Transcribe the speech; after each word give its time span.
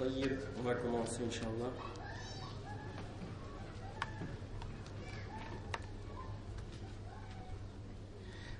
طيب 0.00 0.38
on 0.58 0.62
va 0.62 0.74
commencer 0.74 1.22
Inch'Allah. 1.22 1.72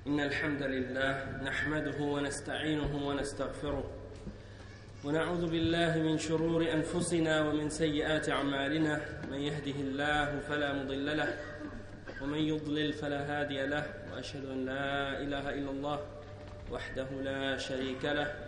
إن 0.06 0.20
الحمد 0.20 0.62
لله 0.62 1.42
نحمده 1.44 2.00
ونستعينه 2.00 3.06
ونستغفره 3.08 3.84
ونعوذ 5.04 5.50
بالله 5.50 5.98
من 5.98 6.18
شرور 6.18 6.72
أنفسنا 6.72 7.48
ومن 7.48 7.68
سيئات 7.70 8.28
أعمالنا 8.28 9.00
من 9.30 9.38
يهده 9.38 9.80
الله 9.80 10.40
فلا 10.48 10.72
مضل 10.72 11.16
له 11.16 11.34
ومن 12.22 12.38
يضلل 12.38 12.92
فلا 12.92 13.20
هادي 13.40 13.66
له 13.66 13.84
وأشهد 14.12 14.44
أن 14.50 14.64
لا 14.66 15.20
إله 15.20 15.50
إلا 15.50 15.70
الله 15.70 15.98
وحده 16.72 17.06
لا 17.22 17.56
شريك 17.56 18.04
له 18.04 18.47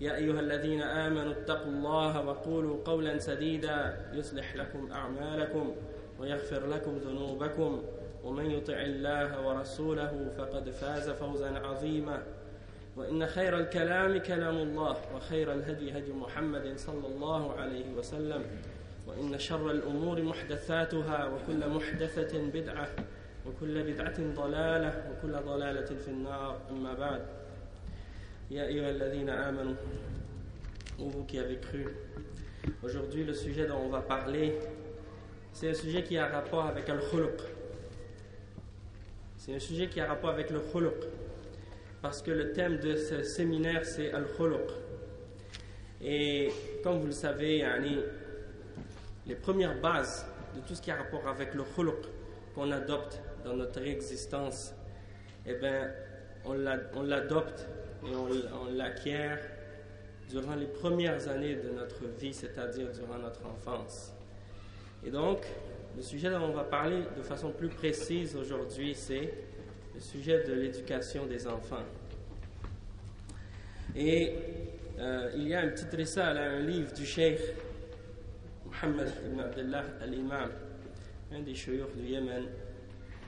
يا 0.00 0.16
أيها 0.16 0.40
الذين 0.40 0.82
آمنوا 0.82 1.32
اتقوا 1.32 1.72
الله 1.72 2.26
وقولوا 2.26 2.76
قولا 2.84 3.18
سديدا 3.18 3.96
يصلح 4.12 4.56
لكم 4.56 4.92
أعمالكم 4.92 5.74
ويغفر 6.20 6.66
لكم 6.66 6.96
ذنوبكم 6.96 7.82
ومن 8.24 8.50
يطع 8.50 8.80
الله 8.80 9.46
ورسوله 9.46 10.30
فقد 10.38 10.70
فاز 10.70 11.10
فوزا 11.10 11.58
عظيما 11.58 12.22
وإن 12.96 13.26
خير 13.26 13.58
الكلام 13.58 14.18
كلام 14.18 14.56
الله 14.56 14.96
وخير 15.14 15.52
الهدي 15.52 15.98
هدي 15.98 16.12
محمد 16.12 16.72
صلى 16.76 17.06
الله 17.06 17.52
عليه 17.52 17.94
وسلم 17.98 18.42
وإن 19.06 19.38
شر 19.38 19.70
الأمور 19.70 20.22
محدثاتها 20.22 21.26
وكل 21.28 21.68
محدثة 21.68 22.38
بدعة 22.54 22.88
وكل 23.46 23.92
بدعة 23.92 24.34
ضلالة 24.34 25.10
وكل 25.10 25.32
ضلالة 25.32 25.86
في 25.86 26.08
النار. 26.08 26.60
أما 26.70 26.94
بعد 26.94 27.20
Amanu, 28.48 29.74
vous 30.98 31.24
qui 31.24 31.38
avez 31.38 31.56
cru. 31.56 31.84
Aujourd'hui, 32.82 33.24
le 33.24 33.34
sujet 33.34 33.66
dont 33.66 33.78
on 33.78 33.88
va 33.88 34.00
parler, 34.00 34.56
c'est 35.52 35.70
un 35.70 35.74
sujet 35.74 36.04
qui 36.04 36.16
a 36.16 36.28
rapport 36.28 36.64
avec 36.66 36.86
le 36.88 36.98
khuluq. 36.98 37.40
C'est 39.36 39.56
un 39.56 39.58
sujet 39.58 39.88
qui 39.88 40.00
a 40.00 40.06
rapport 40.06 40.30
avec 40.30 40.50
le 40.50 40.60
khuluq. 40.60 40.94
Parce 42.00 42.22
que 42.22 42.30
le 42.30 42.52
thème 42.52 42.78
de 42.78 42.94
ce 42.94 43.24
séminaire, 43.24 43.84
c'est 43.84 44.12
al 44.12 44.26
khuluq. 44.36 44.70
Et 46.00 46.52
comme 46.84 47.00
vous 47.00 47.06
le 47.06 47.12
savez, 47.12 47.64
les 49.26 49.34
premières 49.34 49.80
bases 49.80 50.24
de 50.54 50.60
tout 50.60 50.76
ce 50.76 50.82
qui 50.82 50.92
a 50.92 50.96
rapport 50.96 51.26
avec 51.26 51.52
le 51.54 51.64
khuluq 51.64 52.06
qu'on 52.54 52.70
adopte 52.70 53.20
dans 53.44 53.56
notre 53.56 53.82
existence, 53.82 54.72
eh 55.46 55.54
bien, 55.54 55.90
on 56.44 57.02
l'adopte 57.02 57.66
et 58.10 58.14
on, 58.14 58.76
l'acquiert 58.76 59.38
durant 60.30 60.54
les 60.54 60.66
premières 60.66 61.28
années 61.28 61.54
de 61.54 61.70
notre 61.70 62.04
vie, 62.18 62.34
c'est-à-dire 62.34 62.88
durant 62.92 63.18
notre 63.18 63.46
enfance. 63.46 64.12
Et 65.04 65.10
donc, 65.10 65.46
le 65.96 66.02
sujet 66.02 66.30
dont 66.30 66.42
on 66.42 66.52
va 66.52 66.64
parler 66.64 67.02
de 67.16 67.22
façon 67.22 67.50
plus 67.50 67.68
précise 67.68 68.36
aujourd'hui, 68.36 68.94
c'est 68.94 69.32
le 69.94 70.00
sujet 70.00 70.44
de 70.44 70.52
l'éducation 70.52 71.26
des 71.26 71.46
enfants. 71.46 71.84
Et 73.94 74.34
euh, 74.98 75.30
il 75.36 75.48
y 75.48 75.54
a 75.54 75.64
une 75.64 75.70
petite 75.70 75.92
rissale, 75.92 76.36
un 76.36 76.60
livre 76.60 76.92
du 76.92 77.06
cheikh 77.06 77.40
Mohammed 78.66 79.12
ibn 79.24 79.40
Abdullah 79.40 79.84
al-Imam, 80.02 80.50
un 81.32 81.40
des 81.40 81.54
chouyours 81.54 81.90
du 81.96 82.04
Yémen, 82.04 82.44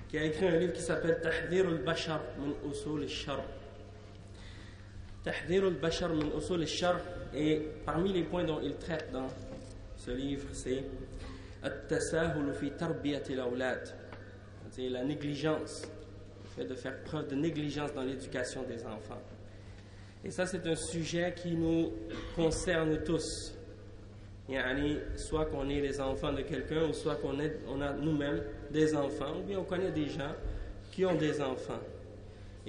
qui 0.09 0.19
a 0.19 0.25
écrit 0.25 0.47
un 0.47 0.59
livre 0.59 0.73
qui 0.73 0.83
s'appelle 0.83 1.21
Tahdir 1.21 1.67
al-Bashar 1.67 2.21
min 2.39 2.71
usul 2.71 3.03
al-Shar. 3.03 3.41
Al-Bashar 5.27 6.11
min 6.15 6.31
usul 6.37 6.61
al-Shar, 6.63 7.01
et 7.35 7.63
parmi 7.85 8.13
les 8.13 8.23
points 8.23 8.45
dont 8.45 8.61
il 8.63 8.77
traite 8.77 9.11
dans 9.13 9.29
ce 9.97 10.11
livre, 10.13 10.49
c'est 10.53 10.85
la 14.89 15.05
négligence, 15.05 15.83
le 16.45 16.49
fait 16.51 16.65
de 16.65 16.75
faire 16.75 17.03
preuve 17.03 17.29
de 17.29 17.35
négligence 17.35 17.93
dans 17.93 18.03
l'éducation 18.03 18.63
des 18.63 18.87
enfants. 18.87 19.21
Et 20.25 20.31
ça, 20.31 20.47
c'est 20.47 20.67
un 20.67 20.77
sujet 20.77 21.35
qui 21.37 21.55
nous 21.55 21.93
concerne 22.35 23.03
tous. 23.05 23.55
Soit 25.17 25.47
qu'on 25.47 25.69
est 25.69 25.81
les 25.81 26.01
enfants 26.01 26.33
de 26.33 26.43
quelqu'un, 26.43 26.89
ou 26.89 26.93
soit 26.93 27.17
qu'on 27.17 27.37
on 27.69 27.81
a 27.83 27.93
nous-mêmes 27.93 28.43
des 28.71 28.95
enfants, 28.95 29.39
ou 29.39 29.43
bien 29.43 29.59
on 29.59 29.65
connaît 29.65 29.91
des 29.93 30.09
gens 30.09 30.33
qui 30.91 31.05
ont 31.05 31.17
des 31.17 31.41
enfants. 31.43 31.81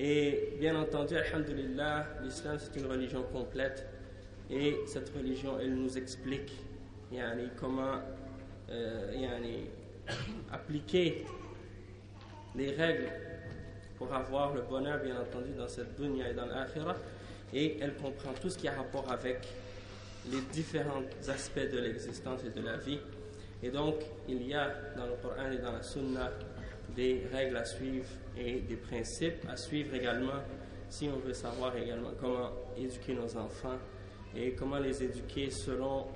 Et 0.02 0.54
bien 0.58 0.80
entendu, 0.80 1.18
Alhamdulillah, 1.18 2.08
l'islam 2.24 2.58
c'est 2.58 2.80
une 2.80 2.86
religion 2.86 3.22
complète. 3.34 3.86
Et 4.50 4.78
cette 4.88 5.10
religion 5.10 5.60
elle 5.60 5.76
nous 5.76 5.98
explique 5.98 6.54
yani, 7.12 7.50
comment 7.60 8.00
euh, 8.70 9.12
yani, 9.14 9.66
appliquer 10.54 11.26
les 12.56 12.72
règles 12.72 13.10
pour 13.98 14.14
avoir 14.14 14.54
le 14.54 14.62
bonheur 14.62 15.04
bien 15.04 15.20
entendu 15.20 15.52
dans 15.58 15.68
cette 15.68 16.00
dunya 16.00 16.30
et 16.30 16.34
dans 16.34 16.46
l'akhirah. 16.46 16.96
Et 17.54 17.78
elle 17.82 17.96
comprend 17.96 18.32
tout 18.42 18.50
ce 18.50 18.58
qui 18.58 18.70
a 18.70 18.76
rapport 18.76 19.12
avec 19.12 19.50
les 20.32 20.40
différents 20.54 21.04
aspects 21.28 21.70
de 21.70 21.78
l'existence 21.78 22.40
et 22.46 22.58
de 22.58 22.66
la 22.66 22.78
vie. 22.78 23.00
Et 23.62 23.70
donc, 23.70 23.96
il 24.30 24.48
y 24.48 24.54
a 24.54 24.72
dans 24.96 25.08
le 25.08 25.16
Coran 25.22 25.52
et 25.52 25.58
dans 25.58 25.74
la 25.74 25.84
Sunna 25.84 26.32
des 26.96 27.28
règles 27.34 27.58
à 27.58 27.66
suivre 27.66 28.08
et 28.39 28.61
des 28.61 28.77
principes 28.77 29.47
à 29.49 29.57
suivre 29.57 29.95
également 29.95 30.43
si 30.89 31.09
on 31.09 31.19
veut 31.19 31.35
savoir 31.35 31.77
également 31.77 32.11
comment 32.21 32.51
éduquer 32.77 33.15
nos 33.15 33.37
enfants 33.37 33.79
et 34.37 34.53
comment 34.53 34.79
les 34.79 35.03
éduquer 35.03 35.51
selon 35.51 36.07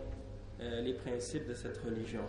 euh, 0.61 0.81
les 0.81 0.95
principes 0.95 1.49
de 1.49 1.55
cette 1.55 1.79
religion. 1.79 2.23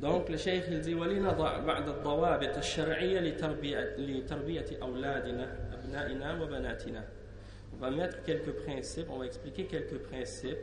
Donc 0.00 0.28
le 0.28 0.36
cheikh 0.36 0.64
il 0.70 0.80
dit 0.80 0.94
ولنضع 0.94 1.58
بعض 1.58 1.88
الضوابط 1.88 2.56
الشرعية 2.56 3.20
لتربية 3.20 4.66
أولادنا 4.82 5.46
أبنائنا 5.72 6.42
وبناتنا 6.42 7.04
On 7.72 7.76
va 7.76 7.90
mettre 7.90 8.22
quelques 8.22 8.52
principes, 8.64 9.08
on 9.10 9.18
va 9.18 9.26
expliquer 9.26 9.64
quelques 9.64 9.98
principes 9.98 10.58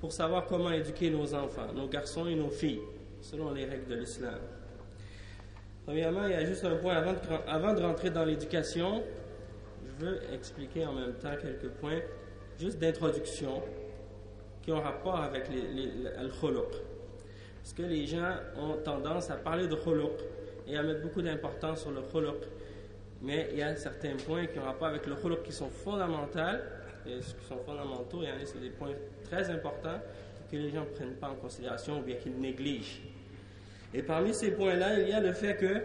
pour 0.00 0.10
savoir 0.10 0.46
comment 0.46 0.70
éduquer 0.70 1.10
nos 1.10 1.34
enfants, 1.34 1.70
nos 1.74 1.86
garçons 1.86 2.26
et 2.26 2.34
nos 2.34 2.48
filles, 2.48 2.80
selon 3.20 3.52
les 3.52 3.66
règles 3.66 3.88
de 3.88 3.96
l'islam. 3.96 4.38
Premièrement, 5.85 6.25
il 6.25 6.31
y 6.31 6.35
a 6.35 6.43
juste 6.43 6.65
un 6.65 6.75
point 6.77 6.95
avant 6.95 7.73
de, 7.73 7.81
rentrer 7.81 8.09
dans 8.09 8.25
l'éducation. 8.25 9.03
Je 9.85 10.05
veux 10.05 10.19
expliquer 10.33 10.83
en 10.85 10.93
même 10.93 11.13
temps 11.13 11.35
quelques 11.39 11.69
points, 11.73 11.99
juste 12.59 12.79
d'introduction, 12.79 13.61
qui 14.63 14.71
ont 14.71 14.81
rapport 14.81 15.19
avec 15.19 15.47
les, 15.49 15.61
le 15.61 16.29
khuluq. 16.29 16.71
Parce 17.61 17.73
que 17.73 17.83
les 17.83 18.07
gens 18.07 18.33
ont 18.57 18.77
tendance 18.83 19.29
à 19.29 19.35
parler 19.35 19.67
de 19.67 19.75
khuluq 19.75 20.13
et 20.67 20.75
à 20.75 20.81
mettre 20.81 21.01
beaucoup 21.01 21.21
d'importance 21.21 21.81
sur 21.81 21.91
le 21.91 22.01
khuluq. 22.01 22.41
Mais 23.21 23.49
il 23.51 23.59
y 23.59 23.61
a 23.61 23.75
certains 23.75 24.15
points 24.25 24.47
qui 24.47 24.57
ont 24.57 24.63
rapport 24.63 24.87
avec 24.87 25.05
le 25.05 25.15
khuluq 25.15 25.43
qui 25.43 25.51
sont 25.51 25.69
fondamentaux, 25.69 26.39
et 27.05 27.19
qui 27.19 27.45
sont 27.47 27.59
fondamentaux, 27.63 28.23
et 28.23 28.45
c'est 28.45 28.59
des 28.59 28.71
points 28.71 28.93
très 29.23 29.47
importants 29.51 29.99
que 30.51 30.57
les 30.57 30.71
gens 30.71 30.81
ne 30.81 30.95
prennent 30.95 31.15
pas 31.15 31.29
en 31.29 31.35
considération 31.35 31.99
ou 31.99 32.01
bien 32.01 32.15
qu'ils 32.15 32.39
négligent. 32.39 33.01
Et 33.95 34.03
parmi 34.03 34.33
ces 34.33 34.51
points-là, 34.51 34.99
il 34.99 35.07
y 35.07 35.13
a 35.13 35.21
le 35.21 35.31
fait 35.31 35.55
que 35.55 35.81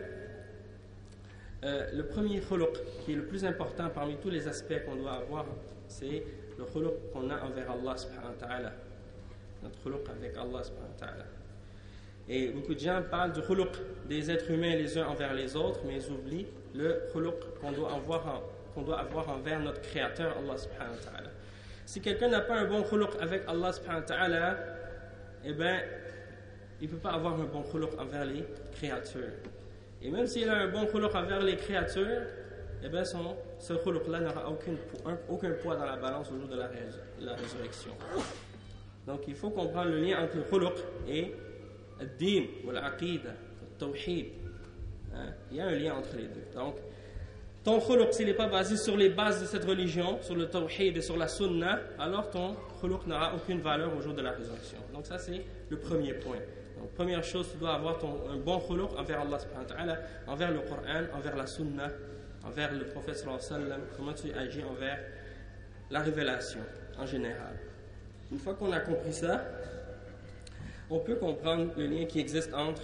euh, 1.62 1.87
le 1.95 2.07
premier 2.07 2.41
khuluq, 2.41 2.73
qui 3.05 3.12
est 3.12 3.15
le 3.15 3.25
plus 3.25 3.45
important 3.45 3.89
parmi 3.89 4.17
tous 4.17 4.31
les 4.31 4.49
aspects 4.49 4.85
qu'on 4.85 4.97
doit 4.97 5.12
avoir, 5.12 5.47
c'est 5.87 6.25
le 6.59 6.65
khuluq 6.65 6.91
qu'on 7.12 7.31
a 7.31 7.41
envers 7.41 7.71
Allah 7.71 7.97
subhanahu 7.97 8.33
wa 8.41 8.49
ta'ala. 8.49 8.73
Notre 9.62 9.81
khuluq 9.81 10.01
avec 10.11 10.37
Allah 10.37 10.65
subhanahu 10.65 10.91
wa 11.01 11.07
ta'ala. 11.07 11.25
Et 12.29 12.49
beaucoup 12.49 12.75
de 12.75 12.81
gens 12.81 13.01
parlent 13.09 13.33
du 13.33 13.43
khuluq 13.43 13.71
des 14.09 14.29
êtres 14.29 14.51
humains 14.51 14.75
les 14.75 14.99
uns 14.99 15.07
envers 15.07 15.33
les 15.33 15.55
autres, 15.55 15.81
mais 15.87 15.95
ils 15.95 16.11
oublient 16.11 16.49
le 16.75 17.03
khuluq 17.12 17.37
qu'on 17.61 17.71
doit, 17.71 17.93
avoir 17.93 19.29
envers 19.29 19.61
notre 19.61 19.83
Créateur, 19.83 20.37
Allah 20.37 20.59
subhanahu 20.59 20.97
wa 20.97 21.12
ta'ala. 21.12 21.31
Si 21.87 22.01
quelqu'un 22.01 22.29
n'a 22.29 22.41
pas 22.41 22.57
un 22.57 22.65
bon 22.65 22.83
khuluq 22.83 23.11
avec 23.21 23.43
Allah 23.47 23.73
subhanahu 23.73 24.01
wa 24.01 24.07
ta'ala, 24.07 24.59
eh 25.45 25.53
bien, 25.53 25.81
il 26.81 26.88
ne 26.88 26.94
peut 26.94 26.99
pas 26.99 27.11
avoir 27.11 27.35
un 27.35 27.44
bon 27.44 27.62
khuluq 27.62 27.91
envers 27.99 28.25
les 28.25 28.44
créatures. 28.73 29.32
Et 30.03 30.11
même 30.11 30.27
s'il 30.27 30.49
a 30.49 30.56
un 30.56 30.69
bon 30.69 30.87
khuluq 30.87 31.15
envers 31.15 31.43
les 31.43 31.56
créatures, 31.56 32.23
eh 32.82 32.88
bien 32.88 33.05
son, 33.05 33.37
ce 33.59 33.75
khuluq-là 33.75 34.21
n'aura 34.21 34.49
aucun, 34.49 34.73
aucun, 35.29 35.50
poids 35.53 35.77
dans 35.77 35.85
la 35.85 35.97
balance 35.97 36.31
au 36.32 36.38
jour 36.38 36.49
de 36.49 36.56
la, 36.56 37.35
résurrection. 37.35 37.93
Donc 39.06 39.21
il 39.29 39.35
faut 39.35 39.50
comprendre 39.50 39.91
le 39.91 40.00
lien 40.00 40.23
entre 40.23 40.37
le 40.37 40.67
et 41.09 41.35
ad-din 42.00 42.44
ou 42.67 42.71
l'aqidah, 42.71 43.31
le 43.31 43.79
tawhid. 43.79 44.26
Hein, 45.15 45.26
il 45.50 45.56
y 45.59 45.61
a 45.61 45.67
un 45.67 45.73
lien 45.73 45.94
entre 45.94 46.17
les 46.17 46.29
deux. 46.29 46.47
Donc, 46.55 46.76
ton 47.62 47.79
khuluq, 47.79 48.15
s'il 48.15 48.26
n'est 48.26 48.35
pas 48.35 48.49
basé 48.49 48.76
sur 48.76 48.97
les 48.97 49.11
bases 49.11 49.43
de 49.43 49.47
cette 49.47 49.65
religion, 49.65 50.19
sur 50.23 50.35
le 50.35 50.47
tawhid 50.47 50.97
et 50.97 51.03
sur 51.03 51.19
la 51.19 51.29
sunnah, 51.29 51.79
alors 51.99 52.31
ton 52.31 52.56
khuluq 52.81 53.06
n'aura 53.06 53.35
aucune 53.35 53.61
valeur 53.61 53.94
au 53.94 54.00
jour 54.00 54.15
de 54.15 54.23
la 54.23 54.31
résurrection. 54.31 54.79
Donc 54.94 55.05
ça, 55.05 55.19
c'est 55.19 55.44
le 55.69 55.79
premier 55.79 56.15
point. 56.15 56.38
Donc, 56.81 56.91
première 56.94 57.23
chose, 57.23 57.47
tu 57.53 57.59
dois 57.59 57.75
avoir 57.75 57.99
ton, 57.99 58.21
un 58.32 58.37
bon 58.37 58.59
khuluq 58.59 58.88
envers 58.97 59.21
Allah 59.21 59.38
subhanahu 59.38 59.69
wa 59.69 59.75
ta'ala, 59.77 59.99
envers 60.27 60.50
le 60.50 60.61
Coran, 60.61 61.05
envers 61.15 61.37
la 61.37 61.47
sunnah, 61.47 61.91
envers 62.43 62.73
le 62.73 62.87
prophète 62.87 63.17
sallallahu 63.17 63.38
alayhi 63.38 63.62
wa 63.62 63.69
sallam, 63.69 63.81
comment 63.97 64.15
tu 64.15 64.32
agis 64.32 64.65
envers 64.65 64.99
la 65.91 66.00
révélation 66.00 66.61
en 66.99 67.05
général. 67.05 67.59
Une 68.32 68.38
fois 68.38 68.55
qu'on 68.55 68.73
a 68.73 68.81
compris 68.81 69.12
ça, 69.12 69.44
on 70.88 71.00
peut 71.00 71.17
comprendre 71.17 71.73
le 71.77 71.87
lien 71.87 72.06
qui 72.06 72.19
existe 72.19 72.55
entre 72.55 72.83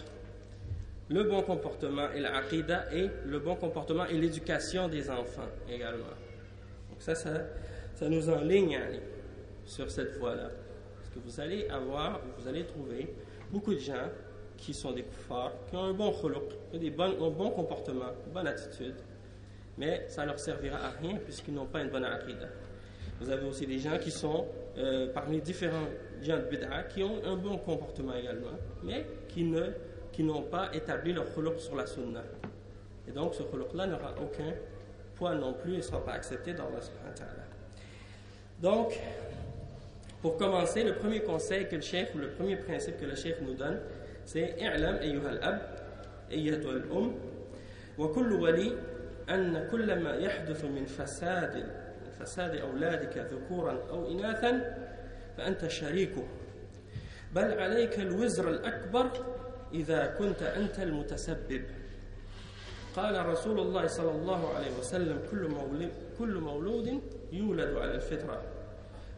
le 1.08 1.22
bon 1.22 1.42
comportement 1.42 2.10
et 2.12 2.20
l'aqidah 2.20 2.92
et 2.92 3.08
le 3.24 3.38
bon 3.38 3.54
comportement 3.54 4.04
et 4.06 4.14
l'éducation 4.14 4.88
des 4.88 5.08
enfants 5.08 5.48
également. 5.70 6.04
Donc 6.90 7.00
ça, 7.00 7.14
ça, 7.14 7.30
ça 7.94 8.08
nous 8.08 8.28
enligne 8.28 8.78
sur 9.64 9.90
cette 9.90 10.18
voie-là. 10.18 10.50
Parce 10.96 11.10
que 11.14 11.18
vous 11.20 11.40
allez 11.40 11.66
avoir, 11.68 12.20
vous 12.38 12.48
allez 12.48 12.64
trouver 12.64 13.14
beaucoup 13.50 13.74
de 13.74 13.78
gens 13.78 14.08
qui 14.56 14.72
sont 14.72 14.92
des 14.92 15.02
koufars, 15.02 15.52
qui 15.68 15.76
ont 15.76 15.84
un 15.84 15.92
bon 15.92 16.12
khuluq, 16.12 16.42
des 16.74 16.92
un 16.98 17.30
bon 17.30 17.50
comportement, 17.50 18.12
une 18.26 18.32
bonne 18.32 18.46
attitude, 18.46 18.96
mais 19.78 20.06
ça 20.08 20.22
ne 20.22 20.28
leur 20.28 20.38
servira 20.38 20.78
à 20.78 20.90
rien 21.00 21.16
puisqu'ils 21.16 21.54
n'ont 21.54 21.66
pas 21.66 21.82
une 21.82 21.90
bonne 21.90 22.04
aqidah. 22.04 22.48
Vous 23.20 23.30
avez 23.30 23.46
aussi 23.46 23.66
des 23.66 23.78
gens 23.78 23.98
qui 23.98 24.10
sont 24.10 24.46
euh, 24.76 25.12
parmi 25.12 25.40
différents 25.40 25.88
gens 26.22 26.36
de 26.38 26.44
bid'a 26.44 26.82
qui 26.84 27.02
ont 27.02 27.22
un 27.24 27.36
bon 27.36 27.58
comportement 27.58 28.14
également, 28.14 28.56
mais 28.82 29.06
qui 29.28 29.44
ne 29.44 29.70
qui 30.12 30.22
n'ont 30.22 30.42
pas 30.42 30.74
établi 30.74 31.12
leur 31.12 31.26
khuluq 31.34 31.60
sur 31.60 31.76
la 31.76 31.86
sunna. 31.86 32.22
Et 33.06 33.12
donc 33.12 33.34
ce 33.34 33.42
khuluq-là 33.42 33.86
n'aura 33.86 34.14
aucun 34.22 34.54
poids 35.16 35.34
non 35.34 35.54
plus 35.54 35.74
et 35.74 35.76
ne 35.78 35.82
sera 35.82 36.04
pas 36.04 36.12
accepté 36.12 36.54
dans 36.54 36.64
Allah 36.64 36.80
Donc, 38.60 38.98
pour 40.22 40.36
commencer, 40.36 40.82
le 40.82 40.94
premier 40.94 41.20
conseil 41.20 41.68
que 41.68 41.76
le 41.76 41.82
chef, 41.82 42.14
ou 42.14 42.18
le 42.18 42.30
premier 42.30 42.56
principe 42.56 42.98
que 42.98 43.04
le 43.06 43.14
chef 43.14 43.40
nous 43.42 43.54
donne, 43.54 43.78
c'est 44.24 44.56
ayyuha 44.60 45.28
al-ab, 45.28 45.60
ayyatuha 46.30 46.72
al-um, 46.72 47.12
wa 47.98 48.08
kullu 48.08 48.40
wali 48.40 48.72
أن 49.30 49.68
كل 49.70 50.02
ما 50.02 50.14
يحدث 50.14 50.64
من 50.64 50.84
فساد 50.84 51.66
فساد 52.20 52.56
أولادك 52.56 53.18
ذكورا 53.18 53.78
أو 53.90 54.10
إناثا 54.10 54.76
فأنت 55.36 55.66
شريكه 55.66 56.24
بل 57.34 57.60
عليك 57.60 57.98
الوزر 57.98 58.50
الأكبر 58.50 59.10
إذا 59.72 60.06
كنت 60.06 60.42
أنت 60.42 60.78
المتسبب 60.78 61.62
قال 62.96 63.26
رسول 63.26 63.60
الله 63.60 63.86
صلى 63.86 64.10
الله 64.10 64.54
عليه 64.54 64.78
وسلم 64.78 65.20
كل 66.18 66.34
مولود, 66.34 67.00
يولد 67.32 67.76
على 67.76 67.94
الفطرة 67.94 68.42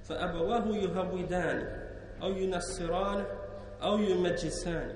فأبواه 0.08 0.68
يهودان 0.68 1.84
أو 2.22 2.32
ينصران 2.32 3.26
أو 3.84 4.00
يمجسان 4.00 4.96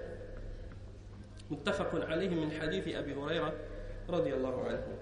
متفق 1.52 2.06
عليه 2.06 2.30
من 2.30 2.52
حديث 2.52 2.96
أبي 2.96 3.14
هريرة 3.14 3.54
رضي 4.10 4.34
الله 4.34 4.64
عنه 4.64 4.98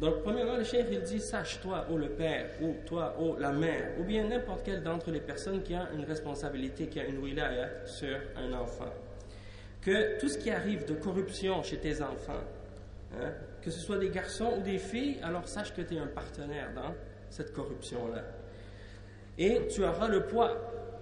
Donc, 0.00 0.22
premièrement, 0.22 0.56
le 0.56 0.62
chef, 0.62 0.86
il 0.92 1.02
dit 1.02 1.18
Sache, 1.18 1.60
toi, 1.60 1.84
ou 1.90 1.96
le 1.96 2.10
père, 2.10 2.50
ou 2.62 2.76
toi, 2.86 3.16
ou 3.20 3.34
la 3.36 3.50
mère, 3.50 3.98
ou 3.98 4.04
bien 4.04 4.28
n'importe 4.28 4.64
quelle 4.64 4.82
d'entre 4.84 5.10
les 5.10 5.20
personnes 5.20 5.60
qui 5.62 5.74
a 5.74 5.88
une 5.92 6.04
responsabilité, 6.04 6.86
qui 6.86 7.00
a 7.00 7.04
une 7.04 7.18
wilaya 7.18 7.84
sur 7.84 8.16
un 8.36 8.52
enfant, 8.52 8.92
que 9.80 10.20
tout 10.20 10.28
ce 10.28 10.38
qui 10.38 10.50
arrive 10.50 10.86
de 10.86 10.94
corruption 10.94 11.64
chez 11.64 11.78
tes 11.78 12.00
enfants, 12.00 12.44
hein, 13.20 13.32
que 13.60 13.72
ce 13.72 13.80
soit 13.80 13.98
des 13.98 14.10
garçons 14.10 14.54
ou 14.58 14.62
des 14.62 14.78
filles, 14.78 15.18
alors 15.20 15.48
sache 15.48 15.74
que 15.74 15.82
tu 15.82 15.96
es 15.96 15.98
un 15.98 16.06
partenaire 16.06 16.72
dans 16.76 16.94
cette 17.28 17.52
corruption-là. 17.52 18.22
Et 19.37 19.67
tu 19.67 19.83
auras 19.83 20.07
le 20.07 20.25
poids, 20.25 20.51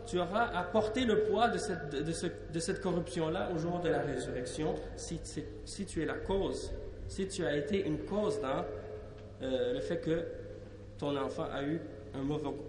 tu 0.05 0.19
auras 0.19 0.45
à 0.55 0.63
porter 0.63 1.05
le 1.05 1.23
poids 1.23 1.49
de 1.49 1.57
cette, 1.57 2.81
corruption-là 2.81 3.49
au 3.53 3.57
jour 3.57 3.79
de 3.79 3.89
la 3.89 3.99
résurrection 3.99 4.75
si, 4.95 5.19
si, 5.65 5.85
tu 5.85 6.01
es 6.01 6.05
la 6.05 6.15
cause, 6.15 6.71
si 7.07 7.27
tu 7.27 7.45
as 7.45 7.55
été 7.57 7.85
une 7.85 7.99
cause 7.99 8.39
dans 8.41 8.65
euh, 9.41 9.73
le 9.73 9.79
fait 9.81 9.99
que 9.99 10.25
ton 10.97 11.15
enfant 11.17 11.47
a 11.51 11.63
eu 11.63 11.79
un 12.13 12.21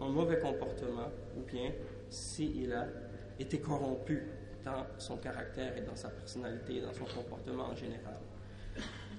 mauvais, 0.08 0.38
comportement 0.38 1.10
ou 1.36 1.42
bien 1.42 1.70
s'il 2.08 2.72
a 2.72 2.86
été 3.38 3.58
corrompu 3.58 4.22
dans 4.64 4.86
son 4.98 5.16
caractère 5.16 5.76
et 5.76 5.80
dans 5.80 5.96
sa 5.96 6.08
personnalité, 6.08 6.80
dans 6.80 6.92
son 6.92 7.04
comportement 7.04 7.64
en 7.64 7.74
général. 7.74 8.14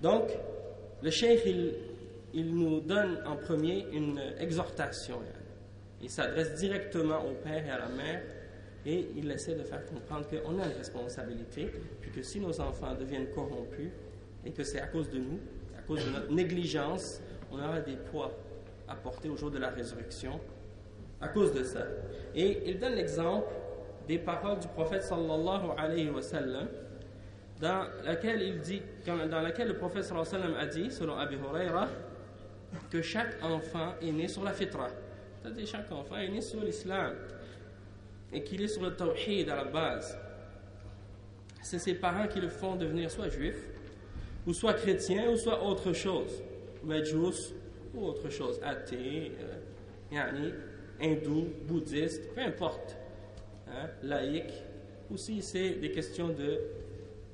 Donc, 0.01 0.29
le 1.01 1.09
cheikh, 1.09 1.41
il 2.33 2.55
nous 2.55 2.79
donne 2.79 3.19
en 3.25 3.35
premier 3.35 3.87
une 3.91 4.19
exhortation. 4.39 5.19
Il 6.03 6.09
s'adresse 6.09 6.55
directement 6.55 7.25
au 7.25 7.31
père 7.31 7.65
et 7.65 7.69
à 7.69 7.79
la 7.79 7.87
mère 7.87 8.21
et 8.85 9.07
il 9.15 9.31
essaie 9.31 9.55
de 9.55 9.63
faire 9.63 9.85
comprendre 9.85 10.27
qu'on 10.27 10.59
a 10.59 10.65
une 10.65 10.77
responsabilité, 10.77 11.71
puis 12.01 12.11
que 12.11 12.21
si 12.21 12.41
nos 12.41 12.59
enfants 12.59 12.93
deviennent 12.93 13.29
corrompus 13.33 13.89
et 14.45 14.51
que 14.51 14.65
c'est 14.65 14.81
à 14.81 14.87
cause 14.87 15.09
de 15.09 15.19
nous, 15.19 15.39
à 15.77 15.81
cause 15.81 16.05
de 16.05 16.09
notre 16.09 16.29
négligence, 16.29 17.21
on 17.49 17.57
aura 17.57 17.79
des 17.79 17.95
poids 17.95 18.37
à 18.89 18.95
porter 18.95 19.29
au 19.29 19.37
jour 19.37 19.49
de 19.49 19.59
la 19.59 19.69
résurrection 19.69 20.41
à 21.21 21.29
cause 21.29 21.53
de 21.53 21.63
ça. 21.63 21.85
Et 22.35 22.69
il 22.69 22.79
donne 22.79 22.95
l'exemple 22.95 23.47
des 24.05 24.17
paroles 24.17 24.59
du 24.59 24.67
prophète 24.67 25.03
sallallahu 25.03 25.69
alayhi 25.77 26.09
wa 26.09 26.21
sallam, 26.21 26.67
dans 27.61 27.85
laquelle 28.03 28.41
il 28.41 28.59
dit, 28.59 28.81
dans 29.05 29.39
laquelle 29.41 29.69
le 29.69 29.77
prophète 29.77 30.03
sallallahu 30.03 30.27
alayhi 30.27 30.43
wa 30.43 30.59
sallam 30.59 30.69
a 30.69 30.69
dit, 30.69 30.91
selon 30.91 31.15
Abu 31.15 31.37
Huraira, 31.37 31.87
que 32.89 33.01
chaque 33.01 33.41
enfant 33.41 33.93
est 34.01 34.11
né 34.11 34.27
sur 34.27 34.43
la 34.43 34.51
fitra. 34.51 34.89
C'est-à-dire 35.43 35.67
chaque 35.67 35.91
enfant 35.91 36.15
est 36.15 36.29
né 36.29 36.39
sur 36.39 36.63
l'islam 36.63 37.15
et 38.31 38.41
qu'il 38.43 38.61
est 38.61 38.69
sur 38.69 38.81
le 38.81 38.95
tawhid 38.95 39.49
à 39.49 39.57
la 39.57 39.65
base. 39.65 40.17
C'est 41.61 41.79
ses 41.79 41.95
parents 41.95 42.27
qui 42.27 42.39
le 42.39 42.47
font 42.47 42.77
devenir 42.77 43.11
soit 43.11 43.27
juif, 43.27 43.55
ou 44.47 44.53
soit 44.53 44.73
chrétien, 44.73 45.29
ou 45.29 45.35
soit 45.35 45.61
autre 45.61 45.91
chose, 45.91 46.41
majous, 46.83 47.53
ou 47.93 48.05
autre 48.05 48.29
chose, 48.29 48.59
athée, 48.63 49.33
euh, 50.13 50.51
hindou, 51.01 51.47
bouddhiste, 51.67 52.33
peu 52.33 52.41
importe 52.41 52.97
hein, 53.67 53.89
laïque. 54.01 54.53
Aussi, 55.13 55.41
c'est 55.41 55.71
des 55.71 55.91
questions 55.91 56.29
de 56.29 56.59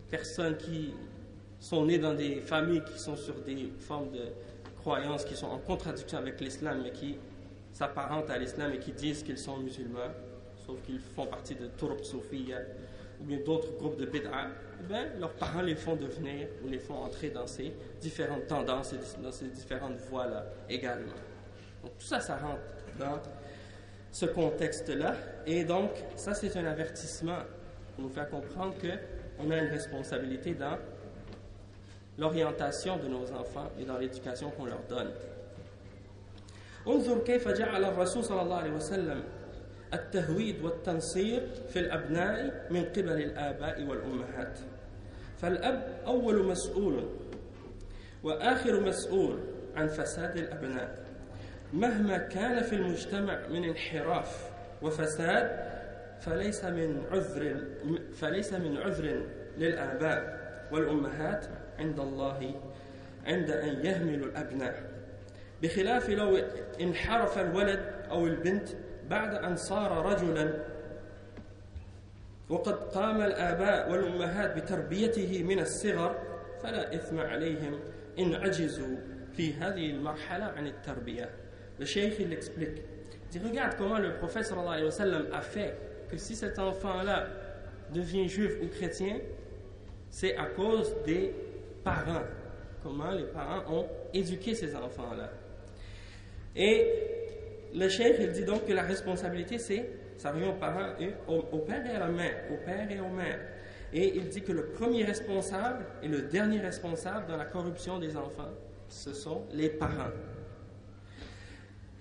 personnes 0.10 0.58
qui 0.58 0.94
sont 1.60 1.86
nées 1.86 2.00
dans 2.00 2.16
des 2.16 2.42
familles 2.42 2.84
qui 2.84 3.00
sont 3.00 3.16
sur 3.16 3.36
des 3.42 3.72
formes 3.78 4.12
de 4.12 4.26
croyances 4.78 5.26
qui 5.26 5.36
sont 5.36 5.48
en 5.48 5.60
contradiction 5.60 6.18
avec 6.18 6.42
l'islam, 6.42 6.82
mais 6.84 6.92
qui 6.92 7.18
s'apparentent 7.74 8.30
à 8.30 8.38
l'islam 8.38 8.74
et 8.74 8.80
qui 8.80 8.92
disent 8.92 9.24
qu'ils 9.24 9.38
sont 9.38 9.58
musulmans, 9.58 10.12
sauf 10.66 10.82
qu'ils 10.84 11.00
font 11.00 11.26
partie 11.26 11.56
de 11.56 11.68
Turb 11.78 12.04
Sofiya 12.04 12.60
ou 13.22 13.26
bien 13.26 13.40
d'autres 13.46 13.76
groupes 13.78 13.98
de 13.98 14.06
bid'a, 14.06 14.48
eh 14.80 14.88
bien, 14.88 15.08
leurs 15.20 15.34
parents 15.34 15.62
les 15.62 15.76
font 15.76 15.96
devenir 15.96 16.48
ou 16.64 16.70
les 16.70 16.80
font 16.80 16.96
entrer 16.96 17.30
dans 17.30 17.48
ces 17.48 17.74
différentes 18.00 18.48
tendances 18.48 18.94
et 18.94 19.22
dans 19.22 19.32
ces 19.32 19.48
différentes 19.48 19.98
voies-là 20.10 20.46
également. 20.70 21.14
Donc 21.84 21.98
tout 21.98 22.06
ça, 22.06 22.20
ça 22.20 22.38
rentre 22.38 22.62
dans 22.98 23.20
ce 24.12 24.26
contexte-là. 24.26 25.16
Et 25.46 25.64
donc, 25.64 25.92
ça, 26.16 26.34
c'est 26.34 26.56
un 26.58 26.66
avertissement 26.66 27.40
pour 27.96 28.06
nous 28.06 28.10
faire 28.10 28.30
comprendre 28.30 28.76
qu'on 28.80 29.52
a 29.52 29.58
une 29.58 29.70
responsabilité 29.70 30.54
dans 30.54 30.78
l'orientation 32.18 32.98
de 32.98 33.08
nos 33.08 33.32
enfants 33.32 33.70
et 33.80 33.86
dans 33.86 33.98
l'éducation 33.98 34.52
qu'on 34.52 34.66
leur 34.66 34.84
donne. 34.90 35.12
انظر 36.90 37.24
كيف 37.24 37.48
جعل 37.48 37.86
الرسول 37.86 38.24
صلى 38.24 38.42
الله 38.42 38.56
عليه 38.56 38.72
وسلم 38.72 39.24
التهويد 39.94 40.62
والتنصير 40.64 41.48
في 41.70 41.80
الأبناء 41.80 42.68
من 42.70 42.86
قبل 42.86 43.12
الآباء 43.12 43.84
والأمهات. 43.84 44.60
فالأب 45.38 46.02
أول 46.06 46.46
مسؤول 46.46 47.10
وآخر 48.24 48.80
مسؤول 48.80 49.40
عن 49.76 49.88
فساد 49.88 50.38
الأبناء. 50.38 51.06
مهما 51.74 52.18
كان 52.18 52.64
في 52.64 52.76
المجتمع 52.76 53.48
من 53.48 53.64
انحراف 53.64 54.50
وفساد 54.82 55.70
فليس 56.20 56.66
من 56.66 57.04
عذر 57.12 57.56
فليس 58.14 58.54
من 58.54 58.78
عذر 58.78 59.26
للآباء 59.58 60.40
والأمهات 60.72 61.46
عند 61.80 62.00
الله 62.00 62.56
عند 63.26 63.52
أن 63.52 63.86
يهملوا 63.86 64.26
الأبناء. 64.26 64.89
بخلاف 65.64 66.10
لو 66.10 66.38
انحرف 66.82 67.38
الولد 67.38 67.80
أو 68.12 68.28
البنت 68.28 68.70
بعد 69.10 69.34
أن 69.34 69.56
صار 69.56 70.06
رجلا 70.06 70.54
وقد 72.50 72.74
قام 72.74 73.22
الآباء 73.22 73.92
والأمهات 73.92 74.58
بتربيته 74.58 75.44
من 75.44 75.60
الصغر 75.60 76.16
فلا 76.64 76.96
إثم 76.96 77.20
عليهم 77.20 77.80
إن 78.20 78.36
عجزوا 78.36 78.98
في 79.34 79.54
هذه 79.54 79.90
المرحلة 79.90 80.46
عن 80.46 80.68
التربية 80.68 81.30
Le 81.80 81.86
cheikh, 81.86 82.20
il 82.20 82.30
l'explique. 82.30 82.84
Il 83.34 83.40
dit, 83.40 83.48
regarde 83.48 83.78
comment 83.78 84.00
le 84.00 84.14
prophète 84.16 84.44
sallallahu 84.44 84.74
alayhi 84.74 84.86
wa 84.86 84.92
sallam 84.92 85.28
a 85.32 85.40
fait 85.40 85.78
que 86.12 86.18
si 86.18 86.36
cet 86.36 86.60
enfant-là 86.60 87.28
devient 87.94 88.28
juif 88.28 88.52
ou 88.62 88.68
chrétien, 88.68 89.18
c'est 90.10 90.36
à 90.36 90.46
cause 90.46 90.94
des 91.06 91.34
parents. 91.86 92.26
Comment 92.84 93.12
les 93.12 93.24
parents 93.24 93.64
ont 93.70 93.86
éduqué 94.14 94.56
ces 94.56 94.76
enfants-là. 94.76 95.30
Et 96.56 96.88
le 97.76 97.88
cheikh, 97.90 98.16
il 98.20 98.32
dit 98.32 98.46
donc 98.46 98.66
que 98.66 98.74
la 98.74 98.84
responsabilité, 98.84 99.58
c'est, 99.58 99.90
ça 100.18 100.32
revient 100.32 100.48
aux 100.48 100.60
parents, 100.60 100.94
au, 101.28 101.60
père 101.60 101.86
et 101.86 101.96
à 101.96 102.00
la 102.00 102.08
mère, 102.08 102.44
au 102.52 102.58
père 102.66 102.90
et 102.90 103.00
aux 103.00 103.10
mères. 103.10 103.40
Et 103.94 104.16
il 104.16 104.30
dit 104.30 104.42
que 104.42 104.52
le 104.52 104.68
premier 104.68 105.04
responsable 105.04 105.86
et 106.04 106.08
le 106.08 106.24
dernier 106.24 106.60
responsable 106.60 107.28
dans 107.28 107.38
la 107.38 107.46
corruption 107.46 108.00
des 108.00 108.16
enfants, 108.16 108.52
ce 108.88 109.14
sont 109.14 109.46
les 109.52 109.70
parents. 109.70 110.12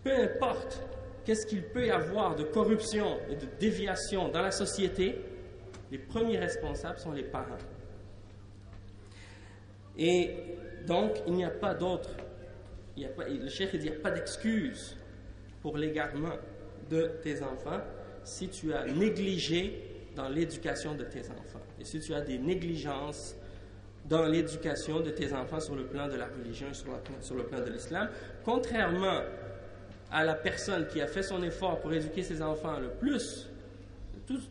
Peu 0.04 0.12
importe 0.12 0.82
qu'est-ce 1.24 1.46
qu'il 1.46 1.62
peut 1.62 1.86
y 1.86 1.90
avoir 1.90 2.36
de 2.36 2.44
corruption 2.44 3.18
et 3.30 3.36
de 3.36 3.46
déviation 3.58 4.28
dans 4.28 4.42
la 4.42 4.50
société, 4.50 5.16
les 5.90 5.98
premiers 5.98 6.38
responsables 6.38 6.98
sont 6.98 7.12
les 7.12 7.22
parents. 7.22 7.58
Et 9.96 10.30
donc, 10.86 11.22
il 11.26 11.34
n'y 11.34 11.44
a 11.44 11.50
pas 11.50 11.74
d'autre, 11.74 12.10
le 13.04 13.48
chef 13.48 13.72
dit, 13.72 13.86
il 13.86 13.90
n'y 13.90 13.96
a 13.96 14.00
pas 14.00 14.10
d'excuse 14.10 14.96
pour 15.62 15.76
l'égarement 15.76 16.36
de 16.90 17.10
tes 17.22 17.42
enfants 17.42 17.80
si 18.24 18.48
tu 18.48 18.72
as 18.72 18.86
négligé 18.86 19.82
dans 20.14 20.28
l'éducation 20.28 20.94
de 20.94 21.04
tes 21.04 21.20
enfants. 21.20 21.62
Et 21.80 21.84
si 21.84 22.00
tu 22.00 22.14
as 22.14 22.20
des 22.20 22.38
négligences 22.38 23.36
dans 24.06 24.26
l'éducation 24.26 25.00
de 25.00 25.10
tes 25.10 25.32
enfants 25.32 25.60
sur 25.60 25.76
le 25.76 25.84
plan 25.84 26.08
de 26.08 26.16
la 26.16 26.26
religion 26.26 26.68
et 26.70 27.22
sur 27.22 27.34
le 27.36 27.44
plan 27.44 27.60
de 27.60 27.70
l'islam, 27.70 28.08
contrairement 28.44 29.20
à 30.10 30.24
la 30.24 30.34
personne 30.34 30.86
qui 30.88 31.00
a 31.00 31.06
fait 31.06 31.22
son 31.22 31.42
effort 31.42 31.80
pour 31.80 31.92
éduquer 31.92 32.22
ses 32.22 32.40
enfants 32.40 32.78
le 32.80 32.88
plus 32.88 33.48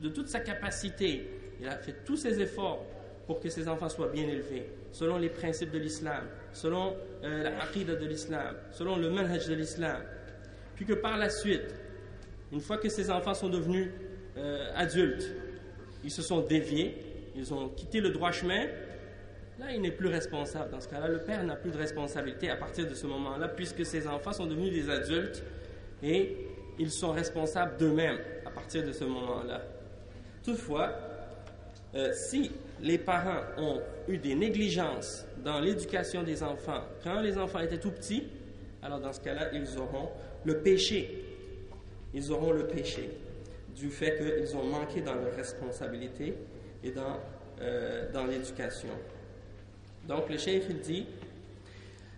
de, 0.02 0.10
toute 0.10 0.28
sa 0.28 0.40
capacité, 0.40 1.30
il 1.60 1.68
a 1.68 1.78
fait 1.78 2.04
tous 2.06 2.18
ses 2.18 2.40
efforts 2.42 2.84
pour 3.26 3.40
que 3.40 3.50
ses 3.50 3.68
enfants 3.68 3.90
soient 3.90 4.10
bien 4.10 4.28
élevés, 4.28 4.70
selon 4.92 5.18
les 5.18 5.30
principes 5.30 5.72
de 5.72 5.80
l'islam, 5.80 6.26
selon 6.54 6.96
euh, 7.24 7.44
la 7.44 7.96
de 7.96 8.06
l'islam, 8.06 8.56
selon 8.72 8.98
le 8.98 9.10
manhaj 9.10 9.48
de 9.48 9.54
l'islam. 9.54 10.02
Puis 10.76 10.86
que 10.86 10.94
par 10.94 11.18
la 11.18 11.30
suite, 11.30 11.76
une 12.52 12.62
fois 12.62 12.78
que 12.78 12.90
ses 12.90 13.10
enfants 13.10 13.34
sont 13.34 13.50
devenus 13.50 13.90
euh, 14.38 14.72
adultes, 14.76 15.34
ils 16.04 16.12
se 16.12 16.22
sont 16.22 16.42
déviés, 16.42 16.96
ils 17.36 17.54
ont 17.54 17.70
quitté 17.70 18.00
le 18.00 18.10
droit 18.10 18.32
chemin, 18.32 18.66
là, 19.60 19.72
il 19.74 19.82
n'est 19.82 19.92
plus 19.92 20.08
responsable. 20.08 20.72
Dans 20.72 20.80
ce 20.80 20.88
cas-là, 20.88 21.08
le 21.08 21.20
père 21.20 21.44
n'a 21.44 21.56
plus 21.56 21.72
de 21.72 21.78
responsabilité 21.78 22.50
à 22.50 22.56
partir 22.56 22.88
de 22.88 22.94
ce 22.94 23.08
moment-là, 23.08 23.48
puisque 23.48 23.86
ses 23.86 24.08
enfants 24.08 24.34
sont 24.34 24.46
devenus 24.46 24.72
des 24.72 24.90
adultes 24.90 25.44
et 26.04 26.38
ils 26.80 26.92
sont 26.92 27.12
responsables 27.12 27.78
d'eux-mêmes 27.78 28.20
à 28.46 28.52
partir 28.52 28.86
de 28.86 28.92
ce 28.92 29.04
moment-là. 29.04 29.62
Toutefois, 30.44 30.94
euh, 31.96 32.12
si 32.14 32.52
les 32.81 32.99
parents 32.99 33.43
ont 33.59 33.81
eu 34.09 34.19
des 34.19 34.35
négligences 34.35 35.25
dans 35.45 35.61
l'éducation 35.61 36.23
des 36.23 36.43
enfants 36.43 36.83
quand 37.03 37.21
les 37.21 37.39
enfants 37.39 37.61
étaient 37.61 37.79
tout 37.79 37.91
petits, 37.91 38.25
alors 38.83 39.01
dans 39.01 39.13
ce 39.13 39.21
cas-là, 39.21 39.51
ils 39.53 39.79
auront 39.79 40.09
le 40.45 40.59
péché. 40.59 41.25
Ils 42.15 42.33
auront 42.33 42.53
le 42.53 42.67
péché 42.67 43.11
du 43.77 43.89
fait 43.89 44.19
qu'ils 44.19 44.57
ont 44.57 44.65
manqué 44.65 45.01
dans 45.01 45.15
leur 45.15 45.35
responsabilité 45.35 46.35
et 46.85 46.91
dans, 46.91 47.19
euh, 47.61 48.11
dans 48.13 48.27
l'éducation. 48.27 48.91
Donc 50.07 50.29
le 50.29 50.37
cheikh 50.37 50.65
il 50.69 50.81
dit 50.81 51.07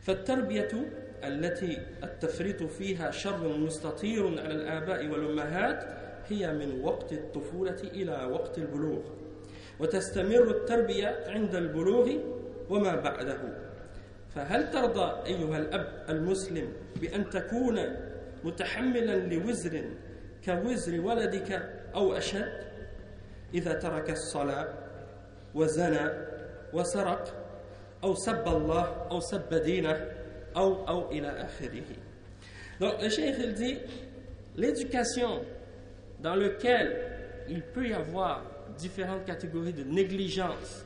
فالتربية 0.05 0.69
التي 1.25 1.79
التفريط 2.03 2.63
فيها 2.63 3.11
شر 3.11 3.57
مستطير 3.57 4.27
على 4.27 4.55
الآباء 4.55 5.07
والأمهات 5.07 5.85
هي 6.29 6.53
من 6.53 6.81
وقت 6.81 7.13
الطفولة 7.13 7.81
إلى 7.83 8.29
وقت 8.33 8.59
البلوغ 8.59 9.01
وتستمر 9.80 10.52
التربية 10.52 11.18
عند 11.28 11.56
البلوغ 11.56 12.10
وما 12.70 12.96
بعده. 12.96 13.38
فهل 14.36 14.72
ترضى 14.72 15.26
أيها 15.26 15.58
الأب 15.58 16.06
المسلم 16.10 16.74
بأن 17.02 17.30
تكون 17.30 17.80
متحملا 18.44 19.16
لوزر 19.16 19.84
كوزر 20.46 21.02
ولدك 21.02 21.52
أو 21.96 22.14
أشد؟ 22.14 22.52
إذا 23.54 23.74
ترك 23.74 24.10
الصلاة 24.10 24.68
وزنى 25.56 26.10
وسرق 26.74 27.24
أو 28.04 28.16
سب 28.16 28.48
الله 28.48 29.08
أو 29.12 29.20
سب 29.20 29.54
دينه 29.54 30.06
أو 30.56 30.88
أو 30.88 31.12
إلى 31.12 31.28
آخره. 31.28 31.84
Donc 32.80 33.02
le 33.02 33.10
cheikh 33.10 33.36
il 33.40 33.54
dit 33.54 33.78
l'éducation 34.56 35.42
dans 36.22 36.36
laquelle 36.36 36.96
il 37.50 37.62
peut 37.62 37.88
y 37.88 37.94
avoir 37.94 38.44
différentes 38.80 39.26
catégories 39.26 39.74
de 39.74 39.84
négligence 39.84 40.86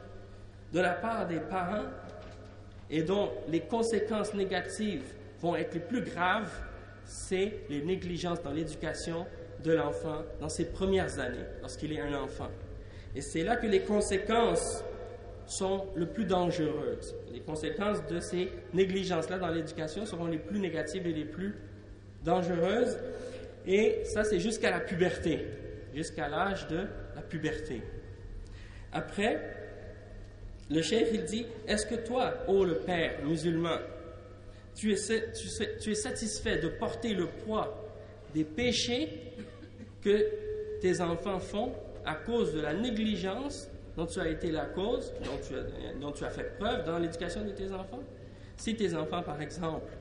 de 0.73 0.79
la 0.79 0.93
part 0.93 1.27
des 1.27 1.39
parents 1.39 1.85
et 2.89 3.03
dont 3.03 3.29
les 3.47 3.61
conséquences 3.61 4.33
négatives 4.33 5.03
vont 5.41 5.55
être 5.55 5.73
les 5.73 5.79
plus 5.79 6.01
graves, 6.01 6.51
c'est 7.05 7.59
les 7.69 7.81
négligences 7.81 8.41
dans 8.41 8.51
l'éducation 8.51 9.25
de 9.63 9.71
l'enfant 9.71 10.23
dans 10.39 10.49
ses 10.49 10.65
premières 10.65 11.19
années, 11.19 11.45
lorsqu'il 11.61 11.93
est 11.93 12.01
un 12.01 12.13
enfant. 12.15 12.49
Et 13.15 13.21
c'est 13.21 13.43
là 13.43 13.55
que 13.55 13.67
les 13.67 13.81
conséquences 13.81 14.83
sont 15.45 15.85
le 15.95 16.07
plus 16.07 16.25
dangereuses. 16.25 17.15
Les 17.31 17.41
conséquences 17.41 18.05
de 18.07 18.19
ces 18.19 18.51
négligences-là 18.73 19.37
dans 19.37 19.49
l'éducation 19.49 20.05
seront 20.05 20.27
les 20.27 20.37
plus 20.37 20.59
négatives 20.59 21.05
et 21.05 21.13
les 21.13 21.25
plus 21.25 21.55
dangereuses. 22.23 22.97
Et 23.65 24.01
ça, 24.05 24.23
c'est 24.23 24.39
jusqu'à 24.39 24.71
la 24.71 24.79
puberté, 24.79 25.45
jusqu'à 25.93 26.27
l'âge 26.27 26.67
de 26.67 26.87
puberté. 27.33 27.81
Après, 28.91 29.39
le 30.69 30.81
chef, 30.83 31.09
il 31.11 31.23
dit, 31.25 31.45
est-ce 31.67 31.87
que 31.87 31.95
toi, 31.95 32.35
ô 32.47 32.63
le 32.63 32.75
Père 32.75 33.25
musulman, 33.25 33.79
tu 34.75 34.91
es, 34.91 35.95
satisfait 35.95 36.57
de 36.59 36.67
porter 36.67 37.15
le 37.15 37.25
poids 37.27 37.91
des 38.35 38.43
péchés 38.43 39.09
que 40.01 40.79
tes 40.79 41.01
enfants 41.01 41.39
font 41.39 41.73
à 42.05 42.15
cause 42.15 42.53
de 42.53 42.61
la 42.61 42.73
négligence 42.73 43.67
dont 43.97 44.05
tu 44.05 44.19
as 44.19 44.27
été 44.27 44.51
la 44.51 44.65
cause, 44.65 45.11
dont 45.99 46.11
tu 46.11 46.25
as, 46.25 46.29
fait 46.29 46.57
preuve 46.59 46.85
dans 46.85 46.99
l'éducation 46.99 47.43
de 47.43 47.51
tes 47.51 47.71
enfants? 47.71 48.03
Si 48.57 48.75
tes 48.75 48.93
enfants, 48.95 49.23
par 49.23 49.41
exemple, 49.41 49.91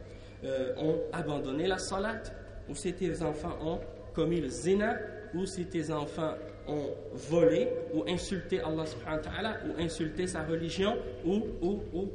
euh, 0.45 0.75
ont 0.77 1.01
abandonné 1.13 1.67
la 1.67 1.79
salat, 1.79 2.23
ou 2.69 2.75
si 2.75 2.93
tes 2.93 3.23
enfants 3.23 3.57
ont 3.63 3.81
commis 4.15 4.41
le 4.41 4.49
zina, 4.49 4.99
ou 5.35 5.47
si 5.47 5.65
tes 5.67 5.91
enfants 5.91 6.35
ont 6.69 6.91
volé 7.13 7.69
ou 7.93 8.05
insulté 8.09 8.61
Allah 8.61 8.87
subhanahu 8.87 9.19
wa 9.19 9.31
ta'ala 9.31 9.61
ou 9.67 9.81
insulté 9.81 10.27
sa 10.27 10.43
religion 10.45 10.97
ou, 11.25 11.43
ou, 11.61 11.83
ou 11.93 12.13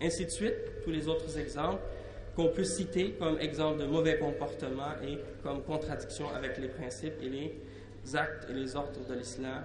ainsi 0.00 0.24
de 0.24 0.30
suite, 0.30 0.54
tous 0.84 0.90
les 0.90 1.08
autres 1.08 1.38
exemples 1.38 1.80
qu'on 2.34 2.48
peut 2.48 2.64
citer 2.64 3.12
comme 3.12 3.38
exemple 3.38 3.80
de 3.80 3.86
mauvais 3.86 4.18
comportement 4.18 4.92
et 5.06 5.18
comme 5.42 5.62
contradiction 5.62 6.26
avec 6.34 6.58
les 6.58 6.68
principes 6.68 7.14
et 7.22 7.28
les 7.28 8.16
actes 8.16 8.48
et 8.50 8.52
les 8.52 8.74
ordres 8.74 9.06
de 9.08 9.14
l'islam. 9.14 9.64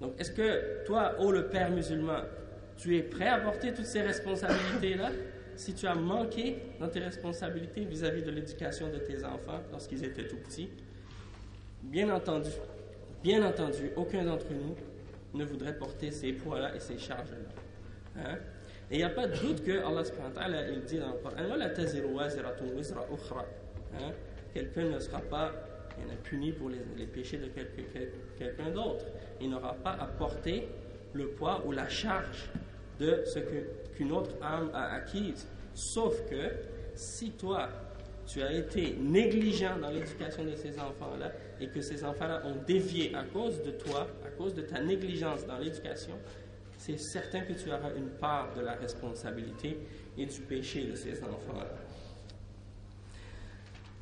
Donc, 0.00 0.12
est-ce 0.18 0.30
que 0.30 0.84
toi, 0.86 1.14
ô 1.18 1.32
le 1.32 1.48
Père 1.48 1.70
musulman, 1.70 2.20
tu 2.76 2.96
es 2.96 3.02
prêt 3.02 3.28
à 3.28 3.38
porter 3.38 3.72
toutes 3.72 3.86
ces 3.86 4.02
responsabilités-là 4.02 5.10
si 5.56 5.74
tu 5.74 5.86
as 5.86 5.94
manqué 5.94 6.56
dans 6.78 6.88
tes 6.88 7.00
responsabilités 7.00 7.84
vis-à-vis 7.84 8.22
de 8.22 8.30
l'éducation 8.30 8.88
de 8.88 8.98
tes 8.98 9.24
enfants 9.24 9.60
lorsqu'ils 9.70 10.04
étaient 10.04 10.26
tout 10.26 10.38
petits? 10.38 10.70
Bien 11.82 12.14
entendu, 12.14 12.50
bien 13.22 13.46
entendu, 13.46 13.92
aucun 13.96 14.24
d'entre 14.24 14.46
nous 14.50 14.74
ne 15.38 15.44
voudrait 15.44 15.76
porter 15.76 16.10
ces 16.10 16.32
poids-là 16.32 16.74
et 16.74 16.80
ces 16.80 16.98
charges-là. 16.98 18.22
Hein? 18.22 18.38
Et 18.90 18.96
il 18.96 18.98
n'y 18.98 19.04
a 19.04 19.10
pas 19.10 19.28
de 19.28 19.36
doute 19.36 19.64
que 19.64 19.78
Allah 20.38 20.68
il 20.68 20.82
dit 20.82 20.98
dans 20.98 21.08
le 21.08 21.18
Coran 21.18 21.36
hein? 23.94 24.12
Quelqu'un 24.52 24.88
ne 24.88 24.98
sera 24.98 25.20
pas 25.20 25.52
puni 26.24 26.52
pour 26.52 26.70
les, 26.70 27.06
péchés 27.06 27.38
de 27.38 27.48
quelqu'un 28.38 28.70
d'autre. 28.70 29.04
Il 29.40 29.50
n'aura 29.50 29.74
pas 29.74 29.92
à 29.92 30.06
porter 30.06 30.68
le 31.12 31.28
poids 31.28 31.62
ou 31.66 31.72
la 31.72 31.88
charge 31.88 32.50
de 32.98 33.22
ce 33.24 33.38
qu'une 33.38 34.12
autre 34.12 34.34
âme 34.42 34.70
a 34.74 34.94
acquise. 34.94 35.46
Sauf 35.74 36.28
que 36.28 36.50
si 36.94 37.30
toi, 37.32 37.68
tu 38.26 38.42
as 38.42 38.52
été 38.52 38.96
négligent 39.00 39.78
dans 39.80 39.90
l'éducation 39.90 40.44
de 40.44 40.54
ces 40.54 40.78
enfants-là 40.78 41.32
et 41.60 41.68
que 41.68 41.80
ces 41.80 42.04
enfants-là 42.04 42.42
ont 42.46 42.56
dévié 42.66 43.14
à 43.14 43.24
cause 43.24 43.62
de 43.62 43.70
toi, 43.72 44.06
à 44.26 44.30
cause 44.30 44.54
de 44.54 44.62
ta 44.62 44.80
négligence 44.80 45.46
dans 45.46 45.58
l'éducation, 45.58 46.14
c'est 46.76 46.98
certain 46.98 47.40
que 47.40 47.52
tu 47.52 47.68
auras 47.68 47.94
une 47.96 48.08
part 48.08 48.54
de 48.54 48.62
la 48.62 48.72
responsabilité 48.72 49.78
et 50.16 50.26
du 50.26 50.40
péché 50.40 50.84
de 50.84 50.96
ces 50.96 51.22
enfants-là. 51.22 51.68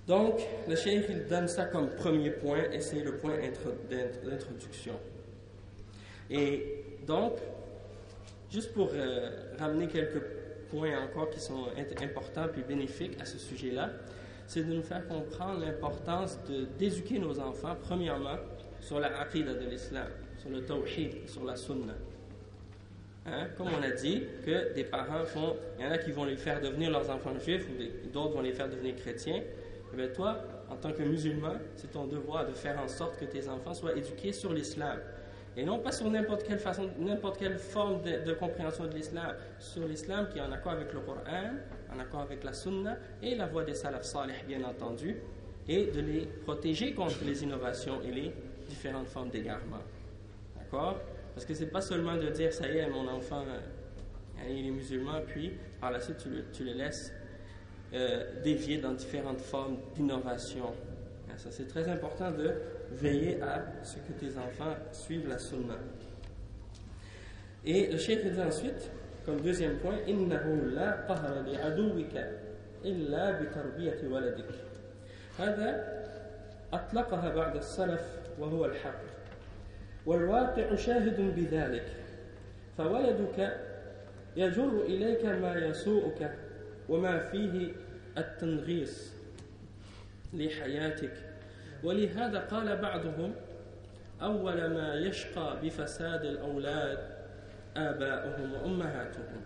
Donc, 0.07 0.41
le 0.67 0.75
cheikh, 0.75 1.05
il 1.11 1.27
donne 1.27 1.49
ça 1.49 1.67
comme 1.67 1.91
premier 1.91 2.31
point 2.31 2.71
et 2.73 2.81
c'est 2.81 3.03
le 3.03 3.17
point 3.17 3.37
d'introduction. 4.25 4.95
Et 6.31 6.85
donc, 7.07 7.35
juste 8.51 8.73
pour 8.73 8.91
euh, 8.93 9.31
ramener 9.59 9.87
quelques 9.89 10.23
points 10.71 11.03
encore 11.03 11.31
qui 11.31 11.41
sont 11.41 11.67
importants 12.03 12.47
et 12.57 12.63
bénéfiques 12.63 13.21
à 13.21 13.25
ce 13.25 13.39
sujet-là, 13.39 13.91
c'est 14.49 14.65
de 14.67 14.73
nous 14.73 14.83
faire 14.83 15.07
comprendre 15.07 15.61
l'importance 15.61 16.39
d'éduquer 16.79 17.21
nos 17.21 17.39
enfants, 17.39 17.77
premièrement, 17.81 18.37
sur 18.81 18.99
la 18.99 19.21
aqidah 19.21 19.55
de 19.55 19.69
l'islam 19.69 20.09
sur 20.39 20.51
le 20.51 20.65
tawhid, 20.65 21.29
sur 21.29 21.45
la 21.45 21.57
sunna. 21.57 21.95
Hein? 23.27 23.49
Comme 23.57 23.69
on 23.69 23.83
a 23.83 23.91
dit, 23.91 24.23
que 24.45 24.73
des 24.75 24.85
parents 24.85 25.25
font, 25.25 25.57
il 25.79 25.85
y 25.85 25.89
en 25.89 25.91
a 25.91 25.99
qui 25.99 26.13
vont 26.13 26.25
les 26.25 26.37
faire 26.37 26.61
devenir 26.61 26.91
leurs 26.91 27.11
enfants 27.11 27.39
juifs, 27.39 27.67
ou 27.69 28.09
d'autres 28.09 28.35
vont 28.35 28.41
les 28.41 28.53
faire 28.53 28.69
devenir 28.69 28.97
chrétiens. 28.97 29.37
Et 29.37 29.45
eh 29.93 29.97
bien 29.97 30.09
toi, 30.09 30.39
en 30.71 30.77
tant 30.77 30.93
que 30.93 31.03
musulman, 31.03 31.55
c'est 31.75 31.91
ton 31.91 32.07
devoir 32.07 32.47
de 32.47 32.53
faire 32.53 32.79
en 32.79 32.89
sorte 32.89 33.19
que 33.19 33.25
tes 33.25 33.49
enfants 33.49 33.75
soient 33.75 33.97
éduqués 33.97 34.33
sur 34.33 34.53
l'islam. 34.53 34.99
Et 35.57 35.65
non 35.65 35.79
pas 35.79 35.93
sur 35.93 36.09
n'importe 36.11 36.45
quelle 36.45 36.59
façon, 36.59 36.89
n'importe 36.99 37.39
quelle 37.39 37.59
forme 37.59 38.03
de, 38.03 38.33
compréhension 38.35 38.87
de 38.87 38.95
l'islam, 38.95 39.35
sur 39.59 39.87
l'islam 39.87 40.29
qui 40.31 40.39
est 40.39 40.43
en 40.43 40.53
accord 40.53 40.73
avec 40.73 40.93
le 40.93 41.01
Coran, 41.01 41.55
en 41.95 41.99
accord 41.99 42.21
avec 42.21 42.45
la 42.45 42.53
Sunna 42.53 42.97
et 43.23 43.35
la 43.35 43.47
voie 43.47 43.65
des 43.65 43.75
salaf 43.75 44.05
salih, 44.05 44.35
bien 44.47 44.63
entendu, 44.65 45.17
et 45.69 45.87
de 45.87 46.01
les 46.01 46.27
protéger 46.45 46.95
contre 46.95 47.25
les 47.25 47.43
innovations 47.43 48.01
et 48.03 48.11
les 48.11 48.33
différentes 48.69 49.09
formes 49.09 49.31
d'égarement. 49.31 49.83
D'accord? 50.57 51.01
Parce 51.35 51.47
que 51.47 51.55
c'est 51.55 51.71
pas 51.71 51.81
seulement 51.81 52.17
de 52.17 52.29
dire, 52.29 52.53
ça 52.53 52.69
y 52.69 52.79
est, 52.79 52.89
mon 52.89 53.07
enfant, 53.09 53.45
euh, 53.47 54.49
il 54.49 54.67
est 54.67 54.71
musulman, 54.71 55.21
puis 55.27 55.53
par 55.81 55.91
la 55.91 56.01
suite, 56.01 56.19
tu 56.19 56.29
le, 56.29 56.45
tu 56.53 56.65
le 56.65 56.73
laisses 56.73 57.13
euh, 57.93 58.43
dévier 58.43 58.79
dans 58.79 58.93
différentes 58.93 59.41
formes 59.41 59.79
d'innovation. 59.95 60.73
Ça, 61.37 61.53
c'est 61.53 61.69
très 61.69 61.89
important 61.89 62.33
de 62.33 62.53
veiller 62.91 63.41
à 63.41 63.65
ce 63.85 63.97
que 63.99 64.13
tes 64.19 64.37
enfants 64.37 64.75
suivent 64.91 65.29
la 65.29 65.39
sunna. 65.39 65.77
Et 67.65 67.87
le 67.87 67.97
cheikh 67.97 68.27
dit 68.27 68.41
ensuite, 68.41 68.91
deuxième 69.37 69.79
point, 69.79 70.09
إنه 70.09 70.45
لا 70.75 70.91
قهر 71.09 71.43
لعدوك 71.43 72.15
إلا 72.85 73.31
بتربية 73.31 74.09
ولدك. 74.09 74.55
هذا 75.39 75.99
أطلقها 76.73 77.35
بعد 77.35 77.57
السلف 77.57 78.03
وهو 78.39 78.65
الحق. 78.65 79.01
والواقع 80.07 80.75
شاهد 80.75 81.35
بذلك. 81.37 81.87
فولدك 82.79 83.57
يجر 84.37 84.83
إليك 84.83 85.25
ما 85.25 85.57
يسوءك 85.57 86.35
وما 86.89 87.19
فيه 87.19 87.73
التنغيص 88.19 89.13
لحياتك 90.33 91.13
ولهذا 91.85 92.39
قال 92.39 92.77
بعضهم 92.77 93.35
أول 94.23 94.67
ما 94.71 94.95
يشقى 94.95 95.59
بفساد 95.63 96.25
الأولاد 96.25 97.18
آباؤهم 97.79 98.53
وأمهاتهم. 98.55 99.41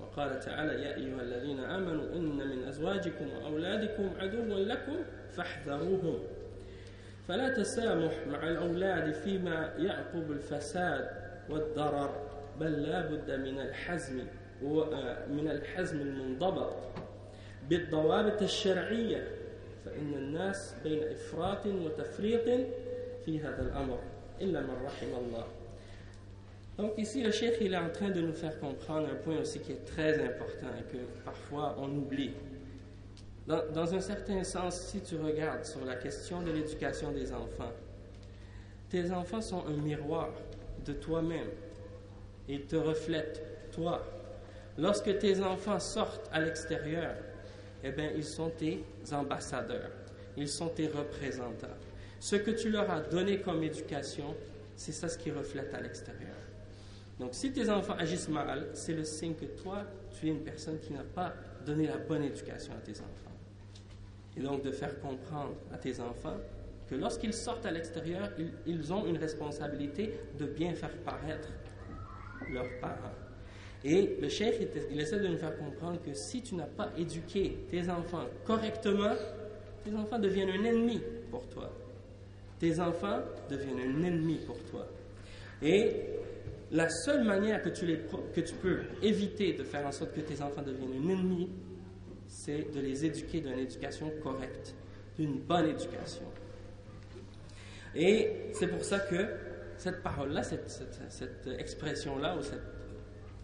وقال 0.00 0.40
تعالى 0.40 0.82
يا 0.82 0.96
أيها 0.96 1.22
الذين 1.22 1.60
آمنوا 1.60 2.04
إن 2.16 2.48
من 2.48 2.64
أزواجكم 2.68 3.26
وأولادكم 3.36 4.10
عدوا 4.20 4.58
لكم 4.58 4.96
فاحذروهم. 5.36 6.18
فلا 7.28 7.48
تسامح 7.48 8.12
مع 8.26 8.48
الأولاد 8.48 9.12
فيما 9.12 9.74
يعقب 9.78 10.30
الفساد 10.30 11.10
والضرر 11.50 12.28
بل 12.60 12.82
لا 12.82 13.00
بد 13.06 13.30
من 13.30 13.60
الحزم 13.60 14.24
من 15.28 15.48
الحزم 15.50 16.00
المنضبط 16.00 16.72
بالضوابط 17.68 18.42
الشرعية. 18.42 19.28
Donc 26.78 26.92
ici 26.96 27.22
le 27.22 27.30
cheikh 27.30 27.56
il 27.60 27.74
est 27.74 27.78
en 27.78 27.90
train 27.90 28.10
de 28.10 28.20
nous 28.20 28.32
faire 28.32 28.58
comprendre 28.58 29.08
un 29.10 29.16
point 29.16 29.38
aussi 29.38 29.58
qui 29.60 29.72
est 29.72 29.84
très 29.84 30.14
important 30.24 30.68
et 30.78 30.90
que 30.90 30.98
parfois 31.24 31.76
on 31.78 31.90
oublie 31.90 32.30
dans, 33.46 33.62
dans 33.72 33.94
un 33.94 34.00
certain 34.00 34.42
sens 34.44 34.80
si 34.80 35.00
tu 35.00 35.16
regardes 35.16 35.64
sur 35.64 35.84
la 35.84 35.96
question 35.96 36.40
de 36.40 36.50
l'éducation 36.50 37.12
des 37.12 37.32
enfants 37.32 37.72
tes 38.88 39.10
enfants 39.10 39.42
sont 39.42 39.64
un 39.66 39.76
miroir 39.82 40.30
de 40.86 40.94
toi-même 40.94 41.50
ils 42.48 42.62
te 42.62 42.76
reflètent 42.76 43.42
toi 43.72 44.02
lorsque 44.78 45.18
tes 45.18 45.42
enfants 45.42 45.80
sortent 45.80 46.30
à 46.32 46.40
l'extérieur 46.40 47.14
eh 47.84 47.90
bien, 47.90 48.10
ils 48.16 48.24
sont 48.24 48.50
tes 48.50 48.84
ambassadeurs, 49.12 49.90
ils 50.36 50.48
sont 50.48 50.68
tes 50.68 50.88
représentants. 50.88 51.66
Ce 52.20 52.36
que 52.36 52.50
tu 52.50 52.70
leur 52.70 52.90
as 52.90 53.00
donné 53.00 53.40
comme 53.40 53.62
éducation, 53.62 54.34
c'est 54.76 54.92
ça 54.92 55.08
ce 55.08 55.18
qui 55.18 55.30
reflète 55.30 55.72
à 55.74 55.80
l'extérieur. 55.80 56.34
Donc, 57.18 57.30
si 57.32 57.52
tes 57.52 57.68
enfants 57.68 57.96
agissent 57.98 58.28
mal, 58.28 58.68
c'est 58.74 58.94
le 58.94 59.04
signe 59.04 59.34
que 59.34 59.46
toi, 59.46 59.84
tu 60.12 60.26
es 60.26 60.30
une 60.30 60.40
personne 60.40 60.78
qui 60.78 60.92
n'a 60.92 61.02
pas 61.02 61.34
donné 61.66 61.86
la 61.86 61.98
bonne 61.98 62.22
éducation 62.22 62.72
à 62.74 62.80
tes 62.80 62.92
enfants. 62.92 63.36
Et 64.36 64.40
donc, 64.40 64.62
de 64.62 64.70
faire 64.70 65.00
comprendre 65.00 65.54
à 65.72 65.78
tes 65.78 66.00
enfants 66.00 66.36
que 66.88 66.94
lorsqu'ils 66.94 67.34
sortent 67.34 67.66
à 67.66 67.70
l'extérieur, 67.70 68.30
ils, 68.66 68.92
ont 68.92 69.06
une 69.06 69.18
responsabilité 69.18 70.14
de 70.38 70.46
bien 70.46 70.74
faire 70.74 70.96
paraître 70.98 71.48
leurs 72.50 72.78
parents. 72.80 73.14
Et 73.84 74.16
le 74.20 74.28
chef, 74.28 74.60
il 74.90 75.00
essaie 75.00 75.20
de 75.20 75.28
nous 75.28 75.36
faire 75.36 75.56
comprendre 75.56 76.00
que 76.02 76.14
si 76.14 76.42
tu 76.42 76.54
n'as 76.54 76.66
pas 76.66 76.90
éduqué 76.96 77.58
tes 77.70 77.88
enfants 77.90 78.24
correctement, 78.44 79.14
tes 79.84 79.94
enfants 79.94 80.18
deviennent 80.18 80.50
un 80.50 80.64
ennemi 80.64 81.00
pour 81.30 81.46
toi. 81.48 81.70
Tes 82.58 82.80
enfants 82.80 83.20
deviennent 83.50 83.78
un 83.78 84.02
ennemi 84.02 84.38
pour 84.46 84.58
toi. 84.64 84.86
Et 85.62 85.90
la 86.70 86.88
seule 86.88 87.24
manière 87.24 87.62
que 87.62 87.70
tu, 87.70 88.54
peux 88.60 88.80
éviter 89.02 89.54
de 89.54 89.64
faire 89.64 89.86
en 89.86 89.92
sorte 89.92 90.12
que 90.14 90.20
tes 90.20 90.42
enfants 90.42 90.62
deviennent 90.62 91.02
un 91.04 91.08
ennemi, 91.08 91.50
c'est 92.26 92.72
de 92.74 92.80
les 92.80 93.06
éduquer 93.06 93.40
d'une 93.40 93.58
éducation 93.58 94.12
correcte, 94.22 94.74
d'une 95.18 95.38
bonne 95.40 95.70
éducation. 95.70 96.24
Et 97.94 98.50
c'est 98.52 98.68
pour 98.68 98.84
ça 98.84 99.00
que 99.00 99.28
cette 99.78 100.02
parole-là, 100.02 100.42
cette, 100.42 100.68
cette, 100.68 101.00
cette 101.08 101.48
expression-là, 101.58 102.36
ou 102.36 102.42
cette 102.42 102.60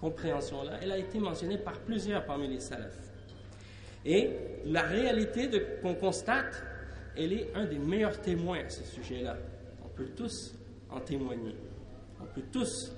compréhension-là, 0.00 0.80
elle 0.82 0.92
a 0.92 0.98
été 0.98 1.18
mentionnée 1.18 1.56
par 1.56 1.80
plusieurs 1.80 2.26
parmi 2.26 2.48
les 2.48 2.60
salafs. 2.60 3.10
Et 4.04 4.30
la 4.66 4.82
réalité 4.82 5.48
qu'on 5.80 5.94
constate, 5.94 6.62
elle 7.16 7.32
est 7.32 7.48
un 7.54 7.64
des 7.64 7.78
meilleurs 7.78 8.20
témoins 8.20 8.58
à 8.66 8.68
ce 8.68 8.84
sujet-là. 8.84 9.38
On 9.82 9.88
peut 9.88 10.08
tous 10.14 10.54
en 10.90 11.00
témoigner. 11.00 11.56
On 12.20 12.26
peut 12.26 12.44
tous 12.52 12.92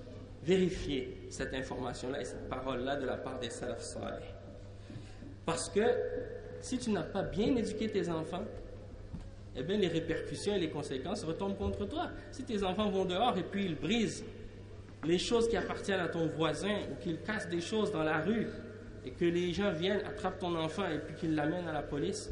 vérifier 0.46 1.26
cette 1.28 1.52
information-là 1.52 2.20
et 2.20 2.24
cette 2.24 2.48
parole-là 2.48 2.96
de 2.96 3.06
la 3.06 3.16
part 3.16 3.38
des 3.40 3.50
salafs 3.50 3.82
salih. 3.82 4.24
Parce 5.44 5.68
que 5.68 5.82
si 6.60 6.78
tu 6.78 6.90
n'as 6.90 7.02
pas 7.02 7.22
bien 7.22 7.54
éduqué 7.56 7.88
tes 7.88 8.08
enfants, 8.08 8.44
eh 9.56 9.62
bien 9.62 9.76
les 9.76 9.88
répercussions 9.88 10.54
et 10.54 10.58
les 10.58 10.70
conséquences 10.70 11.24
retombent 11.24 11.56
contre 11.56 11.86
toi. 11.86 12.10
Si 12.30 12.44
tes 12.44 12.62
enfants 12.62 12.90
vont 12.90 13.04
dehors 13.04 13.36
et 13.36 13.42
puis 13.42 13.64
ils 13.64 13.74
brisent 13.74 14.24
les 15.04 15.18
choses 15.18 15.48
qui 15.48 15.56
appartiennent 15.56 16.00
à 16.00 16.08
ton 16.08 16.26
voisin 16.26 16.78
ou 16.90 17.02
qu'il 17.02 17.20
casse 17.20 17.48
des 17.48 17.60
choses 17.60 17.90
dans 17.92 18.02
la 18.02 18.20
rue 18.20 18.46
et 19.04 19.10
que 19.10 19.24
les 19.24 19.52
gens 19.52 19.72
viennent, 19.72 20.04
attrapent 20.06 20.38
ton 20.38 20.54
enfant 20.56 20.88
et 20.88 20.98
puis 20.98 21.14
qu'ils 21.14 21.34
l'amènent 21.34 21.68
à 21.68 21.72
la 21.72 21.82
police, 21.82 22.30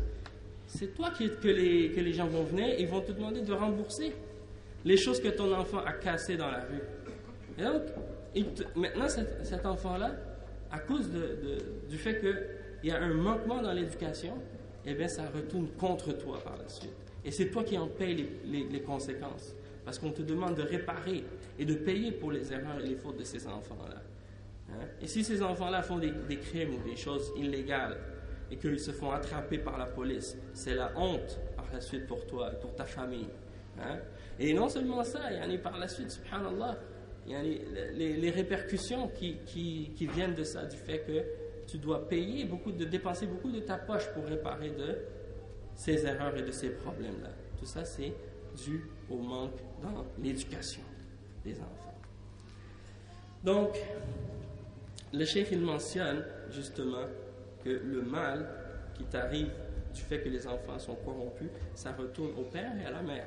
c'est 0.67 0.95
toi 0.95 1.11
qui, 1.17 1.31
que, 1.31 1.49
les, 1.49 1.91
que 1.91 2.01
les 2.01 2.13
gens 2.13 2.27
vont 2.27 2.45
venir 2.45 2.75
et 2.79 2.85
vont 2.87 3.01
te 3.01 3.13
demander 3.13 3.43
de 3.43 3.53
rembourser 3.53 4.15
les 4.85 4.97
choses 4.97 5.21
que 5.21 5.29
ton 5.29 5.53
enfant 5.55 5.79
a 5.79 5.93
cassées 5.93 6.37
dans 6.37 6.51
la 6.51 6.61
rue. 6.61 6.83
Et 7.59 7.63
donc, 7.63 7.83
maintenant, 8.75 9.09
cet, 9.09 9.67
enfant-là, 9.67 10.13
à 10.71 10.79
cause 10.79 11.09
du 11.89 11.99
fait 11.99 12.21
qu'il 12.21 12.91
y 12.91 12.93
a 12.93 13.01
un 13.01 13.15
manquement 13.15 13.63
dans 13.63 13.73
l'éducation, 13.73 14.35
eh 14.87 14.95
bien, 14.95 15.09
ça 15.09 15.25
retourne 15.35 15.69
contre 15.79 16.13
toi 16.13 16.39
par 16.43 16.57
la 16.57 16.69
suite. 16.69 16.93
Et 17.25 17.31
c'est 17.31 17.47
toi 17.47 17.65
qui 17.65 17.79
en 17.79 17.87
payes 17.87 18.29
les, 18.45 18.81
conséquences. 18.83 19.55
Parce 19.85 19.99
qu'on 19.99 20.11
te 20.11 20.23
demande 20.23 20.57
de 20.57 20.63
réparer 20.63 21.25
et 21.59 21.65
de 21.65 21.75
payer 21.75 22.13
pour 22.13 22.33
les 22.33 22.53
erreurs 22.53 22.81
et 22.81 22.89
les 22.89 22.97
fautes 22.97 23.19
de 23.19 23.25
ces 23.25 23.47
enfants-là. 23.47 24.03
Hein? 24.71 24.87
Et 25.01 25.07
si 25.07 25.23
ces 25.23 25.43
enfants-là 25.43 25.83
font 25.83 25.99
des, 25.99 26.39
crimes 26.39 26.75
ou 26.75 26.89
des 26.89 26.97
choses 26.97 27.33
illégales 27.37 27.99
et 28.51 28.57
qu'ils 28.57 28.81
se 28.81 28.93
font 28.93 29.11
attraper 29.11 29.59
par 29.59 29.79
la 29.79 29.87
police, 29.87 30.37
c'est 30.55 30.75
la 30.75 30.91
honte 30.97 31.39
par 31.55 31.67
la 31.73 31.81
suite 31.81 32.07
pour 32.07 32.27
toi 32.27 32.51
et 32.53 32.61
pour 32.61 32.75
ta 32.75 32.85
famille. 32.85 33.29
Hein? 33.79 33.99
Et 34.39 34.55
non 34.55 34.69
seulement 34.69 35.05
ça, 35.05 35.21
il 35.31 35.53
y 35.53 35.55
a 35.55 35.59
par 35.59 35.79
la 35.79 35.89
suite, 35.89 36.11
subhanallah, 36.11 36.79
les, 37.27 38.17
les, 38.17 38.31
répercussions 38.31 39.09
qui, 39.09 39.37
qui, 39.47 40.07
viennent 40.07 40.35
de 40.35 40.45
ça, 40.45 40.65
du 40.67 40.77
fait 40.77 41.01
que 41.01 41.25
tu 41.67 41.79
dois 41.79 42.07
payer 42.09 42.45
beaucoup, 42.45 42.73
de 42.73 42.85
dépenser 42.85 43.27
beaucoup 43.27 43.51
de 43.51 43.61
ta 43.61 43.79
poche 43.79 44.07
pour 44.13 44.25
réparer 44.27 44.71
de 44.71 44.99
ces 45.75 46.05
erreurs 46.07 46.37
et 46.37 46.43
de 46.43 46.51
ces 46.51 46.71
problèmes-là. 46.71 47.31
Tout 47.59 47.67
ça, 47.67 47.85
c'est 47.85 48.13
dû 48.65 48.85
au 49.11 49.17
manque 49.17 49.59
dans 49.83 50.05
l'éducation 50.23 50.83
des 51.45 51.55
enfants. 51.55 51.95
Donc, 53.43 53.77
le 55.13 55.25
chef, 55.25 55.51
il 55.53 55.61
mentionne 55.61 56.25
justement 56.51 57.07
que 57.65 57.71
le 57.71 58.03
mal 58.03 58.49
qui 58.95 59.05
t'arrive 59.05 59.51
du 59.95 60.03
fait 60.03 60.21
que 60.21 60.29
les 60.29 60.47
enfants 60.47 60.79
sont 60.79 60.97
corrompus, 60.97 61.49
ça 61.75 61.93
retourne 61.93 62.33
au 62.39 62.43
père 62.43 62.73
et 62.83 62.87
à 62.87 62.91
la 62.91 63.03
mère, 63.03 63.27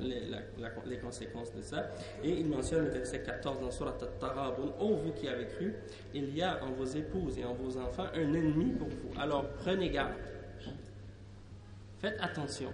les, 0.00 0.98
conséquences 0.98 1.52
de 1.54 1.60
ça. 1.60 1.88
Et 2.22 2.30
il 2.30 2.46
mentionne 2.46 2.84
le 2.84 2.90
verset 2.90 3.22
14 3.22 3.60
dans 3.60 3.70
Surat 3.70 3.96
Al-Tarabun 4.00 4.72
Ô 4.80 4.94
vous 4.94 5.12
qui 5.12 5.28
avez 5.28 5.46
cru, 5.46 5.74
il 6.14 6.34
y 6.34 6.42
a 6.42 6.64
en 6.64 6.70
vos 6.70 6.86
épouses 6.86 7.38
et 7.38 7.44
en 7.44 7.54
vos 7.54 7.76
enfants 7.76 8.06
un 8.14 8.32
ennemi 8.34 8.72
pour 8.72 8.88
vous. 8.88 9.20
Alors 9.20 9.44
prenez 9.58 9.90
garde. 9.90 10.12
Faites 12.00 12.16
attention. 12.20 12.72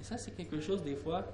Et 0.00 0.04
ça, 0.04 0.16
c'est 0.16 0.30
quelque 0.30 0.60
chose, 0.60 0.82
des 0.84 0.94
fois, 0.94 1.26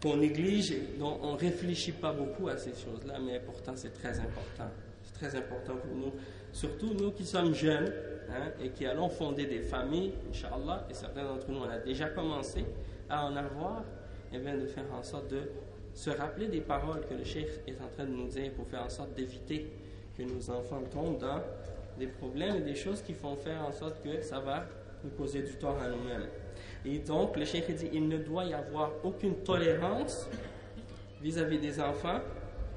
qu'on 0.00 0.16
néglige 0.16 0.70
et 0.70 0.82
dont 0.98 1.18
on 1.22 1.34
ne 1.34 1.38
réfléchit 1.38 1.92
pas 1.92 2.12
beaucoup 2.12 2.48
à 2.48 2.56
ces 2.56 2.70
choses-là, 2.70 3.18
mais 3.24 3.40
pourtant 3.40 3.72
c'est 3.74 3.92
très 3.92 4.18
important. 4.18 4.70
C'est 5.04 5.14
très 5.14 5.36
important 5.36 5.74
pour 5.76 5.94
nous, 5.94 6.12
surtout 6.52 6.94
nous 6.94 7.10
qui 7.10 7.26
sommes 7.26 7.54
jeunes 7.54 7.92
hein, 8.30 8.52
et 8.62 8.70
qui 8.70 8.86
allons 8.86 9.08
fonder 9.08 9.46
des 9.46 9.60
familles, 9.60 10.14
Inch'Allah, 10.30 10.86
et 10.90 10.94
certains 10.94 11.24
d'entre 11.24 11.50
nous, 11.50 11.60
on 11.60 11.68
a 11.68 11.78
déjà 11.78 12.08
commencé 12.08 12.64
à 13.08 13.26
en 13.26 13.36
avoir, 13.36 13.82
et 14.32 14.38
bien 14.38 14.56
de 14.56 14.66
faire 14.66 14.84
en 14.96 15.02
sorte 15.02 15.28
de 15.28 15.40
se 15.94 16.10
rappeler 16.10 16.46
des 16.46 16.60
paroles 16.60 17.04
que 17.08 17.14
le 17.14 17.24
chef 17.24 17.60
est 17.66 17.80
en 17.82 17.88
train 17.88 18.04
de 18.04 18.12
nous 18.12 18.28
dire 18.28 18.52
pour 18.52 18.66
faire 18.68 18.84
en 18.84 18.88
sorte 18.88 19.14
d'éviter 19.14 19.70
que 20.16 20.22
nos 20.22 20.50
enfants 20.50 20.82
tombent 20.90 21.18
dans 21.18 21.40
des 21.98 22.06
problèmes 22.06 22.56
et 22.56 22.60
des 22.60 22.74
choses 22.74 23.02
qui 23.02 23.12
font 23.12 23.36
faire 23.36 23.64
en 23.66 23.72
sorte 23.72 24.02
que 24.02 24.22
ça 24.22 24.40
va 24.40 24.66
nous 25.02 25.10
causer 25.10 25.42
du 25.42 25.54
tort 25.54 25.78
à 25.80 25.88
nous-mêmes. 25.88 26.28
Et 26.84 26.98
donc, 26.98 27.36
le 27.36 27.44
cheikh 27.44 27.74
dit 27.74 27.90
il 27.92 28.08
ne 28.08 28.18
doit 28.18 28.44
y 28.44 28.54
avoir 28.54 28.92
aucune 29.02 29.36
tolérance 29.36 30.28
vis-à-vis 31.20 31.58
des 31.58 31.80
enfants 31.80 32.20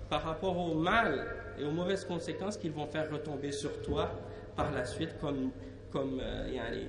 par 0.09 0.23
rapport 0.23 0.57
au 0.57 0.73
mal 0.73 1.25
et 1.59 1.63
aux 1.63 1.71
mauvaises 1.71 2.05
conséquences 2.05 2.57
qu'ils 2.57 2.71
vont 2.71 2.87
faire 2.87 3.09
retomber 3.11 3.51
sur 3.51 3.81
toi 3.81 4.11
par 4.55 4.71
la 4.71 4.85
suite 4.85 5.17
comme, 5.19 5.51
comme 5.91 6.19
euh, 6.21 6.85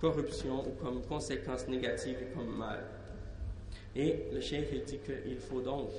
corruption 0.00 0.66
ou 0.66 0.72
comme 0.82 1.02
conséquences 1.02 1.68
négatives 1.68 2.18
et 2.22 2.34
comme 2.34 2.56
mal. 2.56 2.84
Et 3.94 4.26
le 4.32 4.40
cheikh 4.40 4.84
dit 4.84 4.98
qu'il 4.98 5.38
faut 5.38 5.60
donc 5.60 5.90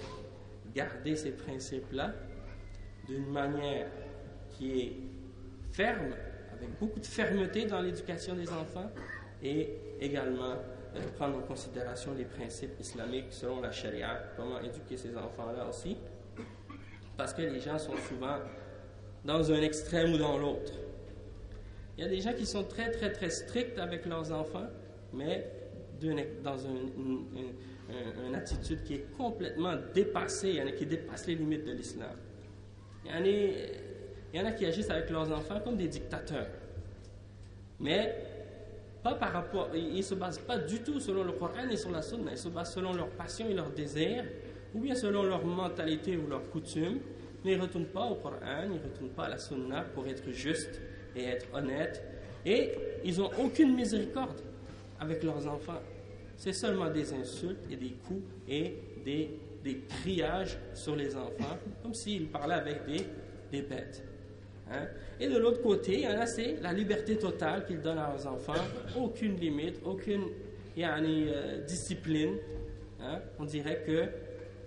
garder 0.73 1.15
ces 1.15 1.31
principes-là 1.31 2.13
d'une 3.07 3.27
manière 3.27 3.87
qui 4.51 4.81
est 4.81 4.93
ferme, 5.71 6.13
avec 6.53 6.79
beaucoup 6.79 6.99
de 6.99 7.05
fermeté 7.05 7.65
dans 7.65 7.81
l'éducation 7.81 8.35
des 8.35 8.49
enfants, 8.49 8.91
et 9.41 9.73
également 9.99 10.55
euh, 10.95 10.99
prendre 11.15 11.37
en 11.37 11.41
considération 11.41 12.13
les 12.15 12.25
principes 12.25 12.79
islamiques 12.79 13.31
selon 13.31 13.61
la 13.61 13.71
charia, 13.71 14.31
comment 14.35 14.59
éduquer 14.59 14.97
ces 14.97 15.15
enfants-là 15.15 15.67
aussi, 15.67 15.97
parce 17.15 17.33
que 17.33 17.41
les 17.41 17.59
gens 17.59 17.77
sont 17.77 17.95
souvent 17.97 18.37
dans 19.27 19.51
un 19.51 19.61
extrême 19.61 20.13
ou 20.13 20.17
dans 20.17 20.37
l'autre. 20.37 20.71
Il 21.97 22.03
y 22.03 22.07
a 22.07 22.09
des 22.09 22.21
gens 22.21 22.33
qui 22.33 22.45
sont 22.45 22.63
très 22.63 22.91
très 22.91 23.11
très 23.11 23.29
stricts 23.29 23.77
avec 23.77 24.05
leurs 24.05 24.31
enfants, 24.31 24.67
mais 25.13 25.45
dans 26.43 26.57
une, 26.57 28.35
attitude 28.35 28.83
qui 28.83 28.93
est 28.95 29.05
complètement 29.17 29.73
dépassée, 29.93 30.49
il 30.49 30.55
y 30.55 30.61
en 30.61 30.67
a 30.67 30.71
qui 30.71 30.85
dépassent 30.85 31.27
les 31.27 31.35
limites 31.35 31.65
de 31.65 31.71
l'islam. 31.73 32.15
Il, 33.03 33.51
y 34.33 34.39
en 34.39 34.45
a 34.45 34.51
qui 34.51 34.65
agissent 34.65 34.89
avec 34.89 35.09
leurs 35.09 35.31
enfants 35.31 35.59
comme 35.63 35.75
des 35.75 35.87
dictateurs. 35.87 36.47
Mais 37.79 38.15
pas 39.03 39.15
par 39.15 39.33
rapport, 39.33 39.69
ils 39.73 39.97
ne 39.97 40.01
se 40.01 40.15
basent 40.15 40.39
pas 40.39 40.57
du 40.57 40.79
tout 40.79 40.99
selon 40.99 41.23
le 41.23 41.31
Coran 41.33 41.67
et 41.69 41.77
sur 41.77 41.91
la 41.91 42.01
Sunna, 42.01 42.31
ils 42.31 42.37
se 42.37 42.49
basent 42.49 42.73
selon 42.73 42.93
leur 42.93 43.09
passion 43.09 43.49
et 43.49 43.53
leur 43.53 43.71
désir, 43.71 44.23
ou 44.73 44.79
bien 44.79 44.95
selon 44.95 45.23
leur 45.23 45.43
mentalité 45.45 46.15
ou 46.15 46.27
leur 46.27 46.49
coutume, 46.49 46.99
ne 47.55 47.61
retournent 47.61 47.85
pas 47.85 48.05
au 48.05 48.15
Coran, 48.15 48.63
ils 48.63 48.69
ne 48.69 48.73
retournent 48.73 49.09
pas 49.15 49.25
à 49.25 49.29
la 49.29 49.37
Sunna 49.37 49.81
pour 49.93 50.07
être 50.07 50.29
justes 50.31 50.81
et 51.15 51.23
être 51.25 51.47
honnêtes, 51.53 52.03
et 52.45 52.71
ils 53.03 53.17
n'ont 53.17 53.31
aucune 53.39 53.75
miséricorde 53.75 54.41
avec 54.99 55.23
leurs 55.23 55.47
enfants. 55.47 55.81
C'est 56.35 56.53
seulement 56.53 56.89
des 56.89 57.13
insultes 57.13 57.65
et 57.71 57.75
des 57.75 57.93
coups 58.07 58.23
et 58.47 58.75
des, 59.03 59.39
des 59.63 59.81
criages 60.01 60.57
sur 60.73 60.95
les 60.95 61.15
enfants, 61.15 61.57
comme 61.81 61.93
s'ils 61.93 62.27
parlaient 62.27 62.55
avec 62.55 62.85
des, 62.85 63.05
des 63.51 63.61
bêtes. 63.61 64.03
Hein? 64.71 64.87
Et 65.19 65.27
de 65.27 65.37
l'autre 65.37 65.61
côté, 65.61 65.93
il 65.93 66.01
y 66.01 66.07
en 66.07 66.19
a, 66.19 66.25
c'est 66.25 66.57
la 66.61 66.73
liberté 66.73 67.17
totale 67.17 67.65
qu'ils 67.65 67.81
donnent 67.81 67.97
à 67.97 68.09
leurs 68.09 68.27
enfants, 68.27 68.53
aucune 68.97 69.37
limite, 69.37 69.79
aucune 69.83 70.25
euh, 70.77 71.65
discipline. 71.65 72.35
Hein? 73.01 73.19
On 73.39 73.45
dirait 73.45 73.83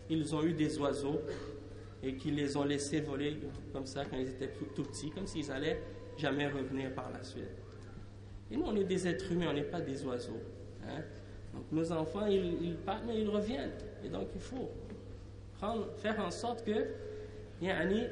qu'ils 0.09 0.35
ont 0.35 0.43
eu 0.43 0.53
des 0.53 0.79
oiseaux 0.79 1.21
et 2.03 2.15
qu'ils 2.15 2.35
les 2.35 2.57
ont 2.57 2.65
laissés 2.65 3.01
voler 3.01 3.39
comme 3.73 3.87
ça 3.87 4.05
quand 4.05 4.17
ils 4.17 4.29
étaient 4.29 4.51
tout, 4.75 4.83
petits, 4.83 5.11
comme 5.11 5.27
s'ils 5.27 5.51
allaient 5.51 5.81
jamais 6.17 6.49
revenir 6.49 6.93
par 6.95 7.11
la 7.11 7.23
suite. 7.23 7.45
Et 8.51 8.57
nous, 8.57 8.65
on 8.65 8.77
est 8.77 8.85
des 8.85 9.07
êtres 9.07 9.31
humains, 9.33 9.49
on 9.51 9.55
n'est 9.55 9.63
pas 9.63 9.81
des 9.81 10.05
oiseaux. 10.05 10.41
Hein? 10.85 11.03
Donc 11.55 11.65
nos 11.73 11.93
enfants, 11.93 12.27
ils, 12.27 12.77
partent, 12.85 13.05
mais 13.07 13.21
ils 13.21 13.29
reviennent. 13.29 13.73
Et 14.05 14.09
donc 14.09 14.29
il 14.35 14.41
faut 14.41 14.71
faire 15.97 16.19
en 16.21 16.31
sorte 16.31 16.65
que 16.65 16.87
yani, 17.61 18.05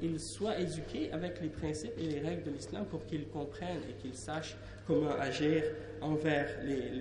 ils 0.00 0.20
soient 0.20 0.58
éduqués 0.58 1.10
avec 1.12 1.40
les 1.40 1.48
principes 1.48 1.92
et 1.98 2.06
les 2.06 2.20
règles 2.20 2.44
de 2.44 2.50
l'islam 2.50 2.84
pour 2.86 3.04
qu'ils 3.06 3.28
comprennent 3.28 3.82
et 3.88 3.94
qu'ils 4.00 4.14
sachent 4.14 4.56
comment 4.86 5.12
agir 5.18 5.62
envers 6.00 6.48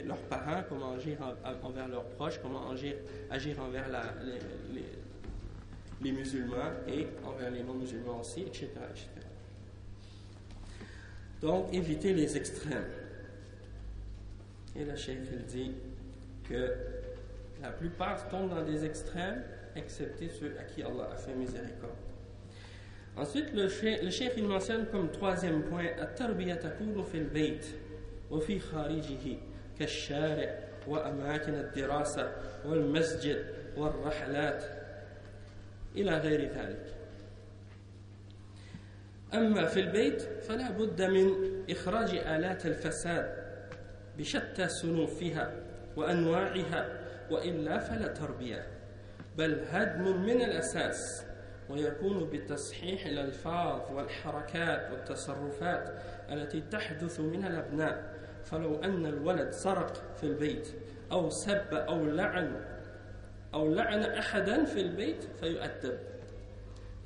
leurs 0.06 0.22
parents, 0.24 0.64
comment 0.70 0.94
agir 0.94 1.18
envers 1.64 1.88
leurs 1.88 2.06
proches, 2.10 2.40
comment 2.42 2.70
agir, 2.70 2.96
agir 3.30 3.60
envers 3.60 3.88
les, 4.74 4.84
les, 6.03 6.13
musulmans 6.13 6.73
et 6.89 7.07
envers 7.25 7.51
les 7.51 7.63
non-musulmans 7.63 8.21
aussi, 8.21 8.43
etc., 8.43 8.69
Donc, 11.41 11.73
éviter 11.73 12.15
les 12.15 12.37
extrêmes. 12.37 12.85
Et 14.75 14.85
le 14.85 14.97
chef, 14.97 15.19
il 15.33 15.45
dit 15.45 15.73
que 16.49 16.73
la 17.63 17.71
plupart 17.71 18.29
tombent 18.29 18.51
dans 18.51 18.65
des 18.65 18.85
extrêmes, 18.85 19.43
excepté 19.75 20.29
ceux 20.29 20.55
à 20.59 20.65
qui 20.65 20.83
Allah 20.83 21.11
a 21.13 21.17
fait 21.17 21.35
miséricorde. 21.35 21.93
Ensuite, 23.17 23.53
le 23.55 23.69
cheikh, 23.69 24.33
il 24.37 24.45
mentionne 24.45 24.87
comme 24.87 25.11
troisième 25.11 25.63
point 25.63 25.87
التربية 25.99 26.55
تكون 26.55 27.03
في 27.03 27.19
البيت 27.19 27.67
وفي 28.31 28.59
خارجه 28.59 29.37
كالشارع 29.79 30.59
وأماكن 30.87 31.55
الدراسة 31.55 32.33
والمسجد 32.67 33.47
والرحلات 33.77 34.65
إلى 35.96 36.18
غير 36.18 36.42
ذلك. 36.42 36.96
أما 39.34 39.66
في 39.66 39.80
البيت 39.80 40.22
فلا 40.22 40.72
بد 40.72 41.02
من 41.02 41.34
إخراج 41.70 42.10
آلات 42.16 42.66
الفساد 42.66 43.36
بشتى 44.18 44.68
صنوفها 44.68 45.54
وأنواعها 45.96 47.00
وإلا 47.32 47.78
فلا 47.80 48.08
تربية 48.08 48.68
بل 49.38 49.60
هدم 49.70 50.22
من 50.22 50.42
الأساس 50.42 51.26
ويكون 51.70 52.30
بتصحيح 52.30 53.06
الألفاظ 53.06 53.92
والحركات 53.92 54.92
والتصرفات 54.92 55.94
التي 56.32 56.62
تحدث 56.62 57.20
منها 57.20 57.48
الأبناء. 57.48 58.12
فلو 58.44 58.76
أن 58.76 59.06
الولد 59.06 59.50
سرق 59.52 60.16
في 60.18 60.24
البيت 60.24 60.68
أو 61.12 61.30
سب 61.30 61.74
أو 61.74 62.06
لعن 62.06 62.56
أو 63.55 63.75
لعن 63.75 64.03
أحدا 64.03 64.65
في 64.65 64.81
البيت 64.81 65.25
فيؤدب 65.41 65.99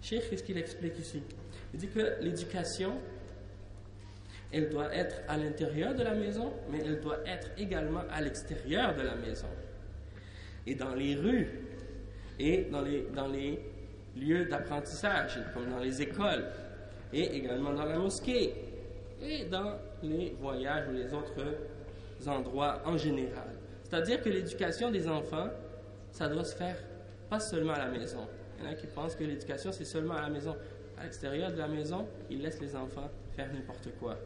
Cheikh, 0.02 0.30
qu'est-ce 0.30 0.42
qu'il 0.42 0.56
explique 0.56 0.98
ici 0.98 1.22
Il 1.74 1.80
dit 1.80 1.88
que 1.88 2.22
l'éducation, 2.22 2.94
elle 4.50 4.70
doit 4.70 4.94
être 4.94 5.16
à 5.28 5.36
l'intérieur 5.36 5.94
de 5.94 6.02
la 6.02 6.14
maison, 6.14 6.52
mais 6.70 6.78
elle 6.78 7.00
doit 7.00 7.18
être 7.26 7.50
également 7.58 8.02
à 8.10 8.22
l'extérieur 8.22 8.94
de 8.94 9.02
la 9.02 9.14
maison. 9.14 9.48
Et 10.66 10.74
dans 10.74 10.94
les 10.94 11.14
rues, 11.16 11.48
et 12.38 12.64
dans 12.70 12.80
les, 12.80 13.02
dans 13.14 13.28
les 13.28 13.60
lieux 14.16 14.46
d'apprentissage, 14.46 15.38
comme 15.52 15.70
dans 15.70 15.80
les 15.80 16.00
écoles, 16.00 16.46
et 17.12 17.36
également 17.36 17.74
dans 17.74 17.84
la 17.84 17.98
mosquée, 17.98 18.54
et 19.22 19.44
dans 19.44 19.78
les 20.02 20.34
voyages 20.40 20.88
ou 20.88 20.92
les 20.92 21.12
autres 21.12 21.58
endroits 22.26 22.80
en 22.86 22.96
général. 22.96 23.48
C'est-à-dire 23.84 24.22
que 24.22 24.30
l'éducation 24.30 24.90
des 24.90 25.06
enfants, 25.06 25.48
ça 26.15 26.29
doit 26.29 26.45
se 26.45 26.55
faire 26.55 26.77
pas 27.29 27.41
seulement 27.41 27.73
à 27.73 27.79
la 27.79 27.87
maison. 27.87 28.25
Il 28.57 28.63
y 28.63 28.67
en 28.67 28.71
a 28.71 28.73
qui 28.73 28.87
pensent 28.87 29.15
que 29.15 29.25
l'éducation, 29.25 29.73
c'est 29.73 29.83
seulement 29.83 30.13
à 30.13 30.21
la 30.21 30.29
maison. 30.29 30.55
À 30.97 31.03
l'extérieur 31.03 31.51
de 31.51 31.57
la 31.57 31.67
maison, 31.67 32.07
ils 32.29 32.41
laissent 32.41 32.61
les 32.61 32.73
enfants 32.73 33.09
faire 33.35 33.51
n'importe 33.53 33.89
quoi. 33.99 34.17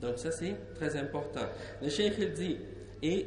Donc 0.00 0.18
ça, 0.18 0.30
c'est 0.30 0.56
très 0.76 0.96
important. 0.96 1.44
Le 1.82 1.90
cheikh, 1.90 2.14
il 2.18 2.32
dit, 2.32 2.56
et 3.02 3.26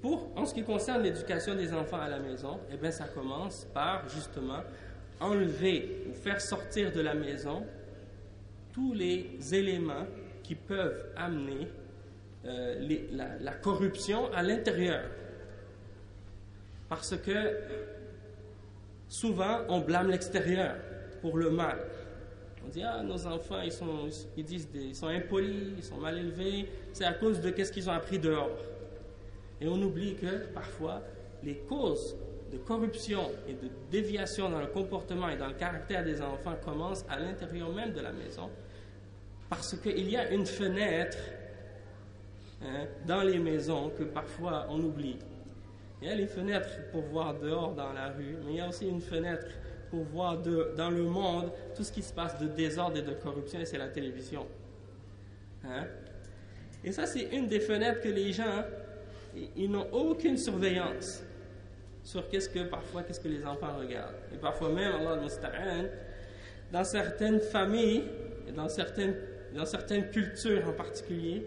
pour, 0.00 0.30
en 0.34 0.46
ce 0.46 0.54
qui 0.54 0.62
concerne 0.62 1.02
l'éducation 1.02 1.54
des 1.54 1.74
enfants 1.74 2.00
à 2.00 2.08
la 2.08 2.18
maison, 2.18 2.60
eh 2.72 2.78
bien, 2.78 2.90
ça 2.90 3.04
commence 3.04 3.66
par 3.74 4.08
justement 4.08 4.62
enlever 5.20 6.06
ou 6.08 6.14
faire 6.14 6.40
sortir 6.40 6.92
de 6.92 7.00
la 7.02 7.12
maison 7.14 7.62
tous 8.72 8.94
les 8.94 9.36
éléments 9.52 10.06
qui 10.42 10.54
peuvent 10.54 11.08
amener 11.14 11.68
euh, 12.46 12.88
la, 13.12 13.52
corruption 13.52 14.32
à 14.32 14.42
l'intérieur. 14.42 15.02
Parce 16.92 17.16
que 17.16 17.56
souvent, 19.08 19.60
on 19.70 19.80
blâme 19.80 20.10
l'extérieur 20.10 20.74
pour 21.22 21.38
le 21.38 21.48
mal. 21.48 21.78
On 22.62 22.68
dit, 22.68 22.82
ah, 22.82 23.02
nos 23.02 23.26
enfants, 23.26 23.62
ils 23.62 23.72
sont, 23.72 25.08
impolis, 25.08 25.72
ils 25.78 25.82
sont 25.82 25.96
mal 25.96 26.18
élevés, 26.18 26.68
c'est 26.92 27.06
à 27.06 27.14
cause 27.14 27.40
de 27.40 27.48
qu'est-ce 27.48 27.72
qu'ils 27.72 27.88
ont 27.88 27.94
appris 27.94 28.18
dehors. 28.18 28.58
Et 29.58 29.68
on 29.68 29.80
oublie 29.80 30.16
que 30.16 30.44
parfois, 30.52 31.00
les 31.42 31.56
causes 31.60 32.14
de 32.52 32.58
corruption 32.58 33.30
et 33.48 33.54
de 33.54 33.70
déviation 33.90 34.50
dans 34.50 34.60
le 34.60 34.66
comportement 34.66 35.30
et 35.30 35.36
dans 35.38 35.48
le 35.48 35.54
caractère 35.54 36.04
des 36.04 36.20
enfants 36.20 36.56
commencent 36.62 37.06
à 37.08 37.18
l'intérieur 37.18 37.72
même 37.72 37.94
de 37.94 38.02
la 38.02 38.12
maison, 38.12 38.50
parce 39.48 39.74
qu'il 39.78 40.10
y 40.10 40.16
a 40.18 40.30
une 40.30 40.44
fenêtre 40.44 41.16
hein, 42.62 42.84
dans 43.06 43.22
les 43.22 43.38
maisons 43.38 43.90
que 43.96 44.02
parfois 44.04 44.66
on 44.68 44.78
oublie. 44.78 45.16
Il 46.02 46.08
y 46.08 46.10
a 46.10 46.16
les 46.16 46.26
fenêtres 46.26 46.90
pour 46.90 47.02
voir 47.02 47.38
dehors 47.38 47.74
dans 47.74 47.92
la 47.92 48.08
rue, 48.08 48.36
mais 48.44 48.54
il 48.54 48.56
y 48.56 48.60
a 48.60 48.68
aussi 48.68 48.88
une 48.88 49.00
fenêtre 49.00 49.46
pour 49.88 50.02
voir 50.02 50.36
dans 50.76 50.90
le 50.90 51.04
monde 51.04 51.52
tout 51.76 51.84
ce 51.84 51.92
qui 51.92 52.02
se 52.02 52.12
passe 52.12 52.40
de 52.40 52.48
désordre 52.48 52.96
et 52.96 53.02
de 53.02 53.12
corruption, 53.12 53.60
et 53.60 53.64
c'est 53.64 53.78
la 53.78 53.86
télévision. 53.86 54.44
Hein? 55.64 55.86
Et 56.82 56.90
ça, 56.90 57.06
c'est 57.06 57.28
une 57.32 57.46
des 57.46 57.60
fenêtres 57.60 58.00
que 58.00 58.08
les 58.08 58.32
gens, 58.32 58.64
ils 59.56 59.70
n'ont 59.70 59.86
aucune 59.92 60.36
surveillance 60.36 61.22
sur 62.02 62.28
qu'est-ce 62.28 62.48
que 62.48 62.64
parfois, 62.64 63.04
qu'est-ce 63.04 63.20
que 63.20 63.28
les 63.28 63.46
enfants 63.46 63.78
regardent. 63.78 64.16
Et 64.34 64.38
parfois 64.38 64.70
même, 64.70 64.92
Allah 64.94 65.22
musta'an, 65.22 65.84
dans 66.72 66.82
certaines 66.82 67.38
familles, 67.38 68.02
et 68.48 68.50
dans 68.50 68.68
certaines, 68.68 69.14
dans 69.54 69.66
certaines 69.66 70.10
cultures 70.10 70.68
en 70.68 70.72
particulier, 70.72 71.46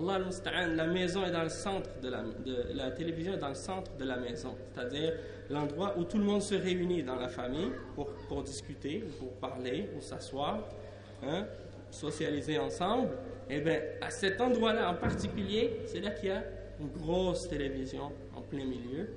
Allah 0.00 0.26
al 0.46 0.76
la 0.76 0.86
maison 0.86 1.24
est 1.24 1.30
dans 1.30 1.42
le 1.42 1.48
centre 1.48 1.90
de 2.00 2.08
la, 2.08 2.90
télévision 2.92 3.34
est 3.34 3.38
dans 3.38 3.48
le 3.48 3.54
centre 3.54 3.94
de 3.96 4.04
la 4.04 4.16
maison, 4.16 4.54
c'est-à-dire 4.72 5.12
l'endroit 5.50 5.94
où 5.98 6.04
tout 6.04 6.18
le 6.18 6.24
monde 6.24 6.42
se 6.42 6.54
réunit 6.54 7.02
dans 7.02 7.16
la 7.16 7.28
famille 7.28 7.70
pour, 7.94 8.08
pour 8.28 8.42
discuter, 8.42 9.04
pour 9.18 9.32
parler, 9.34 9.82
pour 9.92 10.02
s'asseoir, 10.02 10.68
hein, 11.22 11.46
socialiser 11.90 12.58
ensemble. 12.58 13.10
Et 13.48 13.56
eh 13.56 13.60
bien, 13.60 13.80
à 14.00 14.10
cet 14.10 14.40
endroit-là 14.40 14.90
en 14.90 14.94
particulier, 14.94 15.80
c'est 15.86 16.00
là 16.00 16.10
qu'il 16.10 16.28
y 16.28 16.32
a 16.32 16.44
une 16.78 16.88
grosse 16.88 17.48
télévision 17.48 18.12
en 18.34 18.40
plein 18.42 18.64
milieu, 18.64 19.08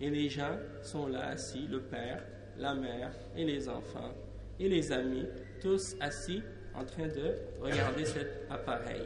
et 0.00 0.10
les 0.10 0.28
gens 0.28 0.56
sont 0.82 1.08
là 1.08 1.26
assis, 1.28 1.66
le 1.68 1.80
père, 1.80 2.22
la 2.56 2.74
mère 2.74 3.10
et 3.36 3.44
les 3.44 3.68
enfants 3.68 4.12
et 4.60 4.68
les 4.68 4.92
amis, 4.92 5.26
tous 5.60 5.96
assis 6.00 6.42
en 6.74 6.84
train 6.84 7.08
de 7.08 7.34
regarder 7.60 8.04
cet 8.04 8.46
appareil. 8.50 9.02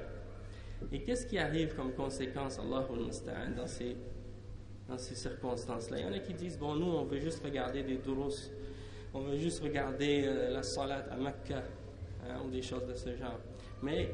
Et 0.93 1.01
qu'est-ce 1.01 1.27
qui 1.27 1.39
arrive 1.39 1.75
comme 1.75 1.93
conséquence, 1.93 2.59
Allah 2.59 2.87
dans 3.57 3.67
ces, 3.67 3.97
dans 4.89 4.99
ces 4.99 5.15
circonstances-là? 5.15 5.99
Il 5.99 6.07
y 6.07 6.09
en 6.09 6.13
a 6.13 6.19
qui 6.21 6.35
disent, 6.35 6.59
bon, 6.59 6.75
nous, 6.75 6.87
on 6.87 7.05
veut 7.05 7.19
juste 7.19 7.43
regarder 7.45 7.83
des 7.83 7.97
durus, 7.97 8.51
on 9.13 9.21
veut 9.21 9.37
juste 9.37 9.63
regarder 9.63 10.25
euh, 10.27 10.51
la 10.51 10.63
salat 10.63 11.05
à 11.11 11.17
Mecca, 11.17 11.63
hein, 12.25 12.41
ou 12.45 12.51
des 12.51 12.63
choses 12.63 12.87
de 12.87 12.95
ce 12.95 13.15
genre. 13.17 13.39
Mais 13.83 14.11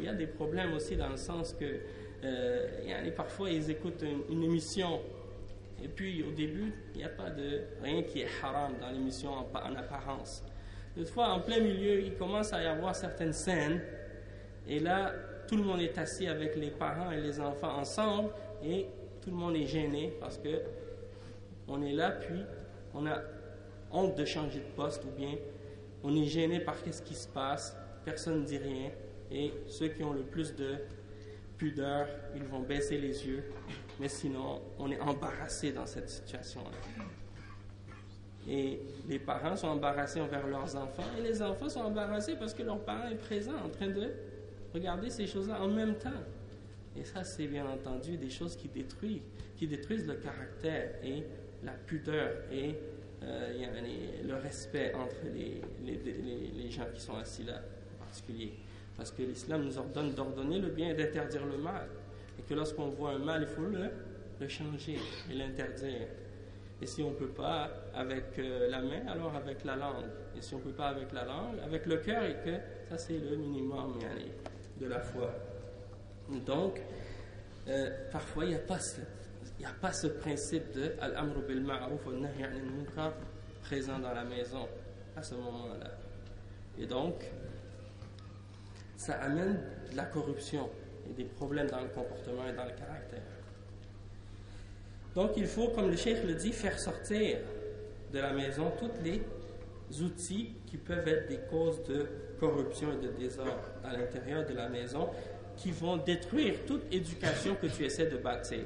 il 0.00 0.04
y, 0.04 0.08
a 0.08 0.14
des, 0.14 0.26
problèmes 0.26 0.74
aussi 0.74 0.96
dans 0.96 1.08
le 1.08 1.16
sens 1.16 1.52
que 1.52 1.80
euh, 2.24 3.10
parfois 3.16 3.50
ils 3.50 3.70
écoutent 3.70 4.04
une, 4.28 4.42
émission 4.42 5.00
et 5.82 5.86
puis 5.88 6.24
au 6.24 6.32
début 6.32 6.72
il 6.94 6.98
n'y 6.98 7.04
a 7.04 7.10
pas 7.10 7.30
de 7.30 7.60
rien 7.80 8.02
qui 8.02 8.22
est 8.22 8.28
haram 8.42 8.72
dans 8.80 8.90
l'émission 8.90 9.30
en, 9.30 9.46
en, 9.54 9.74
apparence. 9.76 10.42
Des 10.96 11.04
fois 11.04 11.28
en 11.28 11.40
plein 11.40 11.60
milieu 11.60 12.00
il 12.00 12.14
commence 12.14 12.52
à 12.52 12.60
y 12.60 12.66
avoir 12.66 12.96
certaines 12.96 13.32
scènes 13.32 13.80
et 14.66 14.80
là 14.80 15.12
tout 15.46 15.56
le 15.56 15.62
monde 15.62 15.80
est 15.80 15.96
assis 15.98 16.26
avec 16.26 16.56
les 16.56 16.70
parents 16.70 17.10
et 17.10 17.20
les 17.20 17.40
enfants 17.40 17.76
ensemble 17.78 18.30
et 18.62 18.86
tout 19.20 19.30
le 19.30 19.36
monde 19.36 19.56
est 19.56 19.66
gêné 19.66 20.14
parce 20.20 20.38
que 20.38 20.62
on 21.66 21.82
est 21.82 21.92
là, 21.92 22.10
puis 22.10 22.42
on 22.92 23.06
a 23.06 23.22
honte 23.90 24.16
de 24.16 24.24
changer 24.24 24.58
de 24.58 24.76
poste 24.76 25.04
ou 25.04 25.10
bien 25.16 25.34
on 26.02 26.14
est 26.14 26.26
gêné 26.26 26.60
par 26.60 26.76
ce 26.78 27.00
qui 27.00 27.14
se 27.14 27.28
passe, 27.28 27.76
personne 28.04 28.40
ne 28.40 28.44
dit 28.44 28.58
rien 28.58 28.90
et 29.30 29.52
ceux 29.66 29.88
qui 29.88 30.04
ont 30.04 30.12
le 30.12 30.22
plus 30.22 30.54
de 30.54 30.76
pudeur, 31.56 32.06
ils 32.34 32.44
vont 32.44 32.60
baisser 32.60 32.98
les 32.98 33.26
yeux, 33.26 33.44
mais 33.98 34.08
sinon 34.08 34.60
on 34.78 34.90
est 34.90 35.00
embarrassé 35.00 35.72
dans 35.72 35.86
cette 35.86 36.10
situation-là. 36.10 37.04
Et 38.46 38.80
les 39.08 39.18
parents 39.18 39.56
sont 39.56 39.68
embarrassés 39.68 40.20
envers 40.20 40.46
leurs 40.46 40.76
enfants 40.76 41.04
et 41.18 41.22
les 41.22 41.40
enfants 41.40 41.68
sont 41.68 41.80
embarrassés 41.80 42.36
parce 42.38 42.52
que 42.52 42.62
leur 42.62 42.78
parent 42.84 43.08
est 43.08 43.16
présent 43.16 43.54
en 43.64 43.70
train 43.70 43.88
de 43.88 44.10
Regardez 44.74 45.08
ces 45.08 45.28
choses-là 45.28 45.62
en 45.62 45.68
même 45.68 45.94
temps. 45.94 46.10
Et 46.96 47.04
ça, 47.04 47.22
c'est 47.22 47.46
bien 47.46 47.64
entendu 47.64 48.16
des 48.16 48.30
choses 48.30 48.56
qui 48.56 48.68
détruisent, 48.68 49.22
qui 49.56 49.68
détruisent 49.68 50.06
le 50.06 50.14
caractère 50.14 50.90
et 51.02 51.22
la 51.62 51.72
pudeur 51.72 52.30
et 52.52 52.74
euh, 53.22 54.22
le 54.26 54.34
respect 54.34 54.92
entre 54.94 55.26
les, 55.32 56.70
gens 56.70 56.86
qui 56.92 57.00
sont 57.00 57.16
assis 57.16 57.44
là 57.44 57.60
en 57.94 58.04
particulier. 58.04 58.54
Parce 58.96 59.12
que 59.12 59.22
l'islam 59.22 59.64
nous 59.64 59.78
ordonne 59.78 60.12
d'ordonner 60.12 60.58
le 60.58 60.68
bien 60.68 60.90
et 60.90 60.94
d'interdire 60.94 61.46
le 61.46 61.58
mal. 61.58 61.88
Et 62.38 62.42
que 62.42 62.54
lorsqu'on 62.54 62.88
voit 62.88 63.10
un 63.12 63.18
mal, 63.18 63.42
il 63.42 63.48
faut 63.48 63.62
le, 63.62 64.48
changer 64.48 64.98
et 65.30 65.34
l'interdire. 65.34 66.08
Et 66.82 66.86
si 66.86 67.02
on 67.02 67.10
ne 67.10 67.14
peut 67.14 67.28
pas 67.28 67.70
avec 67.94 68.38
euh, 68.38 68.68
la 68.68 68.82
main, 68.82 69.06
alors 69.06 69.34
avec 69.34 69.64
la 69.64 69.76
langue. 69.76 70.04
Et 70.36 70.42
si 70.42 70.54
on 70.54 70.58
ne 70.58 70.64
peut 70.64 70.72
pas 70.72 70.88
avec 70.88 71.12
la 71.12 71.24
langue, 71.24 71.58
avec 71.64 71.86
le 71.86 71.96
cœur, 71.98 72.24
et 72.24 72.34
que 72.44 72.56
ça 72.88 72.98
c'est 72.98 73.18
le 73.18 73.36
minimum 73.36 73.98
de 74.80 74.86
la 74.86 75.00
foi. 75.00 75.30
Donc, 76.46 76.80
euh, 77.68 77.90
parfois, 78.10 78.44
il 78.44 78.50
n'y 78.50 78.54
a, 78.54 78.58
pas 78.58 79.92
ce, 79.92 80.06
principe 80.06 80.72
de 80.72 80.94
Al-Amru 81.00 81.42
bil 81.46 81.62
Ma'ruf 81.62 82.06
munkar 82.06 83.12
présent 83.62 83.98
dans 83.98 84.12
la 84.12 84.24
maison 84.24 84.68
à 85.16 85.22
ce 85.22 85.34
moment-là. 85.34 85.90
Et 86.78 86.86
donc, 86.86 87.14
ça 88.96 89.14
amène 89.14 89.60
de 89.90 89.96
la 89.96 90.04
corruption 90.04 90.68
et 91.08 91.12
des 91.12 91.24
problèmes 91.24 91.68
dans 91.68 91.80
le 91.80 91.88
comportement 91.88 92.48
et 92.48 92.52
dans 92.52 92.64
le 92.64 92.72
caractère. 92.72 93.22
Donc, 95.14 95.32
il 95.36 95.46
faut, 95.46 95.68
comme 95.68 95.90
le 95.90 95.96
cheikh 95.96 96.24
le 96.24 96.34
dit, 96.34 96.52
faire 96.52 96.78
sortir 96.78 97.38
de 98.12 98.18
la 98.18 98.32
maison 98.32 98.72
tous 98.78 98.90
les 99.02 99.22
outils 100.02 100.54
qui 100.66 100.76
peuvent 100.76 101.06
être 101.06 101.28
des 101.28 101.38
causes 101.50 101.82
de 101.84 102.06
corruption 102.40 102.92
et 102.92 103.06
de 103.06 103.12
désordre 103.12 103.73
à 103.84 103.96
l'intérieur 103.96 104.46
de 104.46 104.54
la 104.54 104.68
maison 104.68 105.08
qui 105.56 105.70
vont 105.70 105.96
détruire 105.96 106.54
toute 106.66 106.92
éducation 106.92 107.54
que 107.54 107.66
tu 107.66 107.84
essaies 107.84 108.06
de 108.06 108.16
bâtir. 108.16 108.64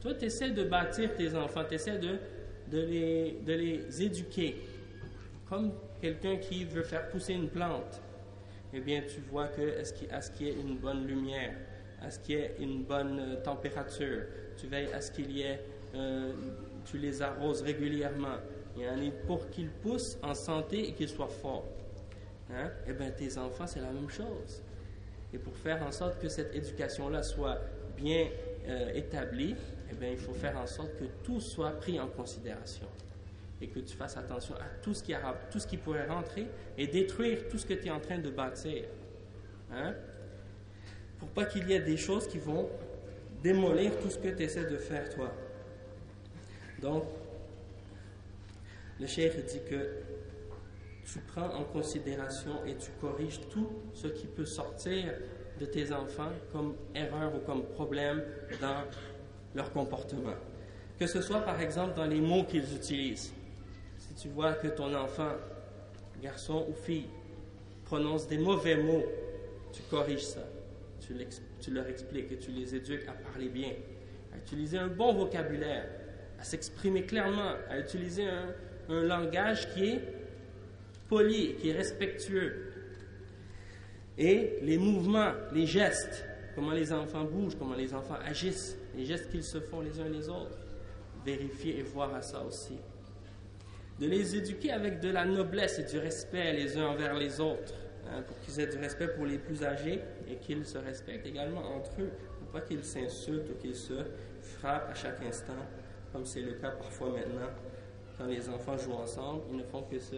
Toi, 0.00 0.14
tu 0.14 0.26
essaies 0.26 0.50
de 0.50 0.64
bâtir 0.64 1.14
tes 1.16 1.34
enfants, 1.34 1.64
tu 1.68 1.74
essaies 1.74 1.98
de, 1.98 2.18
de, 2.70 2.80
les, 2.80 3.38
de 3.44 3.52
les 3.52 4.02
éduquer 4.02 4.56
comme 5.48 5.72
quelqu'un 6.00 6.36
qui 6.36 6.64
veut 6.64 6.82
faire 6.82 7.08
pousser 7.08 7.32
une 7.32 7.48
plante. 7.48 8.02
Eh 8.72 8.80
bien, 8.80 9.02
tu 9.02 9.20
vois 9.30 9.48
que 9.48 9.62
est-ce 9.62 10.30
qu'il 10.32 10.46
y 10.46 10.50
ait 10.50 10.54
une 10.54 10.76
bonne 10.76 11.06
lumière, 11.06 11.54
à 12.02 12.10
ce 12.10 12.18
qu'il 12.18 12.36
y 12.36 12.38
ait 12.38 12.54
une 12.60 12.84
bonne 12.84 13.18
euh, 13.18 13.42
température, 13.42 14.24
tu 14.58 14.66
veilles 14.66 14.92
à 14.92 15.00
ce 15.00 15.10
qu'il 15.10 15.30
y 15.32 15.42
ait, 15.42 15.60
euh, 15.94 16.32
tu 16.84 16.98
les 16.98 17.22
arroses 17.22 17.62
régulièrement, 17.62 18.36
et 18.76 19.10
pour 19.26 19.48
qu'ils 19.50 19.70
poussent 19.70 20.18
en 20.22 20.34
santé 20.34 20.88
et 20.88 20.92
qu'ils 20.92 21.08
soient 21.08 21.26
forts. 21.28 21.66
Hein? 22.50 22.70
Eh 22.86 22.92
bien, 22.92 23.10
tes 23.10 23.36
enfants, 23.38 23.66
c'est 23.66 23.80
la 23.80 23.90
même 23.90 24.08
chose. 24.08 24.62
Et 25.32 25.38
pour 25.38 25.56
faire 25.56 25.82
en 25.82 25.92
sorte 25.92 26.18
que 26.20 26.28
cette 26.28 26.54
éducation-là 26.54 27.22
soit 27.22 27.58
bien 27.96 28.28
euh, 28.66 28.92
établie, 28.94 29.54
eh 29.90 29.94
bien, 29.94 30.10
il 30.10 30.18
faut 30.18 30.32
faire 30.32 30.56
en 30.58 30.66
sorte 30.66 30.96
que 30.96 31.04
tout 31.22 31.40
soit 31.40 31.72
pris 31.72 32.00
en 32.00 32.08
considération. 32.08 32.86
Et 33.60 33.68
que 33.68 33.80
tu 33.80 33.96
fasses 33.96 34.16
attention 34.16 34.54
à 34.54 34.68
tout 34.82 34.94
ce 34.94 35.02
qui, 35.02 35.14
tout 35.50 35.58
ce 35.58 35.66
qui 35.66 35.76
pourrait 35.76 36.06
rentrer 36.06 36.46
et 36.76 36.86
détruire 36.86 37.48
tout 37.48 37.58
ce 37.58 37.66
que 37.66 37.74
tu 37.74 37.88
es 37.88 37.90
en 37.90 38.00
train 38.00 38.18
de 38.18 38.30
bâtir. 38.30 38.84
Hein? 39.72 39.94
Pour 41.18 41.28
pas 41.30 41.44
qu'il 41.44 41.68
y 41.68 41.72
ait 41.72 41.80
des 41.80 41.96
choses 41.96 42.28
qui 42.28 42.38
vont 42.38 42.68
démolir 43.42 43.98
tout 44.00 44.10
ce 44.10 44.18
que 44.18 44.28
tu 44.28 44.42
essaies 44.44 44.64
de 44.64 44.76
faire 44.76 45.08
toi. 45.10 45.32
Donc, 46.80 47.04
le 49.00 49.06
cheikh 49.06 49.44
dit 49.46 49.60
que 49.68 49.90
tu 51.12 51.20
prends 51.20 51.54
en 51.54 51.64
considération 51.64 52.64
et 52.66 52.74
tu 52.74 52.90
corriges 53.00 53.40
tout 53.48 53.68
ce 53.94 54.08
qui 54.08 54.26
peut 54.26 54.44
sortir 54.44 55.14
de 55.58 55.64
tes 55.64 55.92
enfants 55.92 56.32
comme 56.52 56.74
erreur 56.94 57.34
ou 57.34 57.38
comme 57.40 57.64
problème 57.64 58.22
dans 58.60 58.84
leur 59.54 59.72
comportement. 59.72 60.34
Que 60.98 61.06
ce 61.06 61.22
soit 61.22 61.40
par 61.40 61.60
exemple 61.60 61.94
dans 61.94 62.04
les 62.04 62.20
mots 62.20 62.44
qu'ils 62.44 62.74
utilisent. 62.74 63.32
Si 63.96 64.14
tu 64.14 64.28
vois 64.28 64.52
que 64.54 64.68
ton 64.68 64.94
enfant, 64.94 65.32
garçon 66.22 66.66
ou 66.68 66.74
fille, 66.74 67.06
prononce 67.84 68.28
des 68.28 68.38
mauvais 68.38 68.76
mots, 68.76 69.04
tu 69.72 69.82
corriges 69.82 70.24
ça. 70.24 70.42
Tu, 71.60 71.70
leur 71.70 71.86
expliques 71.86 72.30
et 72.32 72.36
tu 72.36 72.50
les 72.50 72.74
éduques 72.74 73.08
à 73.08 73.12
parler 73.12 73.48
bien, 73.48 73.72
à 74.34 74.36
utiliser 74.36 74.76
un 74.76 74.88
bon 74.88 75.14
vocabulaire, 75.14 75.88
à 76.38 76.44
s'exprimer 76.44 77.04
clairement, 77.04 77.52
à 77.70 77.78
utiliser 77.78 78.26
un 78.28 79.02
langage 79.02 79.72
qui 79.72 79.86
est 79.86 80.17
poli, 81.08 81.54
qui 81.56 81.70
est 81.70 81.72
respectueux. 81.72 82.72
Et 84.16 84.58
les 84.62 84.78
mouvements, 84.78 85.32
les 85.52 85.66
gestes, 85.66 86.24
comment 86.54 86.72
les 86.72 86.92
enfants 86.92 87.24
bougent, 87.24 87.56
comment 87.58 87.74
les 87.74 87.94
enfants 87.94 88.18
agissent, 88.24 88.76
les 88.96 89.04
gestes 89.04 89.30
qu'ils 89.30 89.44
se 89.44 89.60
font 89.60 89.80
les 89.80 90.00
uns 90.00 90.08
les 90.08 90.28
autres, 90.28 90.58
vérifier 91.24 91.78
et 91.78 91.82
voir 91.82 92.14
à 92.14 92.22
ça 92.22 92.42
aussi. 92.44 92.78
De 94.00 94.06
les 94.06 94.36
éduquer 94.36 94.72
avec 94.72 95.00
de 95.00 95.10
la 95.10 95.24
noblesse 95.24 95.78
et 95.78 95.84
du 95.84 95.98
respect 95.98 96.52
les 96.52 96.76
uns 96.76 96.86
envers 96.86 97.14
les 97.14 97.40
autres, 97.40 97.74
hein, 98.08 98.22
pour 98.26 98.38
qu'ils 98.40 98.60
aient 98.60 98.66
du 98.66 98.78
respect 98.78 99.08
pour 99.08 99.26
les 99.26 99.38
plus 99.38 99.62
âgés 99.64 100.00
et 100.28 100.36
qu'ils 100.36 100.66
se 100.66 100.78
respectent 100.78 101.26
également 101.26 101.76
entre 101.76 101.90
eux, 102.00 102.10
pour 102.38 102.48
pas 102.48 102.60
qu'ils 102.60 102.84
s'insultent 102.84 103.50
ou 103.50 103.54
qu'ils 103.54 103.76
se 103.76 104.04
frappent 104.40 104.90
à 104.90 104.94
chaque 104.94 105.22
instant, 105.22 105.66
comme 106.12 106.24
c'est 106.24 106.42
le 106.42 106.52
cas 106.52 106.70
parfois 106.70 107.10
maintenant 107.10 107.50
quand 108.18 108.26
les 108.26 108.48
enfants 108.48 108.76
jouent 108.76 108.94
ensemble, 108.94 109.42
ils 109.50 109.56
ne 109.56 109.62
font 109.62 109.82
que 109.82 109.98
se, 109.98 110.16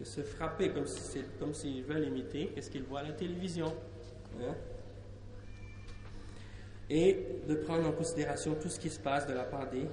que 0.00 0.04
se 0.04 0.20
frapper 0.20 0.70
comme 0.70 0.86
s'ils 0.86 1.24
comme 1.38 1.54
s'ils 1.54 1.84
veulent 1.84 2.04
imiter 2.04 2.52
ce 2.60 2.70
qu'ils 2.70 2.84
voient 2.84 3.00
à 3.00 3.04
la 3.04 3.12
télévision. 3.12 3.72
Hein. 4.42 4.54
et 6.90 7.40
de 7.48 7.54
prendre 7.54 7.88
en 7.88 7.92
considération 7.92 8.54
tout 8.54 8.68
ce 8.68 8.78
qui 8.78 8.90
se 8.90 9.00
passe 9.00 9.26
de 9.26 9.32
la 9.32 9.44
part 9.44 9.68
des 9.70 9.88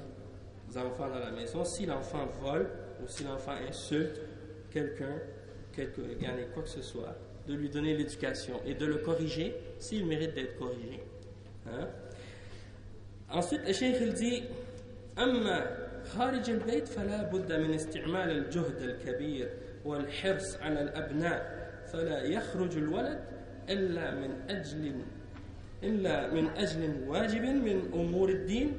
enfants 0.77 1.09
dans 1.09 1.19
la 1.19 1.31
maison. 1.31 1.63
Si 1.63 1.85
l'enfant 1.85 2.27
vole 2.41 2.69
ou 3.01 3.07
si 3.07 3.23
l'enfant 3.23 3.53
insulte 3.67 4.21
quelqu'un, 4.71 5.19
quelque, 5.71 6.01
quoi 6.53 6.63
que 6.63 6.69
ce 6.69 6.81
soit, 6.81 7.15
de 7.47 7.53
lui 7.53 7.69
donner 7.69 7.95
l'éducation 7.95 8.61
et 8.65 8.75
de 8.75 8.85
le 8.85 8.97
corriger 8.97 9.55
s'il 9.79 10.05
mérite 10.05 10.33
d'être 10.33 10.57
corrigé. 10.57 11.03
Hein? 11.67 11.87
Ensuite, 13.29 13.61
le 13.65 13.73
cheikh 13.73 13.97
il 14.01 14.13
dit 14.13 14.43
أما 15.17 15.77
خارج 16.05 16.49
البيت 16.49 16.87
فلا 16.87 17.23
بد 17.23 17.51
من 17.51 17.73
استعمال 17.73 18.31
الجهد 18.31 18.81
الكبير 18.81 19.49
والحرص 19.88 20.56
على 20.56 20.82
الأبناء 20.82 21.70
فلا 21.92 22.22
يخرج 22.22 22.76
الولد 22.76 23.20
إلا 23.70 24.14
من 24.14 24.50
أجل 24.50 24.94
إلا 25.82 26.34
من 26.34 26.48
أجل 26.48 27.08
واجب 27.08 27.42
من 27.42 27.90
أمور 27.94 28.28
الدين 28.28 28.76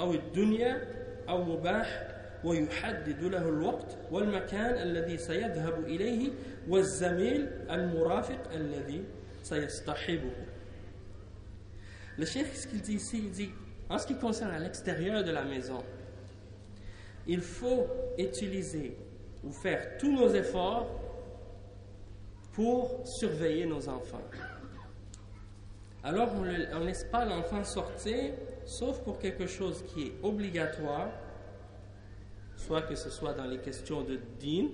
أو 0.00 0.14
الدنيا 0.14 0.88
أو 1.28 1.44
مباح 1.44 2.08
ويحدد 2.44 3.22
له 3.22 3.48
الوقت 3.48 3.96
والمكان 4.10 4.82
الذي 4.82 5.18
سيذهب 5.18 5.84
إليه 5.84 6.30
والزميل 6.68 7.48
المرافق 7.70 8.52
الذي 8.54 9.04
سيصطحبه. 9.42 10.32
Le 12.18 12.26
cheikh, 12.26 12.46
ce 12.54 12.68
qu'il 12.68 12.82
dit 12.82 12.94
ici, 12.94 13.18
il 13.18 13.30
dit, 13.30 13.50
en 13.88 13.98
ce 13.98 14.06
qui 14.06 14.14
concerne 14.16 14.62
l'extérieur 14.62 15.24
de 15.24 15.30
la 15.30 15.44
maison, 15.44 15.82
il 17.26 17.40
faut 17.40 17.86
utiliser 18.18 18.96
ou 19.44 19.50
faire 19.50 19.98
tous 19.98 20.12
nos 20.12 20.28
efforts 20.32 20.86
pour 22.52 23.00
surveiller 23.04 23.66
nos 23.66 23.88
enfants. 23.88 24.22
Alors 26.04 26.32
on 26.34 26.42
ne 26.42 26.84
laisse 26.86 27.04
pas 27.04 27.24
l'enfant 27.24 27.64
sortir, 27.64 28.34
sauf 28.64 29.00
pour 29.02 29.18
quelque 29.18 29.46
chose 29.46 29.84
qui 29.88 30.08
est 30.08 30.12
obligatoire, 30.22 31.08
soit 32.56 32.82
que 32.82 32.94
ce 32.94 33.10
soit 33.10 33.34
dans 33.34 33.46
les 33.46 33.58
questions 33.58 34.02
de 34.02 34.18
din 34.40 34.68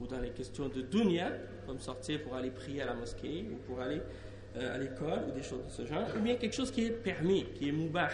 ou 0.00 0.06
dans 0.06 0.20
les 0.20 0.30
questions 0.30 0.68
de 0.68 0.80
dunya, 0.82 1.30
comme 1.66 1.78
sortir 1.78 2.22
pour 2.22 2.34
aller 2.34 2.50
prier 2.50 2.82
à 2.82 2.86
la 2.86 2.94
mosquée 2.94 3.46
ou 3.52 3.56
pour 3.66 3.80
aller 3.80 4.00
euh, 4.56 4.74
à 4.74 4.78
l'école 4.78 5.24
ou 5.28 5.32
des 5.32 5.42
choses 5.42 5.64
de 5.64 5.70
ce 5.70 5.86
genre, 5.86 6.08
ou 6.16 6.20
bien 6.20 6.36
quelque 6.36 6.54
chose 6.54 6.70
qui 6.70 6.86
est 6.86 6.90
permis, 6.90 7.44
qui 7.54 7.68
est 7.68 7.72
mubah. 7.72 8.08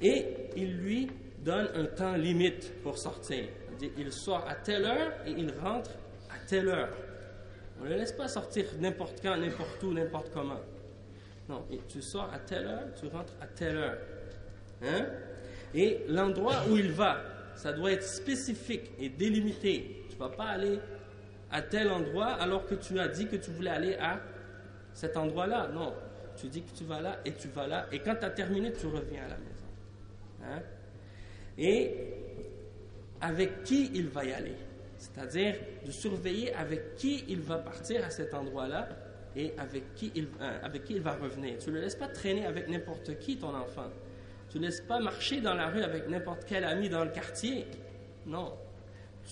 Et 0.00 0.50
il 0.56 0.76
lui 0.76 1.08
donne 1.38 1.68
un 1.74 1.86
temps 1.86 2.14
limite 2.14 2.72
pour 2.82 2.98
sortir. 2.98 3.46
Il 3.98 4.12
sort 4.12 4.46
à 4.48 4.54
telle 4.54 4.84
heure 4.84 5.12
et 5.26 5.30
il 5.30 5.52
rentre 5.62 5.90
à 6.30 6.38
telle 6.46 6.68
heure. 6.68 6.88
On 7.80 7.84
ne 7.84 7.90
le 7.90 7.96
laisse 7.96 8.12
pas 8.12 8.28
sortir 8.28 8.64
n'importe 8.78 9.20
quand, 9.22 9.36
n'importe 9.36 9.82
où, 9.82 9.92
n'importe 9.92 10.30
comment. 10.32 10.60
Non, 11.48 11.64
tu 11.88 12.02
sors 12.02 12.32
à 12.32 12.38
telle 12.38 12.66
heure, 12.66 12.88
tu 12.98 13.06
rentres 13.06 13.34
à 13.40 13.46
telle 13.46 13.76
heure. 13.76 13.98
Hein? 14.82 15.06
Et 15.74 16.04
l'endroit 16.08 16.64
où 16.70 16.76
il 16.76 16.90
va, 16.90 17.20
ça 17.54 17.72
doit 17.72 17.92
être 17.92 18.02
spécifique 18.02 18.90
et 18.98 19.08
délimité. 19.08 20.04
Tu 20.08 20.14
ne 20.14 20.20
vas 20.20 20.28
pas 20.28 20.46
aller 20.46 20.78
à 21.50 21.62
tel 21.62 21.88
endroit 21.88 22.32
alors 22.32 22.66
que 22.66 22.74
tu 22.74 22.98
as 22.98 23.08
dit 23.08 23.26
que 23.26 23.36
tu 23.36 23.50
voulais 23.50 23.70
aller 23.70 23.94
à 23.96 24.20
cet 24.92 25.16
endroit-là. 25.16 25.68
Non, 25.68 25.94
tu 26.36 26.48
dis 26.48 26.62
que 26.62 26.76
tu 26.76 26.84
vas 26.84 27.00
là 27.00 27.18
et 27.24 27.32
tu 27.32 27.48
vas 27.48 27.66
là. 27.66 27.86
Et 27.92 27.98
quand 28.00 28.16
tu 28.16 28.24
as 28.24 28.30
terminé, 28.30 28.72
tu 28.72 28.86
reviens 28.86 29.24
à 29.24 29.28
la 29.28 29.36
maison. 29.36 29.66
Hein? 30.44 30.62
Et 31.58 32.25
avec 33.20 33.64
qui 33.64 33.90
il 33.94 34.08
va 34.08 34.24
y 34.24 34.32
aller 34.32 34.56
c'est-à-dire 34.98 35.56
de 35.84 35.90
surveiller 35.90 36.54
avec 36.54 36.96
qui 36.96 37.24
il 37.28 37.40
va 37.40 37.58
partir 37.58 38.04
à 38.04 38.10
cet 38.10 38.34
endroit-là 38.34 38.88
et 39.34 39.52
avec 39.58 39.94
qui, 39.94 40.10
il, 40.14 40.28
euh, 40.40 40.58
avec 40.62 40.84
qui 40.84 40.94
il 40.94 41.02
va 41.02 41.14
revenir. 41.14 41.58
Tu 41.58 41.70
ne 41.70 41.76
le 41.76 41.82
laisses 41.82 41.96
pas 41.96 42.08
traîner 42.08 42.46
avec 42.46 42.68
n'importe 42.68 43.18
qui, 43.18 43.36
ton 43.36 43.54
enfant. 43.54 43.90
Tu 44.50 44.58
ne 44.58 44.66
laisses 44.66 44.80
pas 44.80 44.98
marcher 44.98 45.40
dans 45.40 45.54
la 45.54 45.68
rue 45.68 45.82
avec 45.82 46.08
n'importe 46.08 46.44
quel 46.46 46.64
ami 46.64 46.88
dans 46.88 47.04
le 47.04 47.10
quartier. 47.10 47.66
Non. 48.24 48.54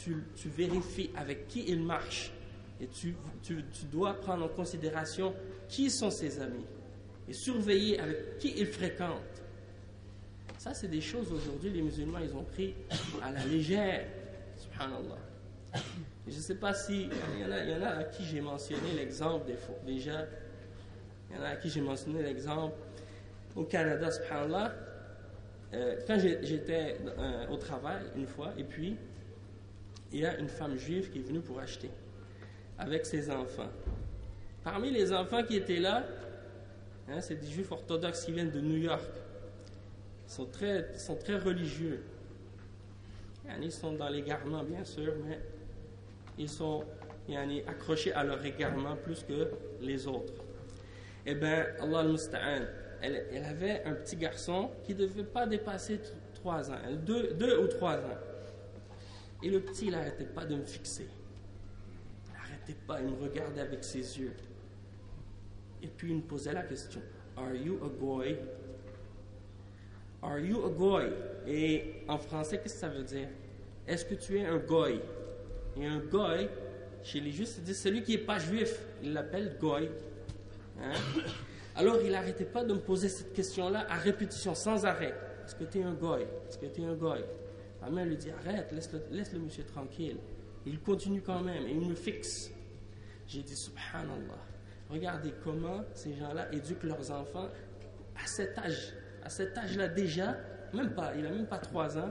Tu, 0.03 0.25
tu, 0.37 0.49
vérifies 0.49 1.11
avec 1.16 1.47
qui 1.49 1.64
il 1.68 1.83
marche. 1.83 2.33
Et 2.81 2.88
tu, 2.88 3.14
tu, 3.42 3.64
tu 3.73 3.87
dois 3.87 4.14
prendre 4.14 4.44
en 4.44 4.49
considération 4.49 5.35
qui 5.68 5.88
sont 5.88 6.11
ses 6.11 6.40
amis. 6.40 6.66
Et 7.29 7.33
surveiller 7.33 7.99
avec 8.01 8.38
qui 8.38 8.53
il 8.59 8.66
fréquente. 8.66 9.34
Ça, 10.64 10.72
c'est 10.72 10.88
des 10.88 11.03
choses 11.03 11.31
aujourd'hui, 11.31 11.68
les 11.68 11.83
musulmans, 11.83 12.20
ils 12.20 12.35
ont 12.35 12.42
pris 12.42 12.74
à 13.22 13.31
la 13.31 13.44
légère. 13.44 14.07
Subhanallah. 14.57 15.18
Je 16.27 16.35
ne 16.35 16.40
sais 16.40 16.55
pas 16.55 16.72
si. 16.72 17.11
Il 17.35 17.40
y, 17.42 17.44
en 17.74 17.83
a, 17.83 17.88
à 17.88 18.05
qui 18.05 18.24
j'ai 18.24 18.40
mentionné 18.40 18.94
l'exemple 18.96 19.44
des 19.46 19.59
fois, 19.59 19.74
déjà. 19.85 20.24
Il 21.29 21.37
y 21.37 21.38
en 21.38 21.42
a 21.42 21.48
à 21.48 21.57
qui 21.57 21.68
j'ai 21.68 21.83
mentionné 21.83 22.22
l'exemple. 22.22 22.74
Au 23.55 23.64
Canada, 23.64 24.11
subhanallah, 24.11 24.72
euh, 25.74 26.00
quand 26.07 26.18
j'étais 26.18 26.96
au 27.50 27.59
travail 27.59 28.00
une 28.16 28.27
fois, 28.27 28.55
et 28.57 28.64
puis 28.64 28.96
il 30.14 30.20
y 30.20 30.24
a 30.24 30.38
une 30.38 30.48
femme 30.48 30.79
juive 30.79 31.11
qui 31.11 31.18
est 31.18 31.29
venue 31.29 31.40
pour 31.40 31.61
acheter 31.61 31.90
avec 32.79 33.05
ses 33.05 33.31
enfants. 33.31 33.68
Parmi 34.62 34.90
les 34.90 35.12
enfants 35.12 35.42
qui 35.42 35.57
étaient 35.57 35.81
là, 35.81 36.07
hein, 37.11 37.20
c'est 37.20 37.35
des 37.35 37.48
juifs 37.48 37.70
orthodoxes 37.70 38.24
qui 38.24 38.33
viennent 38.33 38.50
de 38.50 38.62
New 38.62 38.79
York. 38.79 39.24
Sont 40.27 40.47
très, 40.47 40.97
sont 40.99 41.17
très 41.17 41.39
religieux. 41.39 42.03
Ils 43.61 43.73
sont 43.73 43.93
dans 43.93 44.09
l'égarement, 44.09 44.65
bien 44.65 44.85
sûr, 44.85 45.13
mais 45.27 45.39
ils 46.39 46.49
sont 46.49 46.85
accrochés 47.67 48.13
à 48.13 48.25
leur 48.25 48.45
égarement 48.45 48.97
plus 48.97 49.23
que 49.23 49.51
les 49.81 50.07
autres. 50.07 50.33
Eh 51.27 51.35
bien, 51.35 51.67
Allah 51.81 52.01
al-Musta'an, 52.01 52.63
elle, 53.01 53.27
elle, 53.33 53.45
avait 53.45 53.83
un 53.85 53.95
petit 53.95 54.17
garçon 54.17 54.71
qui 54.85 54.95
ne 54.95 55.01
devait 55.01 55.25
pas 55.25 55.47
dépasser 55.47 56.01
3 56.35 56.71
ans, 56.71 56.79
2 57.07 57.59
ou 57.63 57.67
3 57.67 57.93
ans. 57.97 58.19
Et 59.43 59.51
le 59.51 59.61
petit, 59.61 59.87
il 59.87 59.93
n'arrêtait 59.93 60.25
pas 60.25 60.45
de 60.45 60.57
me 60.57 60.65
fixer. 60.65 61.07
Il 62.29 62.33
n'arrêtait 62.33 62.81
pas, 62.87 63.01
il 63.01 63.09
me 63.09 63.23
regardait 63.23 63.61
avec 63.61 63.85
ses 63.85 64.19
yeux. 64.19 64.33
Et 65.83 65.87
puis 65.87 66.11
il 66.11 66.17
me 66.17 66.23
posait 66.23 66.53
la 66.53 66.63
question 66.63 67.01
Are 67.37 67.55
you 67.55 67.79
a 67.85 67.89
boy? 67.89 68.39
Are 70.25 70.39
you 70.39 70.65
a 70.65 70.71
goy? 70.71 71.13
Et 71.47 72.03
en 72.09 72.17
français, 72.17 72.59
qu'est-ce 72.59 72.75
que 72.75 72.81
ça 72.81 72.89
veut 72.89 73.05
dire? 73.05 73.29
Est-ce 73.87 74.07
que 74.07 74.15
tu 74.15 74.39
es 74.39 74.47
un 74.47 74.57
goy? 74.57 74.99
Et 75.77 75.85
un 75.85 75.99
goy, 75.99 76.49
chez 77.03 77.21
les 77.21 77.31
juifs, 77.31 77.61
c'est 77.63 77.75
celui 77.75 78.03
qui 78.03 78.13
n'est 78.13 78.25
pas 78.25 78.39
juif. 78.39 78.75
Il 79.03 79.13
l'appelle 79.13 79.59
goy. 79.61 79.91
Hein? 80.81 80.93
Alors 81.77 82.01
il 82.03 82.13
n'arrêtait 82.13 82.47
pas 82.47 82.65
de 82.65 82.73
me 82.73 82.79
poser 82.79 83.09
cette 83.09 83.35
question-là 83.35 83.87
à 83.91 83.97
répétition, 83.97 84.55
sans 84.55 84.87
arrêt. 84.87 85.15
Est-ce 85.45 85.57
que 85.57 85.65
tu 85.65 85.81
es 85.81 85.83
un 85.83 85.93
goy? 85.93 86.23
Est-ce 86.49 86.57
que 86.57 86.67
tu 86.67 86.81
es 86.81 86.87
un 86.87 86.95
goy? 86.95 87.23
Ma 87.83 87.91
mère 87.91 88.07
lui 88.07 88.17
dit 88.17 88.31
Arrête, 88.31 88.73
laisse 88.73 88.91
le, 88.93 89.03
laisse 89.11 89.33
le 89.35 89.41
monsieur 89.41 89.65
tranquille. 89.65 90.17
il 90.65 90.81
continue 90.81 91.21
quand 91.21 91.43
même 91.43 91.67
et 91.67 91.73
il 91.73 91.87
me 91.87 91.95
fixe. 91.95 92.51
J'ai 93.27 93.43
dit 93.43 93.57
Subhanallah. 93.57 94.41
Regardez 94.89 95.35
comment 95.43 95.85
ces 95.93 96.15
gens-là 96.15 96.51
éduquent 96.53 96.85
leurs 96.85 97.11
enfants 97.11 97.49
à 98.17 98.27
cet 98.27 98.57
âge. 98.57 98.95
À 99.25 99.31
cet 99.31 99.57
âge-là 99.57 99.89
déjà, 99.89 100.37
même 100.73 100.91
pas, 100.91 101.13
il 101.17 101.23
n'a 101.23 101.31
même 101.31 101.47
pas 101.47 101.59
trois 101.59 101.97
ans, 101.97 102.11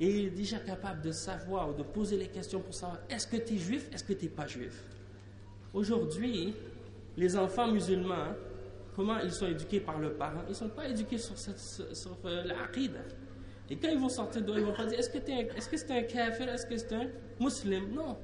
et 0.00 0.08
il 0.08 0.26
est 0.26 0.30
déjà 0.30 0.58
capable 0.58 1.02
de 1.02 1.12
savoir 1.12 1.70
ou 1.70 1.74
de 1.74 1.82
poser 1.82 2.16
les 2.16 2.28
questions 2.28 2.60
pour 2.60 2.74
savoir 2.74 3.00
est-ce 3.10 3.26
que 3.26 3.36
tu 3.36 3.54
es 3.54 3.58
juif, 3.58 3.88
est-ce 3.92 4.04
que 4.04 4.12
tu 4.12 4.26
n'es 4.26 4.30
pas 4.30 4.46
juif? 4.46 4.84
Aujourd'hui, 5.74 6.54
les 7.16 7.36
enfants 7.36 7.68
musulmans, 7.68 8.34
comment 8.94 9.18
ils 9.18 9.32
sont 9.32 9.48
éduqués 9.48 9.80
par 9.80 9.98
leurs 9.98 10.14
parents? 10.14 10.42
Ils 10.46 10.50
ne 10.50 10.54
sont 10.54 10.68
pas 10.68 10.88
éduqués 10.88 11.18
sur, 11.18 11.36
cette, 11.36 11.58
sur 11.58 12.16
euh, 12.24 12.44
Et 13.68 13.76
quand 13.76 13.88
ils 13.88 13.98
vont 13.98 14.08
sortir 14.08 14.42
dehors, 14.42 14.58
ils 14.58 14.64
vont 14.64 14.72
pas 14.72 14.86
dire 14.86 14.98
est-ce 14.98 15.10
que 15.68 15.76
c'est 15.76 15.90
un 15.90 16.02
kafir, 16.02 16.48
est-ce 16.48 16.66
que 16.66 16.76
c'est 16.76 16.94
un 16.94 17.08
musulman? 17.40 17.88
Non. 17.92 18.16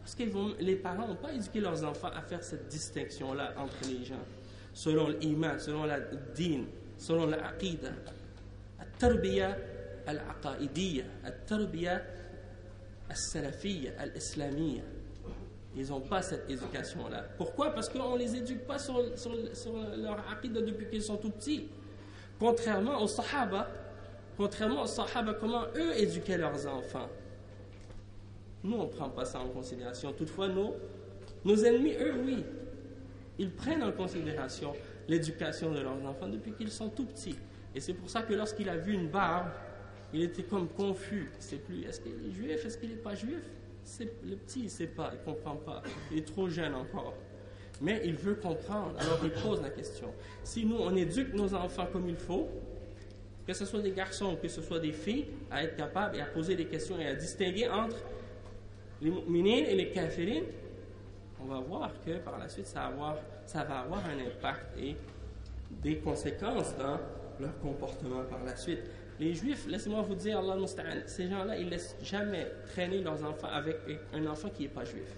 Parce 0.00 0.14
que 0.14 0.62
les 0.62 0.76
parents 0.76 1.06
n'ont 1.06 1.16
pas 1.16 1.32
éduqué 1.32 1.60
leurs 1.60 1.84
enfants 1.84 2.10
à 2.14 2.22
faire 2.22 2.42
cette 2.42 2.68
distinction-là 2.68 3.54
entre 3.56 3.76
les 3.88 4.04
gens, 4.04 4.24
selon 4.72 5.08
l'iman, 5.08 5.58
selon 5.58 5.84
la 5.84 6.00
din, 6.00 6.64
selon 6.98 7.26
la 7.26 7.46
aqidah. 7.48 7.92
La 9.00 9.54
al-aqaidiyya, 10.06 11.04
al-tarbiya 11.24 12.02
al-salafiyya, 13.08 13.92
al-islamiyya. 13.98 14.82
Ils 15.76 15.88
n'ont 15.88 16.00
pas 16.00 16.22
cette 16.22 16.48
éducation-là. 16.48 17.24
Pourquoi? 17.36 17.70
Parce 17.70 17.88
qu'on 17.88 18.14
ne 18.14 18.18
les 18.18 18.36
éduque 18.36 18.64
pas 18.64 18.78
sur, 18.78 18.98
leur 19.96 20.24
aqidah 20.30 20.60
depuis 20.60 20.86
qu'ils 20.88 21.02
sont 21.02 21.16
tout 21.16 21.30
petits. 21.30 21.68
Contrairement 22.38 23.02
aux 23.02 23.08
sahaba, 23.08 23.68
contrairement 24.36 24.82
aux 24.82 24.86
sahaba, 24.86 25.34
comment 25.34 25.64
eux 25.74 25.96
éduquaient 25.96 26.38
leurs 26.38 26.66
enfants? 26.66 27.08
Nous, 28.62 28.76
on 28.76 28.84
ne 28.84 28.88
prend 28.88 29.10
pas 29.10 29.24
ça 29.24 29.40
en 29.40 29.48
considération. 29.48 30.12
Toutefois, 30.12 30.48
nos, 30.48 30.76
nos 31.44 31.56
ennemis, 31.56 31.94
eux, 31.94 32.14
oui. 32.24 32.44
Ils 33.38 33.50
prennent 33.50 33.82
en 33.82 33.92
considération 33.92 34.72
l'éducation 35.08 35.72
de 35.72 35.80
leurs 35.80 36.04
enfants 36.06 36.28
depuis 36.28 36.52
qu'ils 36.52 36.70
sont 36.70 36.88
tout 36.88 37.06
petits. 37.06 37.36
Et 37.74 37.80
c'est 37.80 37.94
pour 37.94 38.08
ça 38.08 38.22
que 38.22 38.34
lorsqu'il 38.34 38.68
a 38.68 38.76
vu 38.76 38.92
une 38.92 39.08
barbe, 39.08 39.48
il 40.12 40.22
était 40.22 40.44
comme 40.44 40.68
confus. 40.68 41.30
C'est 41.38 41.64
plus, 41.64 41.84
est-ce 41.84 42.00
qu'il 42.00 42.12
est 42.12 42.30
juif, 42.30 42.64
est-ce 42.64 42.78
qu'il 42.78 42.90
n'est 42.90 42.96
pas 42.96 43.14
juif? 43.14 43.42
Le 44.24 44.36
petit, 44.36 44.60
il 44.60 44.64
ne 44.64 44.68
sait 44.68 44.86
pas, 44.86 45.10
il 45.12 45.18
ne 45.18 45.24
comprend 45.34 45.56
pas. 45.56 45.82
Il 46.10 46.18
est 46.18 46.26
trop 46.26 46.48
jeune 46.48 46.74
encore. 46.74 47.14
Mais 47.80 48.00
il 48.04 48.14
veut 48.14 48.36
comprendre, 48.36 48.94
alors 48.98 49.18
il 49.24 49.32
pose 49.32 49.60
la 49.60 49.70
question. 49.70 50.14
Si 50.44 50.64
nous, 50.64 50.76
on 50.76 50.94
éduque 50.94 51.34
nos 51.34 51.52
enfants 51.54 51.86
comme 51.92 52.08
il 52.08 52.16
faut, 52.16 52.48
que 53.46 53.52
ce 53.52 53.66
soit 53.66 53.80
des 53.80 53.90
garçons, 53.90 54.36
que 54.40 54.48
ce 54.48 54.62
soit 54.62 54.78
des 54.78 54.92
filles, 54.92 55.26
à 55.50 55.64
être 55.64 55.76
capables 55.76 56.16
et 56.16 56.20
à 56.20 56.26
poser 56.26 56.54
des 56.54 56.66
questions 56.66 56.98
et 56.98 57.06
à 57.06 57.14
distinguer 57.14 57.68
entre 57.68 57.96
les 59.02 59.10
mu'minines 59.10 59.66
et 59.66 59.74
les 59.74 59.90
kafirines, 59.90 60.44
on 61.42 61.46
va 61.46 61.60
voir 61.60 61.92
que 62.06 62.18
par 62.18 62.38
la 62.38 62.48
suite, 62.48 62.66
ça 62.66 62.80
va 62.80 62.86
avoir, 62.86 63.16
ça 63.46 63.64
va 63.64 63.80
avoir 63.80 64.02
un 64.06 64.26
impact 64.26 64.78
et 64.78 64.96
des 65.82 65.96
conséquences 65.98 66.76
dans 66.76 66.98
leur 67.40 67.58
comportement 67.60 68.22
par 68.24 68.42
la 68.44 68.56
suite. 68.56 68.80
Les 69.20 69.34
juifs, 69.34 69.66
laissez-moi 69.68 70.02
vous 70.02 70.14
dire, 70.14 70.38
Allah 70.38 70.56
ces 71.06 71.28
gens-là, 71.28 71.56
ils 71.56 71.66
ne 71.66 71.70
laissent 71.70 71.96
jamais 72.02 72.46
traîner 72.72 73.00
leurs 73.00 73.22
enfants 73.24 73.48
avec 73.52 73.76
un 74.12 74.26
enfant 74.26 74.48
qui 74.48 74.64
n'est 74.64 74.68
pas 74.68 74.84
juif. 74.84 75.08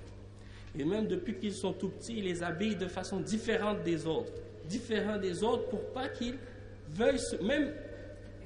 Et 0.79 0.85
même 0.85 1.07
depuis 1.07 1.35
qu'ils 1.37 1.55
sont 1.55 1.73
tout 1.73 1.89
petits, 1.89 2.19
ils 2.19 2.25
les 2.25 2.43
habillent 2.43 2.77
de 2.77 2.89
façon 2.89 3.21
différente 3.21 3.83
des 3.83 4.07
autres. 4.07 4.33
Différent 4.67 5.17
des 5.17 5.43
autres 5.43 5.69
pour 5.69 5.81
pas 5.93 6.09
qu'ils 6.09 6.37
veuillent 6.91 7.21
même, 7.43 7.73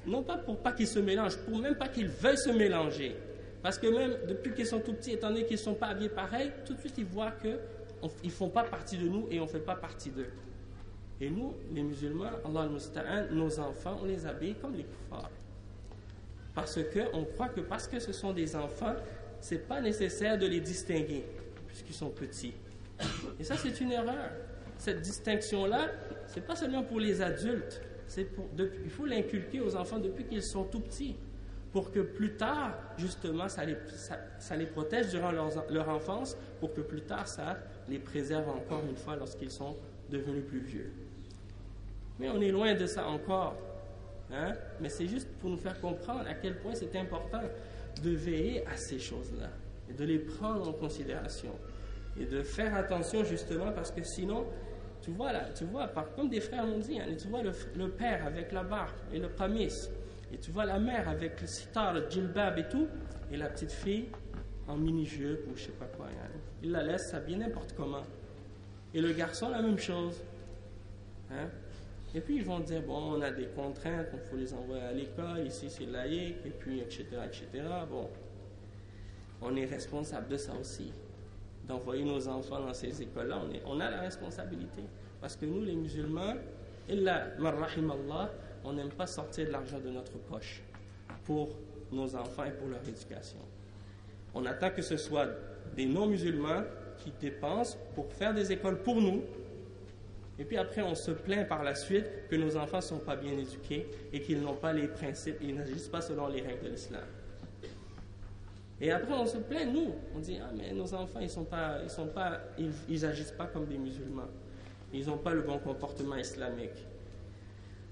non 0.06 0.22
pas 0.22 0.36
pour 0.36 0.58
pas 0.58 0.72
qu'ils 0.72 0.86
se 0.86 1.00
mélangent, 1.00 1.38
pour 1.38 1.58
même 1.58 1.74
pas 1.74 1.88
qu'ils 1.88 2.08
veuillent 2.08 2.38
se 2.38 2.50
mélanger. 2.50 3.16
Parce 3.62 3.78
que 3.78 3.88
même 3.88 4.12
depuis 4.28 4.52
qu'ils 4.54 4.66
sont 4.66 4.80
tout 4.80 4.92
petits, 4.92 5.12
étant 5.12 5.28
donné 5.28 5.44
qu'ils 5.44 5.56
ne 5.56 5.62
sont 5.62 5.74
pas 5.74 5.88
habillés 5.88 6.08
pareil, 6.08 6.52
tout 6.64 6.74
de 6.74 6.80
suite 6.80 6.94
ils 6.98 7.04
voient 7.04 7.32
qu'ils 8.00 8.30
ne 8.30 8.34
font 8.34 8.48
pas 8.48 8.64
partie 8.64 8.98
de 8.98 9.08
nous 9.08 9.26
et 9.30 9.40
on 9.40 9.44
ne 9.44 9.48
fait 9.48 9.60
pas 9.60 9.74
partie 9.74 10.10
d'eux. 10.10 10.30
Et 11.20 11.28
nous, 11.28 11.54
les 11.72 11.82
musulmans, 11.82 12.30
Allah 12.44 12.68
al 13.06 13.28
nos 13.32 13.60
enfants, 13.60 13.98
on 14.02 14.06
les 14.06 14.26
habille 14.26 14.54
comme 14.54 14.74
les 14.74 14.84
kuffars. 14.84 15.30
Parce 16.54 16.78
qu'on 16.82 17.24
croit 17.24 17.48
que 17.48 17.60
parce 17.60 17.86
que 17.86 18.00
ce 18.00 18.12
sont 18.12 18.32
des 18.32 18.56
enfants, 18.56 18.94
ce 19.40 19.54
n'est 19.54 19.60
pas 19.60 19.80
nécessaire 19.80 20.38
de 20.38 20.46
les 20.46 20.60
distinguer, 20.60 21.24
puisqu'ils 21.66 21.94
sont 21.94 22.10
petits. 22.10 22.54
Et 23.38 23.44
ça, 23.44 23.56
c'est 23.56 23.80
une 23.80 23.92
erreur. 23.92 24.30
Cette 24.78 25.02
distinction-là, 25.02 25.88
ce 26.26 26.36
n'est 26.36 26.46
pas 26.46 26.56
seulement 26.56 26.82
pour 26.82 27.00
les 27.00 27.20
adultes, 27.20 27.82
pour, 28.34 28.48
il 28.84 28.90
faut 28.90 29.06
l'inculquer 29.06 29.60
aux 29.60 29.76
enfants 29.76 29.98
depuis 29.98 30.24
qu'ils 30.24 30.42
sont 30.42 30.64
tout 30.64 30.80
petits, 30.80 31.16
pour 31.70 31.92
que 31.92 32.00
plus 32.00 32.34
tard, 32.36 32.76
justement, 32.96 33.48
ça 33.48 33.64
les, 33.64 33.76
ça, 34.38 34.56
les 34.56 34.66
protège 34.66 35.10
durant 35.10 35.30
leur, 35.30 35.50
leur 35.70 35.88
enfance, 35.88 36.36
pour 36.58 36.74
que 36.74 36.80
plus 36.80 37.02
tard, 37.02 37.28
ça 37.28 37.58
les 37.90 37.98
préserve 37.98 38.48
encore 38.48 38.82
une 38.88 38.96
fois 38.96 39.16
lorsqu'ils 39.16 39.50
sont 39.50 39.76
devenus 40.08 40.44
plus 40.46 40.60
vieux. 40.60 40.92
Mais 42.18 42.28
on 42.30 42.40
est 42.40 42.50
loin 42.50 42.74
de 42.74 42.86
ça 42.86 43.06
encore. 43.06 43.56
Hein? 44.32 44.52
Mais 44.80 44.88
c'est 44.88 45.08
juste 45.08 45.28
pour 45.40 45.50
nous 45.50 45.56
faire 45.56 45.78
comprendre 45.80 46.24
à 46.28 46.34
quel 46.34 46.58
point 46.58 46.74
c'est 46.74 46.94
important 46.96 47.42
de 48.02 48.10
veiller 48.10 48.64
à 48.66 48.76
ces 48.76 48.98
choses-là 48.98 49.50
et 49.88 49.92
de 49.92 50.04
les 50.04 50.20
prendre 50.20 50.68
en 50.68 50.72
considération 50.72 51.52
et 52.18 52.26
de 52.26 52.42
faire 52.42 52.74
attention 52.76 53.24
justement 53.24 53.72
parce 53.72 53.90
que 53.90 54.02
sinon, 54.04 54.46
tu 55.02 55.10
vois 55.10 55.32
là, 55.32 55.48
tu 55.54 55.64
vois, 55.64 55.88
comme 56.14 56.28
des 56.28 56.40
frères 56.40 56.66
m'ont 56.66 56.78
dit, 56.78 57.00
hein, 57.00 57.06
tu 57.20 57.28
vois 57.28 57.42
le, 57.42 57.88
père 57.88 58.24
avec 58.26 58.52
la 58.52 58.62
barbe 58.62 58.90
et 59.12 59.18
le 59.18 59.28
pramis, 59.28 59.72
et 60.32 60.38
tu 60.38 60.50
vois 60.50 60.64
la 60.64 60.78
mère 60.78 61.08
avec 61.08 61.40
le 61.40 61.46
sitar, 61.46 61.94
le 61.94 62.08
djilbab 62.08 62.58
et 62.58 62.68
tout, 62.68 62.86
et 63.32 63.36
la 63.36 63.48
petite 63.48 63.72
fille 63.72 64.08
en 64.70 64.76
mini-jupe 64.76 65.46
ou 65.50 65.56
je 65.56 65.64
sais 65.64 65.72
pas 65.72 65.86
quoi. 65.86 66.06
Hein. 66.06 66.28
Il 66.62 66.70
la 66.70 66.82
laisse 66.82 67.10
s'habiller 67.10 67.38
n'importe 67.38 67.74
comment. 67.76 68.02
Et 68.94 69.00
le 69.00 69.12
garçon, 69.12 69.50
la 69.50 69.62
même 69.62 69.78
chose. 69.78 70.16
Hein? 71.30 71.48
Et 72.14 72.20
puis 72.20 72.36
ils 72.36 72.44
vont 72.44 72.60
dire, 72.60 72.82
bon, 72.82 73.14
on 73.14 73.20
a 73.20 73.30
des 73.30 73.46
contraintes, 73.46 74.08
il 74.12 74.18
faut 74.18 74.36
les 74.36 74.52
envoyer 74.52 74.82
à 74.82 74.92
l'école, 74.92 75.46
ici 75.46 75.70
c'est 75.70 75.86
laïque, 75.86 76.38
et 76.44 76.50
puis 76.50 76.80
etc., 76.80 77.04
etc. 77.24 77.46
Bon, 77.88 78.08
on 79.40 79.54
est 79.54 79.66
responsable 79.66 80.28
de 80.28 80.36
ça 80.36 80.52
aussi. 80.60 80.92
D'envoyer 81.68 82.04
nos 82.04 82.26
enfants 82.26 82.60
dans 82.60 82.74
ces 82.74 83.00
écoles-là, 83.00 83.40
on, 83.64 83.76
on 83.76 83.80
a 83.80 83.90
la 83.90 84.00
responsabilité. 84.00 84.82
Parce 85.20 85.36
que 85.36 85.46
nous, 85.46 85.62
les 85.62 85.76
musulmans, 85.76 86.34
Allah, 86.88 88.30
on 88.64 88.72
n'aime 88.72 88.90
pas 88.90 89.06
sortir 89.06 89.46
de 89.46 89.52
l'argent 89.52 89.78
de 89.78 89.90
notre 89.90 90.18
poche 90.18 90.62
pour 91.24 91.50
nos 91.92 92.16
enfants 92.16 92.44
et 92.44 92.50
pour 92.50 92.68
leur 92.68 92.82
éducation. 92.88 93.38
On 94.34 94.46
attend 94.46 94.70
que 94.70 94.82
ce 94.82 94.96
soit 94.96 95.28
des 95.76 95.86
non-musulmans 95.86 96.62
qui 96.98 97.12
dépensent 97.20 97.78
pour 97.94 98.12
faire 98.12 98.34
des 98.34 98.52
écoles 98.52 98.78
pour 98.82 99.00
nous, 99.00 99.22
et 100.40 100.44
puis 100.44 100.56
après, 100.56 100.80
on 100.80 100.94
se 100.94 101.10
plaint 101.10 101.46
par 101.46 101.62
la 101.62 101.74
suite 101.74 102.06
que 102.30 102.34
nos 102.34 102.56
enfants 102.56 102.78
ne 102.78 102.82
sont 102.82 102.98
pas 102.98 103.14
bien 103.14 103.32
éduqués 103.32 103.86
et 104.10 104.22
qu'ils 104.22 104.40
n'ont 104.40 104.54
pas 104.54 104.72
les 104.72 104.88
principes, 104.88 105.36
ils 105.42 105.54
n'agissent 105.54 105.88
pas 105.88 106.00
selon 106.00 106.28
les 106.28 106.40
règles 106.40 106.64
de 106.64 106.68
l'islam. 106.70 107.04
Et 108.80 108.90
après, 108.90 109.12
on 109.12 109.26
se 109.26 109.36
plaint, 109.36 109.70
nous. 109.70 109.92
On 110.16 110.18
dit, 110.18 110.38
ah, 110.42 110.50
mais 110.56 110.72
nos 110.72 110.94
enfants, 110.94 111.20
ils 111.20 111.28
sont 111.28 111.44
pas, 111.44 111.80
ils 111.84 112.06
pas, 112.06 112.40
ils, 112.88 113.04
agissent 113.04 113.32
pas 113.32 113.44
comme 113.44 113.66
des 113.66 113.76
musulmans. 113.76 114.30
Ils 114.94 115.06
n'ont 115.06 115.18
pas 115.18 115.34
le 115.34 115.42
bon 115.42 115.58
comportement 115.58 116.16
islamique. 116.16 116.86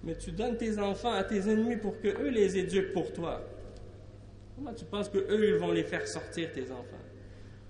Mais 0.02 0.16
tu 0.16 0.32
donnes 0.32 0.56
tes 0.56 0.78
enfants 0.78 1.12
à 1.12 1.24
tes 1.24 1.50
ennemis 1.50 1.76
pour 1.76 2.00
que 2.00 2.08
eux 2.08 2.30
les 2.30 2.56
éduquent 2.56 2.94
pour 2.94 3.12
toi. 3.12 3.42
Comment 4.58 4.74
tu 4.74 4.84
penses 4.84 5.08
que 5.08 5.18
eux, 5.18 5.54
ils 5.54 5.54
vont 5.54 5.70
les 5.70 5.84
faire 5.84 6.06
sortir, 6.06 6.50
tes 6.52 6.70
enfants? 6.70 6.84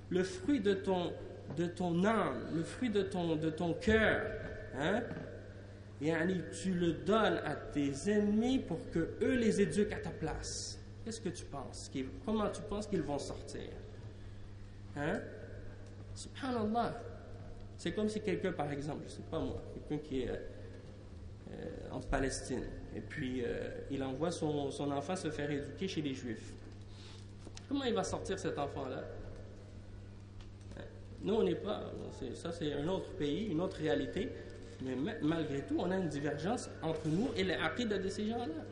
Le 0.08 0.24
fruit 0.24 0.60
de 0.60 0.72
ton, 0.72 1.12
de 1.56 1.66
ton 1.66 2.02
âme, 2.02 2.48
le 2.54 2.62
fruit 2.62 2.88
de 2.88 3.02
ton, 3.02 3.36
de 3.36 3.50
ton 3.50 3.74
cœur, 3.74 4.22
Hein? 4.78 5.02
tu 6.52 6.72
le 6.72 6.92
donnes 6.92 7.40
à 7.44 7.54
tes 7.54 7.92
ennemis 8.10 8.60
pour 8.60 8.78
que 8.90 9.16
eux 9.20 9.34
les 9.34 9.60
éduquent 9.60 9.92
à 9.92 9.98
ta 9.98 10.10
place. 10.10 10.78
Qu'est-ce 11.04 11.20
que 11.20 11.28
tu 11.30 11.44
penses 11.44 11.90
Comment 12.24 12.48
tu 12.50 12.62
penses 12.62 12.86
qu'ils 12.86 13.02
vont 13.02 13.18
sortir? 13.18 13.70
Hein? 14.96 15.20
Subhanallah. 16.14 17.02
C'est 17.76 17.92
comme 17.92 18.08
si 18.08 18.20
quelqu'un, 18.20 18.52
par 18.52 18.70
exemple, 18.72 19.02
je 19.06 19.12
ne 19.12 19.16
sais 19.16 19.22
pas 19.30 19.38
moi, 19.38 19.62
quelqu'un 19.74 20.04
qui 20.04 20.22
est 20.22 20.30
euh, 20.30 21.90
en 21.92 22.00
Palestine, 22.00 22.64
et 22.94 23.00
puis 23.00 23.42
euh, 23.44 23.68
il 23.90 24.02
envoie 24.02 24.30
son, 24.30 24.70
son, 24.70 24.90
enfant 24.90 25.16
se 25.16 25.30
faire 25.30 25.50
éduquer 25.50 25.88
chez 25.88 26.02
les 26.02 26.14
Juifs. 26.14 26.52
Comment 27.68 27.84
il 27.84 27.94
va 27.94 28.04
sortir 28.04 28.38
cet 28.38 28.58
enfant-là? 28.58 29.04
Nous, 31.20 31.34
on 31.34 31.42
n'est 31.42 31.54
pas. 31.54 31.92
Ça, 32.34 32.52
c'est 32.52 32.72
un 32.72 32.88
autre 32.88 33.10
pays, 33.12 33.46
une 33.46 33.60
autre 33.60 33.78
réalité. 33.78 34.30
Mais 34.82 34.96
malgré 35.22 35.62
tout, 35.62 35.76
on 35.78 35.90
a 35.90 35.96
une 35.96 36.08
divergence 36.08 36.70
entre 36.82 37.08
nous 37.08 37.30
et 37.36 37.42
les 37.42 37.54
aqidah 37.54 37.98
de 37.98 38.08
ces 38.08 38.28
gens-là. 38.28 38.64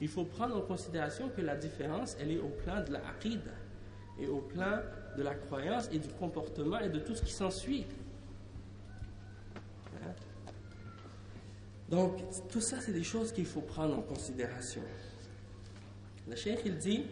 Il 0.00 0.08
faut 0.08 0.24
prendre 0.24 0.56
en 0.56 0.60
considération 0.60 1.28
que 1.28 1.40
la 1.40 1.56
différence, 1.56 2.16
elle 2.20 2.30
est 2.30 2.38
au 2.38 2.48
plan 2.48 2.82
de 2.84 2.92
la 2.92 3.00
et 4.20 4.26
au 4.28 4.38
plan 4.38 4.80
de 5.16 5.22
la 5.22 5.34
croyance 5.34 5.88
et 5.92 5.98
du 5.98 6.08
comportement 6.08 6.78
et 6.78 6.88
de 6.88 7.00
tout 7.00 7.16
ce 7.16 7.22
qui 7.22 7.32
s'ensuit. 7.32 7.84
Hein? 9.96 10.12
Donc, 11.88 12.20
tout 12.48 12.60
ça, 12.60 12.80
c'est 12.80 12.92
des 12.92 13.02
choses 13.02 13.32
qu'il 13.32 13.46
faut 13.46 13.60
prendre 13.60 13.98
en 13.98 14.02
considération. 14.02 14.82
Le 16.28 16.36
cheikh, 16.36 16.60
il 16.64 16.76
dit, 16.76 17.04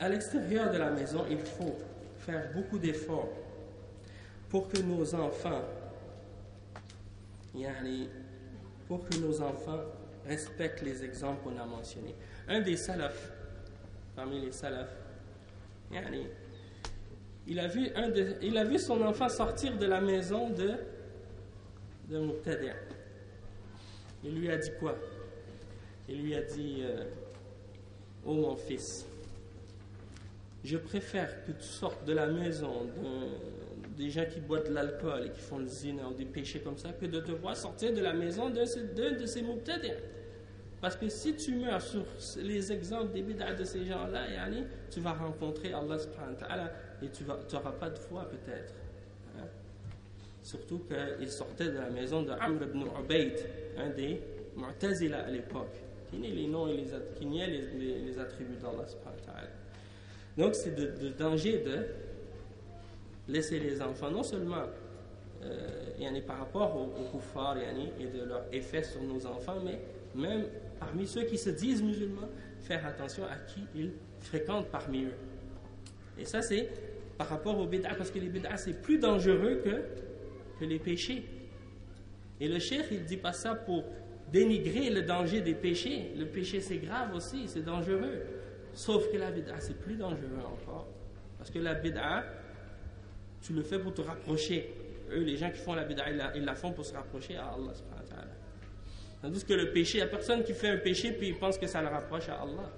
à 0.00 0.08
l'extérieur 0.08 0.72
de 0.72 0.78
la 0.78 0.90
maison, 0.90 1.24
il 1.28 1.38
faut 1.38 1.76
faire 2.18 2.52
beaucoup 2.54 2.78
d'efforts 2.78 3.28
pour 4.48 4.68
que 4.68 4.80
nos 4.80 5.14
enfants, 5.14 5.62
pour 8.86 9.08
que 9.08 9.18
nos 9.18 9.42
enfants 9.42 9.80
respectent 10.26 10.82
les 10.82 11.04
exemples 11.04 11.42
qu'on 11.42 11.58
a 11.58 11.64
mentionnés. 11.64 12.14
Un 12.48 12.60
des 12.60 12.76
salafs, 12.76 13.32
parmi 14.14 14.40
les 14.40 14.52
salafs, 14.52 14.94
il 17.46 17.58
a 17.58 17.66
vu, 18.64 18.78
son 18.78 19.02
enfant 19.02 19.28
sortir 19.28 19.76
de 19.76 19.86
la 19.86 20.00
maison 20.00 20.50
de, 20.50 20.74
de 22.08 22.34
Il 24.24 24.38
lui 24.38 24.50
a 24.50 24.56
dit 24.56 24.70
quoi? 24.78 24.96
Il 26.08 26.22
lui 26.22 26.34
a 26.34 26.42
dit 26.42 26.82
euh, 26.82 27.04
Oh 28.24 28.34
mon 28.34 28.56
fils, 28.56 29.06
je 30.64 30.76
préfère 30.76 31.44
que 31.44 31.52
tu 31.52 31.66
sortes 31.66 32.04
de 32.04 32.12
la 32.12 32.26
maison 32.26 32.86
des 33.96 34.10
gens 34.10 34.24
qui 34.32 34.40
boivent 34.40 34.68
de 34.68 34.74
l'alcool 34.74 35.26
et 35.26 35.30
qui 35.30 35.40
font 35.40 35.58
le 35.58 35.66
zina 35.66 36.02
des 36.16 36.24
péchés 36.24 36.60
comme 36.60 36.78
ça, 36.78 36.90
que 36.92 37.06
de 37.06 37.20
te 37.20 37.32
voir 37.32 37.56
sortir 37.56 37.92
de 37.92 38.00
la 38.00 38.12
maison 38.12 38.50
d'un 38.50 38.62
de 38.62 39.26
ces 39.26 39.42
moubtadins. 39.42 39.96
Parce 40.80 40.94
que 40.96 41.08
si 41.08 41.34
tu 41.34 41.56
meurs 41.56 41.82
sur 41.82 42.04
les 42.40 42.72
exemples 42.72 43.12
des 43.12 43.22
bid'ah 43.22 43.54
de 43.54 43.64
ces 43.64 43.84
gens-là, 43.84 44.26
tu 44.90 45.00
vas 45.00 45.12
rencontrer 45.12 45.72
Allah 45.72 45.98
subhanahu 45.98 46.36
wa 46.40 46.70
et 47.02 47.08
tu 47.08 47.24
n'auras 47.24 47.72
pas 47.72 47.90
de 47.90 47.98
foi 47.98 48.28
peut-être. 48.28 48.74
Hein. 49.36 49.46
Surtout 50.42 50.80
qu'il 51.18 51.28
sortait 51.28 51.66
de 51.66 51.78
la 51.78 51.90
maison 51.90 52.22
de 52.22 52.30
Amr 52.30 52.62
ibn 52.62 52.84
Ubayd, 53.02 53.32
un 53.76 53.90
des 53.90 54.22
Mu'tazila 54.56 55.24
à 55.24 55.30
l'époque, 55.30 55.74
qui 56.10 56.18
niait 56.18 56.30
les 56.30 56.44
et 56.44 56.76
les, 56.76 56.86
qui 57.16 57.26
niait 57.26 57.46
les, 57.48 58.18
attributs 58.18 58.56
d'Allah 58.56 58.86
subhanahu. 58.86 59.48
Donc 60.38 60.54
c'est 60.54 60.74
de 60.74 61.10
danger 61.18 61.58
de 61.58 61.86
laisser 63.28 63.58
les 63.58 63.82
enfants, 63.82 64.10
non 64.10 64.22
seulement 64.22 64.62
euh, 65.42 66.20
par 66.26 66.38
rapport 66.38 66.76
aux, 66.76 67.16
aux 67.16 68.00
et 68.00 68.06
de 68.06 68.24
leur 68.24 68.44
effet 68.52 68.82
sur 68.82 69.02
nos 69.02 69.26
enfants, 69.26 69.56
mais 69.64 69.80
même 70.14 70.44
parmi 70.78 71.06
ceux 71.06 71.24
qui 71.24 71.36
se 71.36 71.50
disent 71.50 71.82
musulmans, 71.82 72.28
faire 72.60 72.86
attention 72.86 73.24
à 73.24 73.36
qui 73.46 73.60
ils 73.74 73.92
fréquentent 74.20 74.68
parmi 74.68 75.04
eux. 75.04 75.14
Et 76.18 76.24
ça, 76.24 76.42
c'est 76.42 76.68
par 77.16 77.28
rapport 77.28 77.58
aux 77.58 77.66
bid'a, 77.66 77.94
parce 77.94 78.10
que 78.10 78.18
les 78.18 78.28
bid'a 78.28 78.56
c'est 78.56 78.80
plus 78.80 78.98
dangereux 78.98 79.60
que, 79.64 80.60
que 80.60 80.64
les 80.64 80.78
péchés. 80.78 81.24
Et 82.40 82.48
le 82.48 82.58
cheikh, 82.58 82.86
il 82.92 83.04
dit 83.04 83.16
pas 83.16 83.32
ça 83.32 83.54
pour 83.54 83.84
dénigrer 84.32 84.90
le 84.90 85.02
danger 85.02 85.40
des 85.40 85.54
péchés. 85.54 86.12
Le 86.16 86.26
péché 86.26 86.60
c'est 86.60 86.78
grave 86.78 87.14
aussi, 87.14 87.48
c'est 87.48 87.64
dangereux. 87.64 88.22
Sauf 88.78 89.10
que 89.10 89.16
la 89.16 89.32
bid'a 89.32 89.58
c'est 89.58 89.76
plus 89.76 89.96
dangereux 89.96 90.38
encore. 90.38 90.86
Parce 91.36 91.50
que 91.50 91.58
la 91.58 91.74
bid'a, 91.74 92.24
tu 93.42 93.52
le 93.52 93.62
fais 93.62 93.80
pour 93.80 93.92
te 93.92 94.02
rapprocher. 94.02 94.72
Eux, 95.10 95.24
les 95.24 95.36
gens 95.36 95.50
qui 95.50 95.58
font 95.58 95.74
la 95.74 95.82
bid'a, 95.82 96.04
ils 96.36 96.44
la, 96.44 96.54
font 96.54 96.70
pour 96.70 96.84
se 96.84 96.94
rapprocher 96.94 97.36
à 97.36 97.46
Allah. 97.46 97.72
Tandis 99.20 99.44
que 99.44 99.52
le 99.52 99.72
péché, 99.72 99.98
il 99.98 100.02
n'y 100.02 100.06
a 100.06 100.06
personne 100.06 100.44
qui 100.44 100.54
fait 100.54 100.68
un 100.68 100.76
péché 100.76 101.10
puis 101.10 101.26
il 101.26 101.36
pense 101.36 101.58
que 101.58 101.66
ça 101.66 101.82
le 101.82 101.88
rapproche 101.88 102.28
à 102.28 102.34
Allah. 102.34 102.70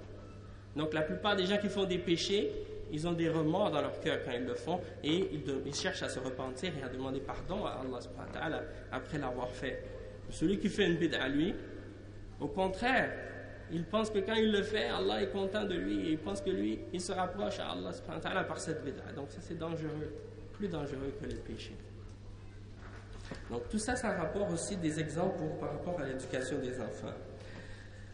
Donc 0.75 0.91
la 0.95 1.03
plupart 1.03 1.35
des 1.35 1.45
gens 1.45 1.59
qui 1.59 1.69
font 1.69 1.83
des 1.83 1.99
péchés, 1.99 2.51
ils 2.91 3.07
ont 3.07 3.13
des 3.13 3.29
remords 3.29 3.69
dans 3.69 3.81
leur 3.81 3.99
cœur 3.99 4.21
quand 4.25 4.31
ils 4.31 4.45
le 4.45 4.55
font 4.55 4.81
et 5.03 5.29
ils, 5.33 5.75
cherchent 5.75 6.01
à 6.01 6.09
se 6.09 6.17
repentir 6.17 6.71
et 6.79 6.83
à 6.83 6.89
demander 6.89 7.19
pardon 7.19 7.63
à 7.63 7.79
Allah 7.79 8.63
après 8.91 9.19
l'avoir 9.19 9.51
fait. 9.51 9.83
Celui 10.31 10.57
qui 10.57 10.69
fait 10.69 10.87
une 10.87 10.97
bid'a 10.97 11.27
lui, 11.27 11.53
au 12.39 12.47
contraire, 12.47 13.30
il 13.72 13.84
pense 13.84 14.10
que 14.10 14.18
quand 14.18 14.34
il 14.34 14.52
le 14.52 14.62
fait, 14.62 14.86
Allah 14.86 15.22
est 15.22 15.30
content 15.30 15.64
de 15.64 15.74
lui 15.74 16.06
et 16.06 16.12
il 16.12 16.18
pense 16.18 16.40
que 16.40 16.50
lui, 16.50 16.78
il 16.92 17.00
se 17.00 17.12
rapproche 17.12 17.58
à 17.58 17.70
Allah 17.70 18.44
par 18.44 18.60
cette 18.60 18.84
bid'a. 18.84 19.12
Donc 19.14 19.30
ça 19.30 19.38
c'est 19.40 19.58
dangereux, 19.58 20.12
plus 20.52 20.68
dangereux 20.68 21.12
que 21.20 21.26
les 21.26 21.36
péchés. 21.36 21.76
Donc 23.50 23.68
tout 23.68 23.78
ça, 23.78 23.96
ça 23.96 24.12
rapporte 24.12 24.52
aussi 24.52 24.76
des 24.76 25.00
exemples 25.00 25.42
par 25.58 25.72
rapport 25.72 26.00
à 26.00 26.04
l'éducation 26.04 26.58
des 26.58 26.80
enfants. 26.80 27.14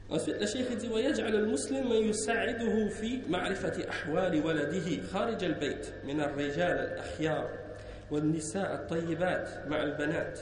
Ensuite, 0.08 0.40
le 0.40 0.46
cheikh 0.46 0.76
dit 0.76 0.88
ويجعل 0.88 1.34
المسلم 1.34 1.90
من 1.90 2.08
يساعده 2.08 2.88
في 2.88 3.20
معرفة 3.28 3.88
أحوال 3.88 4.46
ولده 4.46 5.02
خارج 5.12 5.44
البيت 5.44 5.86
من 6.04 6.20
الرجال 6.20 6.78
الأخيار 6.78 7.50
والنساء 8.10 8.74
الطيبات 8.74 9.68
مع 9.68 9.82
البنات 9.82 10.40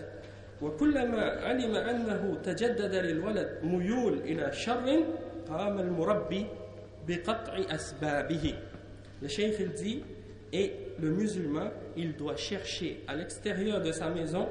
وكلما 0.62 1.22
علم 1.22 1.74
أنه 1.74 2.38
تجدد 2.44 2.94
للولد 2.94 3.58
ميول 3.62 4.18
إلى 4.18 4.52
شر 4.52 5.04
قام 5.48 5.78
المربي 5.78 6.46
بقطع 7.08 7.74
أسبابه 7.74 8.54
Le 9.22 9.28
cheikh 9.28 9.74
dit 9.74 10.02
et 10.50 10.72
le 10.98 11.10
musulman 11.10 11.70
il 11.96 12.16
doit 12.16 12.36
chercher 12.36 13.04
à 13.06 13.14
l'extérieur 13.14 13.82
de 13.82 13.92
sa 13.92 14.08
maison 14.08 14.48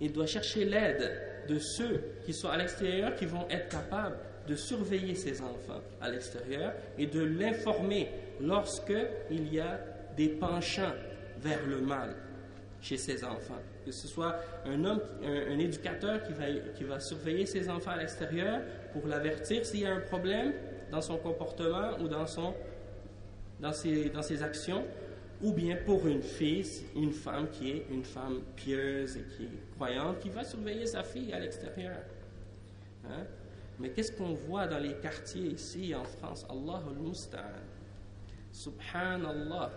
il 0.00 0.12
doit 0.12 0.26
chercher 0.26 0.64
l'aide 0.64 1.10
de 1.48 1.58
ceux 1.58 2.02
qui 2.24 2.32
sont 2.32 2.48
à 2.48 2.56
l'extérieur, 2.56 3.14
qui 3.14 3.26
vont 3.26 3.48
être 3.48 3.68
capables 3.68 4.16
de 4.46 4.54
surveiller 4.54 5.14
ses 5.14 5.40
enfants 5.40 5.80
à 6.00 6.10
l'extérieur 6.10 6.72
et 6.98 7.06
de 7.06 7.22
l'informer 7.22 8.10
lorsque 8.40 8.94
il 9.30 9.52
y 9.52 9.60
a 9.60 9.80
des 10.16 10.28
penchants 10.28 10.94
vers 11.38 11.64
le 11.66 11.80
mal 11.80 12.14
chez 12.80 12.96
ses 12.96 13.24
enfants. 13.24 13.62
Que 13.85 13.91
ce 13.91 14.07
soit 14.07 14.35
un 14.65 14.85
homme, 14.85 15.01
un, 15.23 15.57
éducateur 15.57 16.21
qui 16.23 16.83
va, 16.83 16.99
surveiller 16.99 17.45
ses 17.45 17.69
enfants 17.69 17.91
à 17.91 17.97
l'extérieur 17.97 18.61
pour 18.93 19.07
l'avertir 19.07 19.65
s'il 19.65 19.81
y 19.81 19.85
a 19.85 19.93
un 19.93 19.99
problème 19.99 20.53
dans 20.91 21.01
son 21.01 21.17
comportement 21.17 21.97
ou 21.99 22.07
dans, 22.07 22.27
son, 22.27 22.53
dans, 23.59 23.73
ses, 23.73 24.09
dans 24.09 24.21
ses 24.21 24.43
actions, 24.43 24.83
ou 25.41 25.53
bien 25.53 25.77
pour 25.85 26.05
une 26.07 26.21
fille, 26.21 26.65
une 26.95 27.11
femme 27.11 27.49
qui 27.49 27.71
est 27.71 27.85
une 27.89 28.03
femme 28.03 28.41
pieuse 28.55 29.17
et 29.17 29.23
qui 29.35 29.43
est 29.45 29.75
croyante, 29.75 30.19
qui 30.19 30.29
va 30.29 30.43
surveiller 30.43 30.85
sa 30.85 31.03
fille 31.03 31.33
à 31.33 31.39
l'extérieur. 31.39 31.97
Hein? 33.05 33.25
Mais 33.79 33.89
qu'est-ce 33.89 34.11
qu'on 34.11 34.33
voit 34.33 34.67
dans 34.67 34.77
les 34.77 34.93
quartiers 34.93 35.47
ici 35.47 35.95
en 35.95 36.03
France? 36.03 36.45
Allah 36.49 36.83
al-Musta'an. 36.87 37.63
Subhanallah. 38.51 39.71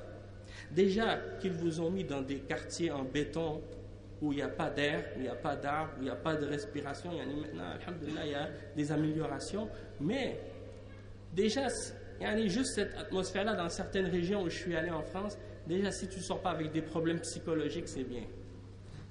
Déjà 0.71 1.19
qu'ils 1.41 1.53
vous 1.53 1.81
ont 1.81 1.91
mis 1.91 2.05
dans 2.05 2.21
des 2.21 2.41
quartiers 2.41 2.91
en 2.91 3.05
béton 3.05 3.63
où 4.23 4.33
il 4.33 4.37
n'y 4.37 4.43
a 4.43 4.49
pas 4.49 4.71
d'air, 4.71 5.05
où 5.17 5.21
il 5.21 5.23
n'y 5.23 5.29
a 5.29 5.35
pas 5.35 5.57
d'arbres, 5.57 5.93
où 5.99 6.01
il 6.01 6.05
n'y 6.05 6.11
a 6.11 6.17
pas 6.17 6.35
de 6.35 6.47
respiration, 6.47 7.11
il 7.13 7.19
y 7.19 7.21
a 7.21 7.27
maintenant, 7.27 8.23
il 8.25 8.31
y 8.31 8.35
a 8.35 8.49
des 8.77 8.93
améliorations, 8.93 9.69
mais 10.01 10.41
déjà, 11.33 11.69
il 12.21 12.27
y 12.27 12.27
a 12.27 12.47
juste 12.47 12.75
cette 12.75 12.95
atmosphère-là 12.97 13.55
dans 13.55 13.69
certaines 13.69 14.07
régions 14.07 14.43
où 14.43 14.49
je 14.49 14.57
suis 14.57 14.77
allé 14.77 14.91
en 14.91 15.03
France, 15.03 15.37
Déjà, 15.67 15.91
si 15.91 16.09
tu 16.09 16.19
ne 16.19 16.23
sors 16.23 16.41
pas 16.41 16.51
avec 16.51 16.73
des 16.73 16.83
problèmes 16.83 17.21
psychologiques, 17.21 17.89
c'est 17.89 18.05
bien. 18.05 18.25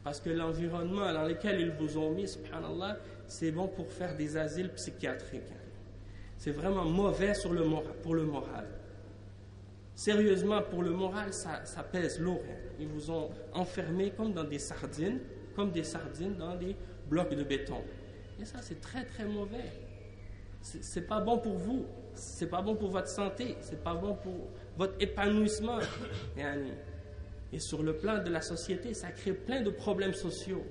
Parce 0.04 0.20
que 0.20 0.30
l'environnement 0.30 1.12
dans 1.12 1.24
lequel 1.24 1.60
ils 1.62 1.72
vous 1.72 1.98
ont 1.98 2.12
mis, 2.12 2.28
subhanallah, 2.28 2.98
c'est 3.28 3.52
bon 3.52 3.68
pour 3.68 3.92
faire 3.92 4.16
des 4.16 4.38
asiles 4.38 4.70
psychiatriques. 4.70 5.42
C'est 6.38 6.52
vraiment 6.52 6.86
mauvais 6.86 7.34
sur 7.34 7.54
le 7.54 7.64
pour 8.04 8.16
le 8.16 8.24
moral. 8.24 8.68
Sérieusement, 9.96 10.62
pour 10.62 10.82
le 10.82 10.90
moral, 10.90 11.32
ça, 11.34 11.62
pèse 11.92 12.20
lourd. 12.20 12.42
Ils 12.80 12.88
vous 12.88 13.12
ont 13.12 13.30
enfermé 13.54 14.12
comme 14.12 14.34
dans 14.34 14.44
des 14.44 14.60
sardines, 14.60 15.20
comme 15.56 15.72
des 15.72 15.84
sardines 15.84 16.36
dans 16.36 16.56
des 16.56 16.76
blocs 17.10 17.34
de 17.36 17.44
béton. 17.44 17.82
Et 18.42 18.46
ça, 18.46 18.58
c'est 18.62 18.82
très, 18.82 19.06
très 19.06 19.26
mauvais. 19.26 19.72
C'est 20.62 21.08
pas 21.08 21.20
bon 21.20 21.38
pour 21.38 21.58
vous. 21.58 21.86
C'est 22.16 22.50
pas 22.50 22.62
bon 22.62 22.76
pour 22.76 22.90
votre 22.90 23.08
santé. 23.08 23.56
C'est 23.62 23.84
pas 23.84 23.94
bon 23.94 24.16
pour 24.16 24.50
votre 24.78 24.96
épanouissement. 25.00 25.80
Et 27.54 27.60
sur 27.60 27.84
le 27.84 27.96
plan 27.96 28.24
de 28.24 28.32
la 28.32 28.42
société, 28.42 28.96
ça 28.96 29.12
crée 29.12 29.34
plein 29.34 29.62
de 29.62 29.70
problèmes 29.70 30.14
sociaux. 30.14 30.66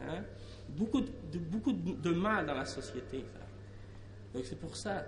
Hein. 0.00 0.22
Beaucoup 0.70 1.02
de 1.02 2.10
mal 2.10 2.46
dans 2.46 2.54
la 2.54 2.64
société. 2.64 3.26
Donc 4.32 4.44
c'est 4.46 4.58
pour 4.58 4.74
ça 4.74 5.04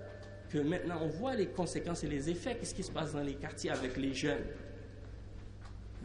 que 0.51 0.59
maintenant 0.59 0.99
on 1.03 1.09
voit 1.09 1.34
les 1.34 1.47
conséquences 1.47 2.05
et 2.05 2.09
les 2.09 2.30
effets, 2.30 2.57
qu'est-ce 2.57 2.74
qui 2.74 2.82
se 2.82 2.92
passe 2.92 3.12
dans 3.12 3.22
les 3.22 3.34
quartiers 3.34 3.70
avec 3.70 3.97
les 3.97 4.14
jeunes. 4.14 4.44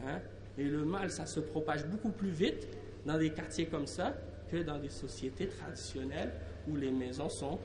Hein? 0.05 0.19
Et 0.57 0.63
le 0.63 0.83
mal, 0.83 1.11
ça 1.11 1.25
se 1.25 1.39
propage 1.39 1.85
beaucoup 1.85 2.11
plus 2.11 2.29
vite 2.29 2.67
dans 3.05 3.17
des 3.17 3.31
quartiers 3.31 3.67
comme 3.67 3.87
ça 3.87 4.13
que 4.51 4.57
dans 4.57 4.77
des 4.77 4.89
sociétés 4.89 5.47
traditionnelles 5.47 6.33
où 6.67 6.75
les 6.75 6.91
maisons 6.91 7.29
sont 7.29 7.59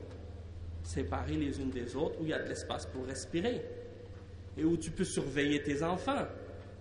séparées 0.83 1.35
les 1.35 1.59
unes 1.59 1.69
des 1.69 1.95
autres, 1.95 2.15
où 2.19 2.23
il 2.23 2.29
y 2.29 2.33
a 2.33 2.39
de 2.39 2.47
l'espace 2.47 2.85
pour 2.85 3.05
respirer 3.05 3.61
et 4.57 4.63
où 4.63 4.77
tu 4.77 4.89
peux 4.91 5.03
surveiller 5.03 5.61
tes 5.61 5.83
enfants. 5.83 6.25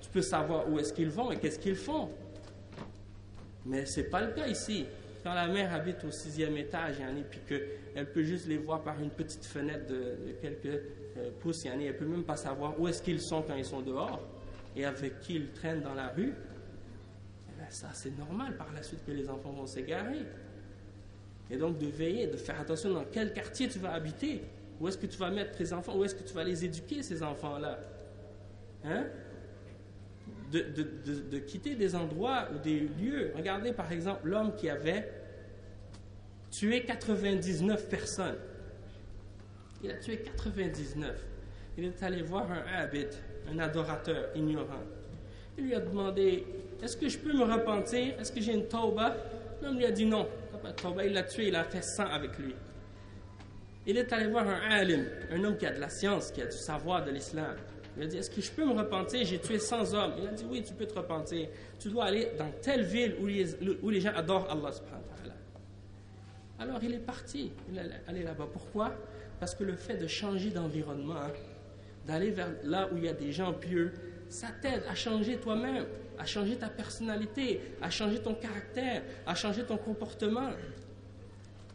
Tu 0.01 0.09
peux 0.09 0.23
savoir 0.23 0.69
où 0.71 0.79
est-ce 0.79 0.93
qu'ils 0.93 1.11
vont 1.11 1.33
et 1.33 1.39
qu'est-ce 1.39 1.59
qu'ils 1.59 1.77
font. 1.77 2.11
Mais 3.65 3.85
ce 3.85 4.01
n'est 4.01 4.07
pas 4.07 4.23
le 4.23 4.33
cas 4.33 4.47
ici. 4.47 4.87
Quand 5.27 5.35
la 5.35 5.49
mère 5.49 5.75
habite 5.75 6.05
au 6.05 6.13
sixième 6.13 6.57
étage, 6.57 7.01
et 7.01 7.23
puis 7.29 7.41
qu'elle 7.49 8.13
peut 8.13 8.23
juste 8.23 8.47
les 8.47 8.59
voir 8.59 8.85
par 8.85 9.01
une 9.01 9.11
petite 9.11 9.45
fenêtre 9.45 9.89
de, 9.89 10.37
quelques 10.41 10.67
euh, 11.17 11.31
pouces, 11.41 11.67
elle 11.67 11.81
ne 11.81 11.91
peut 11.91 12.05
même 12.05 12.23
pas 12.23 12.37
savoir 12.37 12.79
où 12.79 12.87
est-ce 12.87 13.03
qu'ils 13.03 13.21
sont 13.21 13.43
quand 13.43 13.57
ils 13.57 13.65
sont 13.65 13.81
dehors 13.81 14.23
et 14.77 14.85
avec 14.85 15.19
qui 15.19 15.35
ils 15.35 15.51
traînent 15.51 15.81
dans 15.81 15.95
la 15.95 16.11
rue. 16.11 16.33
Eh 16.33 17.61
ben, 17.61 17.67
ça, 17.71 17.89
c'est 17.93 18.17
normal 18.17 18.57
par 18.57 18.73
la 18.73 18.85
suite 18.85 19.05
que 19.05 19.11
les 19.11 19.29
enfants 19.29 19.51
vont 19.51 19.67
s'égarer. 19.67 20.21
Et 21.51 21.57
donc 21.57 21.77
de 21.79 21.89
veiller, 21.89 22.29
de 22.29 22.37
faire 22.37 22.61
attention 22.61 22.95
dans 22.95 23.05
quel 23.11 23.33
quartier 23.33 23.67
tu 23.67 23.81
vas 23.81 23.95
habiter. 23.95 24.45
Où 24.81 24.87
est-ce 24.87 24.99
que 24.99 25.07
tu 25.07 25.19
vas 25.19 25.33
mettre 25.33 25.59
tes 25.59 25.73
enfants 25.73 25.97
Où 25.97 26.05
est-ce 26.05 26.15
que 26.15 26.23
tu 26.23 26.35
vas 26.35 26.45
les 26.45 26.65
éduquer, 26.65 27.03
ces 27.03 27.25
enfants-là 27.25 27.81
Hein? 28.85 29.07
De, 30.53 30.65
de, 31.31 31.39
quitter 31.41 31.75
des 31.75 31.97
endroits 31.97 32.47
ou 32.55 32.59
des 32.61 32.79
lieux. 32.79 33.33
Regardez 33.35 33.73
par 33.73 33.91
exemple 33.91 34.29
l'homme 34.29 34.55
qui 34.55 34.71
avait 34.71 35.16
tué 36.59 36.85
99 36.85 37.89
personnes. 37.89 38.39
Il 39.83 39.91
a 39.91 39.95
tué 39.95 40.19
99. 40.19 41.15
Il 41.77 41.85
est 41.85 42.03
allé 42.03 42.23
voir 42.23 42.51
un 42.51 42.65
abid, 42.81 43.09
un 43.53 43.59
adorateur 43.59 44.31
ignorant. 44.35 44.83
Il 45.59 45.67
lui 45.67 45.75
a 45.75 45.81
demandé 45.81 46.47
Est-ce 46.83 46.97
que 46.97 47.09
je 47.09 47.19
peux 47.19 47.33
me 47.33 47.45
repentir? 47.45 48.19
Est-ce 48.19 48.33
que 48.33 48.41
j'ai 48.41 48.55
une 48.55 48.67
tauba? 48.67 49.17
L'homme 49.63 49.77
lui 49.77 49.85
a 49.85 49.91
dit 49.91 50.07
non. 50.07 50.27
Il 51.05 51.13
l'a 51.13 51.23
tué, 51.23 51.49
il 51.49 51.57
a 51.57 51.65
fait 51.65 51.83
sang 51.83 52.07
avec 52.07 52.39
lui. 52.39 52.55
Il 53.87 53.97
est 53.99 54.13
allé 54.13 54.27
voir 54.27 54.49
un 54.49 54.61
alim, 54.71 55.05
un 55.31 55.45
homme 55.45 55.57
qui 55.57 55.67
a 55.67 55.73
de 55.73 55.81
la 55.81 55.89
science, 55.89 56.31
qui 56.31 56.43
a 56.43 56.47
du 56.47 56.57
savoir 56.57 57.05
de 57.05 57.11
l'islam. 57.11 57.55
Il 57.97 58.03
a 58.03 58.07
dit, 58.07 58.19
est-ce 58.19 58.31
que 58.31 58.41
je 58.41 58.51
peux 58.51 58.65
me 58.65 58.73
repentir? 58.73 59.25
J'ai 59.25 59.39
tué 59.39 59.59
100 59.59 59.95
hommes. 59.95 60.15
Il 60.19 60.27
a 60.27 60.33
dit, 60.33 60.45
oui, 60.51 60.63
tu 60.63 60.75
peux 60.75 60.87
te 60.87 60.95
repentir. 60.95 61.49
Tu 61.79 61.89
dois 61.89 62.07
aller 62.07 62.29
dans 62.37 62.51
telle 62.61 62.83
ville 62.83 63.15
où 63.21 63.27
les, 63.27 64.01
gens 64.01 64.13
adorent 64.15 64.51
Allah. 64.51 64.71
Alors 66.59 66.83
il 66.83 66.95
est 66.95 66.99
parti, 66.99 67.53
il 67.71 67.79
est 67.79 67.83
allé 68.09 68.23
là-bas. 68.23 68.49
Pourquoi? 68.53 68.95
Parce 69.39 69.55
que 69.55 69.65
le 69.65 69.77
fait 69.77 69.97
de 69.97 70.07
changer 70.07 70.51
d'environnement, 70.51 71.17
hein, 71.17 71.33
d'aller 72.07 72.31
vers 72.31 72.49
là 72.65 72.89
où 72.93 72.97
il 72.97 73.05
y 73.05 73.09
a 73.09 73.13
des 73.13 73.33
gens 73.33 73.53
pieux, 73.53 73.93
ça 74.29 74.49
t'aide 74.63 74.83
à 74.89 74.95
changer 74.95 75.37
toi-même, 75.37 75.85
à 76.19 76.25
changer 76.25 76.57
ta 76.57 76.69
personnalité, 76.69 77.61
à 77.83 77.91
changer 77.91 78.21
ton 78.21 78.35
caractère, 78.35 79.03
à 79.27 79.35
changer 79.35 79.65
ton 79.65 79.77
comportement. 79.77 80.51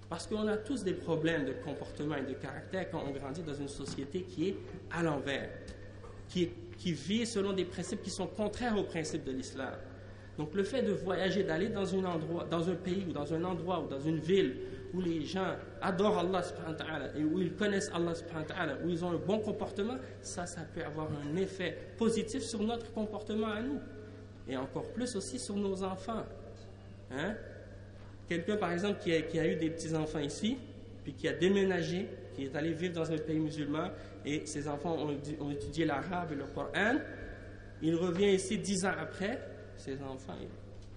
Parce 0.09 0.27
qu'on 0.27 0.47
a 0.47 0.57
tous 0.57 0.83
des 0.83 0.93
problèmes 0.93 1.45
de 1.45 1.53
comportement 1.53 2.15
et 2.15 2.23
de 2.23 2.33
caractère 2.33 2.89
quand 2.89 3.03
on 3.07 3.11
grandit 3.11 3.43
dans 3.43 3.53
une 3.53 3.69
société 3.69 4.23
qui 4.23 4.49
est 4.49 4.57
à 4.91 5.03
l'envers, 5.03 5.49
qui, 6.27 6.49
qui 6.77 6.91
vit 6.91 7.25
selon 7.25 7.53
des 7.53 7.65
principes 7.65 8.01
qui 8.01 8.09
sont 8.09 8.27
contraires 8.27 8.77
aux 8.77 8.83
principes 8.83 9.23
de 9.23 9.31
l'islam. 9.31 9.73
Donc 10.37 10.53
le 10.53 10.63
fait 10.63 10.81
de 10.81 10.91
voyager, 10.91 11.43
d'aller 11.43 11.69
dans 11.69 11.93
un 11.93 12.05
endroit, 12.05 12.45
dans 12.49 12.69
un 12.69 12.75
pays 12.75 13.05
ou 13.07 13.11
dans 13.11 13.33
un 13.33 13.43
endroit 13.43 13.81
ou 13.81 13.87
dans 13.87 13.99
une 13.99 14.19
ville 14.19 14.55
où 14.93 15.01
les 15.01 15.25
gens 15.25 15.55
adorent 15.81 16.19
Allah 16.19 16.43
subhanahu 16.43 17.17
et 17.17 17.23
où 17.23 17.39
ils 17.39 17.53
connaissent 17.53 17.91
Allah 17.93 18.13
subhanahu 18.15 18.85
où 18.85 18.89
ils 18.89 19.03
ont 19.03 19.11
un 19.11 19.17
bon 19.25 19.39
comportement, 19.39 19.95
ça, 20.21 20.45
ça 20.45 20.61
peut 20.73 20.83
avoir 20.83 21.09
un 21.11 21.35
effet 21.35 21.77
positif 21.97 22.43
sur 22.43 22.61
notre 22.61 22.91
comportement 22.93 23.47
à 23.47 23.61
nous. 23.61 23.79
Et 24.47 24.57
encore 24.57 24.91
plus 24.91 25.15
aussi 25.15 25.39
sur 25.39 25.55
nos 25.55 25.83
enfants. 25.83 26.25
Hein? 27.11 27.35
Quelqu'un, 28.27 28.57
par 28.57 28.71
exemple, 28.71 28.99
qui 28.99 29.39
a, 29.39 29.47
eu 29.47 29.55
des 29.55 29.69
petits-enfants 29.69 30.19
ici, 30.19 30.57
puis 31.03 31.13
qui 31.13 31.27
a 31.27 31.33
déménagé, 31.33 32.07
qui 32.33 32.45
est 32.45 32.55
allé 32.55 32.73
vivre 32.73 32.93
dans 32.93 33.11
un 33.11 33.17
pays 33.17 33.39
musulman, 33.39 33.89
et 34.25 34.45
ses 34.45 34.67
enfants 34.67 34.97
ont 35.39 35.51
étudié 35.51 35.85
l'arabe 35.85 36.31
et 36.31 36.35
le 36.35 36.45
Coran, 36.45 36.99
il 37.81 37.95
revient 37.95 38.33
ici 38.33 38.57
dix 38.57 38.85
ans 38.85 38.93
après, 38.99 39.39
ses 39.81 40.01
enfants, 40.01 40.37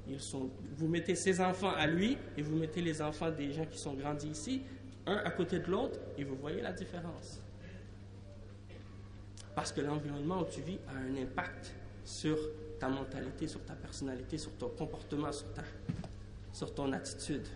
ils 0.07 0.21
sont, 0.21 0.51
vous 0.77 0.89
mettez 0.89 1.15
ses 1.15 1.41
enfants 1.41 1.73
à 1.75 1.87
lui 1.87 2.19
et 2.37 2.43
vous 2.43 2.57
mettez 2.57 2.83
les 2.83 3.01
enfants 3.01 3.31
des 3.31 3.51
gens 3.53 3.65
qui 3.65 3.79
sont 3.79 3.95
grandis 3.95 4.29
ici, 4.29 4.63
un 5.07 5.17
à 5.17 5.31
côté 5.31 5.59
de 5.59 5.71
l'autre, 5.71 5.99
et 6.19 6.25
vous 6.25 6.37
voyez 6.37 6.61
la 6.61 6.73
différence. 6.73 7.41
Parce 9.55 9.73
que 9.73 9.81
l'environnement 9.81 10.41
où 10.41 10.45
tu 10.45 10.61
vis 10.61 10.79
a 10.89 10.99
un 10.99 11.23
impact 11.23 11.75
sur 12.05 12.37
ta 12.79 12.89
mentalité, 12.89 13.49
sur 13.49 13.65
ta 13.65 13.75
personnalité, 13.75 14.37
sur 14.37 14.53
ton 14.53 14.69
comportement, 14.69 15.33
sur, 15.33 15.53
ta, 15.55 15.63
sur 16.53 16.75
ton 16.75 16.93
attitude. 16.93 17.47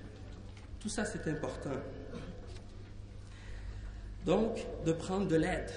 Tout 0.80 0.88
ça, 0.88 1.04
c'est 1.04 1.28
important. 1.28 1.76
Donc, 4.24 4.58
de 4.84 4.92
prendre 4.92 5.26
de 5.26 5.36
l'aide 5.36 5.70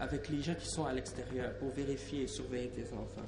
avec 0.00 0.28
les 0.28 0.42
gens 0.42 0.54
qui 0.54 0.66
sont 0.66 0.84
à 0.84 0.92
l'extérieur 0.92 1.54
pour 1.54 1.70
vérifier 1.70 2.22
et 2.22 2.26
surveiller 2.26 2.68
tes 2.68 2.92
enfants. 2.92 3.26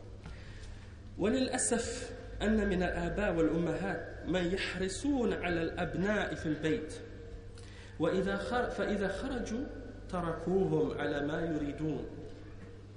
وللأسف 1.20 2.10
أن 2.42 2.68
من 2.68 2.82
الآباء 2.82 3.34
والأمهات 3.34 4.06
من 4.26 4.52
يحرصون 4.52 5.32
على 5.32 5.62
الأبناء 5.62 6.34
في 6.34 6.46
البيت. 6.46 6.94
وإذا 7.98 8.36
فإذا 8.68 9.08
خرجوا 9.08 9.64
تركوهم 10.08 10.98
على 10.98 11.26
ما 11.26 11.40
يريدون. 11.40 12.04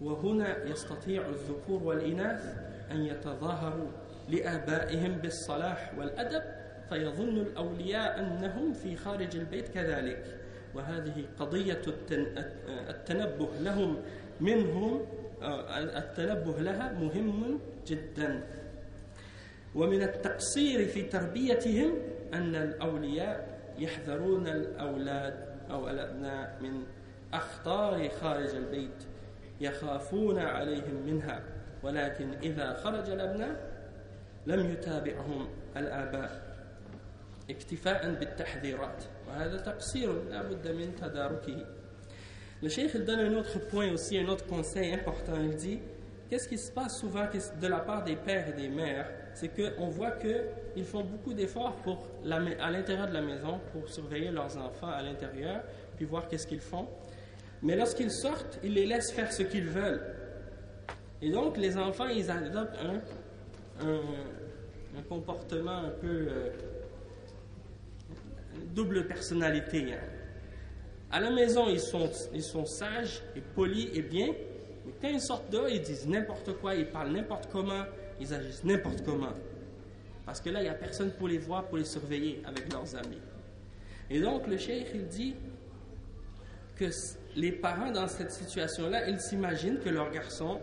وهنا 0.01 0.63
يستطيع 0.65 1.29
الذكور 1.29 1.83
والإناث 1.83 2.57
أن 2.91 3.05
يتظاهروا 3.05 3.87
لآبائهم 4.29 5.17
بالصلاح 5.17 5.93
والأدب 5.97 6.43
فيظن 6.89 7.37
الأولياء 7.37 8.19
أنهم 8.19 8.73
في 8.73 8.95
خارج 8.95 9.35
البيت 9.35 9.67
كذلك. 9.67 10.39
وهذه 10.75 11.25
قضية 11.39 11.81
التنبه 12.89 13.49
لهم 13.59 13.97
منهم 14.41 15.05
التنبه 15.97 16.59
لها 16.59 16.91
مهم 16.91 17.59
جدا. 17.87 18.43
ومن 19.75 20.01
التقصير 20.03 20.85
في 20.85 21.01
تربيتهم 21.01 21.93
أن 22.33 22.55
الأولياء 22.55 23.59
يحذرون 23.79 24.47
الأولاد 24.47 25.45
أو 25.71 25.89
الأبناء 25.89 26.57
من 26.61 26.83
أخطار 27.33 28.09
خارج 28.09 28.55
البيت 28.55 29.03
يخافون 29.61 30.39
عليهم 30.39 31.05
منها 31.05 31.43
ولكن 31.83 32.33
إذا 32.33 32.73
خرج 32.73 33.09
الأبناء 33.09 33.73
لم 34.47 34.71
يتابعهم 34.71 35.47
الآباء 35.77 36.53
اكتفاء 37.49 38.13
بالتحذيرات 38.13 39.03
وهذا 39.27 39.57
تقصير 39.57 40.23
لا 40.23 40.41
بد 40.41 40.67
من 40.67 40.95
تداركه. 40.95 41.65
Le 42.63 42.69
cheikh 42.69 42.95
donne 42.95 43.19
un 43.19 43.33
autre 43.33 43.59
point 43.59 43.91
aussi, 43.91 44.17
un 44.17 44.27
autre 44.29 44.45
conseil 44.45 44.93
important. 44.93 45.33
Il 45.37 45.53
dit 45.57 45.79
qu'est-ce 46.29 46.47
qui 46.47 46.57
se 46.57 46.71
passe 46.71 46.97
souvent 46.97 47.25
de 47.61 47.67
la 47.67 47.79
part 47.79 48.05
des 48.05 48.15
pères 48.15 48.47
et 48.47 48.53
des 48.53 48.69
mères? 48.69 49.05
C'est 49.33 49.49
qu'on 49.49 49.89
voit 49.89 50.11
qu'ils 50.11 50.85
font 50.85 51.03
beaucoup 51.03 51.33
d'efforts 51.33 51.75
pour 51.83 52.07
à 52.31 52.71
l'intérieur 52.71 53.09
de 53.09 53.13
la 53.13 53.21
maison 53.21 53.59
pour 53.73 53.89
surveiller 53.89 54.31
leurs 54.31 54.55
enfants 54.57 54.87
à 54.87 55.01
l'intérieur, 55.01 55.61
puis 55.97 56.05
voir 56.05 56.29
qu'est-ce 56.29 56.47
qu'ils 56.47 56.61
font. 56.61 56.87
Mais 57.61 57.75
lorsqu'ils 57.75 58.11
sortent, 58.11 58.57
ils 58.63 58.73
les 58.73 58.85
laissent 58.85 59.11
faire 59.11 59.33
ce 59.33 59.43
qu'ils 59.43 59.67
veulent. 59.67 60.15
Et 61.21 61.31
donc, 61.31 61.57
les 61.57 61.75
enfants, 61.75 62.07
ils 62.07 62.31
adoptent 62.31 62.77
un, 63.81 63.85
un, 63.85 65.01
comportement 65.09 65.79
un 65.79 65.89
peu 65.89 66.07
euh, 66.07 66.49
double 68.73 69.05
personnalité. 69.05 69.93
Hein. 69.93 70.22
À 71.13 71.19
la 71.19 71.29
maison, 71.29 71.69
ils 71.69 71.79
sont, 71.79 72.09
ils 72.33 72.41
sont 72.41 72.65
sages 72.65 73.21
et 73.35 73.41
polis 73.41 73.87
et 73.93 74.01
bien, 74.01 74.33
mais 74.83 74.93
quand 74.99 75.09
ils 75.09 75.21
sortent 75.21 75.47
dehors, 75.51 75.69
ils 75.69 75.79
disent 75.79 76.07
n'importe 76.07 76.53
quoi, 76.53 76.73
ils 76.73 76.87
parlent 76.87 77.11
n'importe 77.11 77.49
comment, 77.51 77.83
ils 78.19 78.33
agissent 78.33 78.63
n'importe 78.63 79.03
comment. 79.05 79.33
Parce 80.25 80.41
que 80.41 80.49
là, 80.49 80.61
il 80.61 80.63
n'y 80.63 80.69
a 80.69 80.73
personne 80.73 81.11
pour 81.11 81.27
les 81.27 81.37
voir, 81.37 81.65
pour 81.65 81.77
les 81.77 81.85
surveiller 81.85 82.41
avec 82.43 82.73
leurs 82.73 82.95
amis. 82.95 83.21
Et 84.09 84.19
donc, 84.19 84.47
le 84.47 84.57
cheikh, 84.57 84.87
il 84.95 85.05
dit 85.05 85.35
que 86.75 86.85
les 87.35 87.51
parents 87.51 87.91
dans 87.91 88.07
cette 88.07 88.31
situation-là, 88.31 89.07
ils 89.07 89.21
s'imaginent 89.21 89.77
que 89.77 89.89
leurs 89.89 90.09
garçons, 90.09 90.59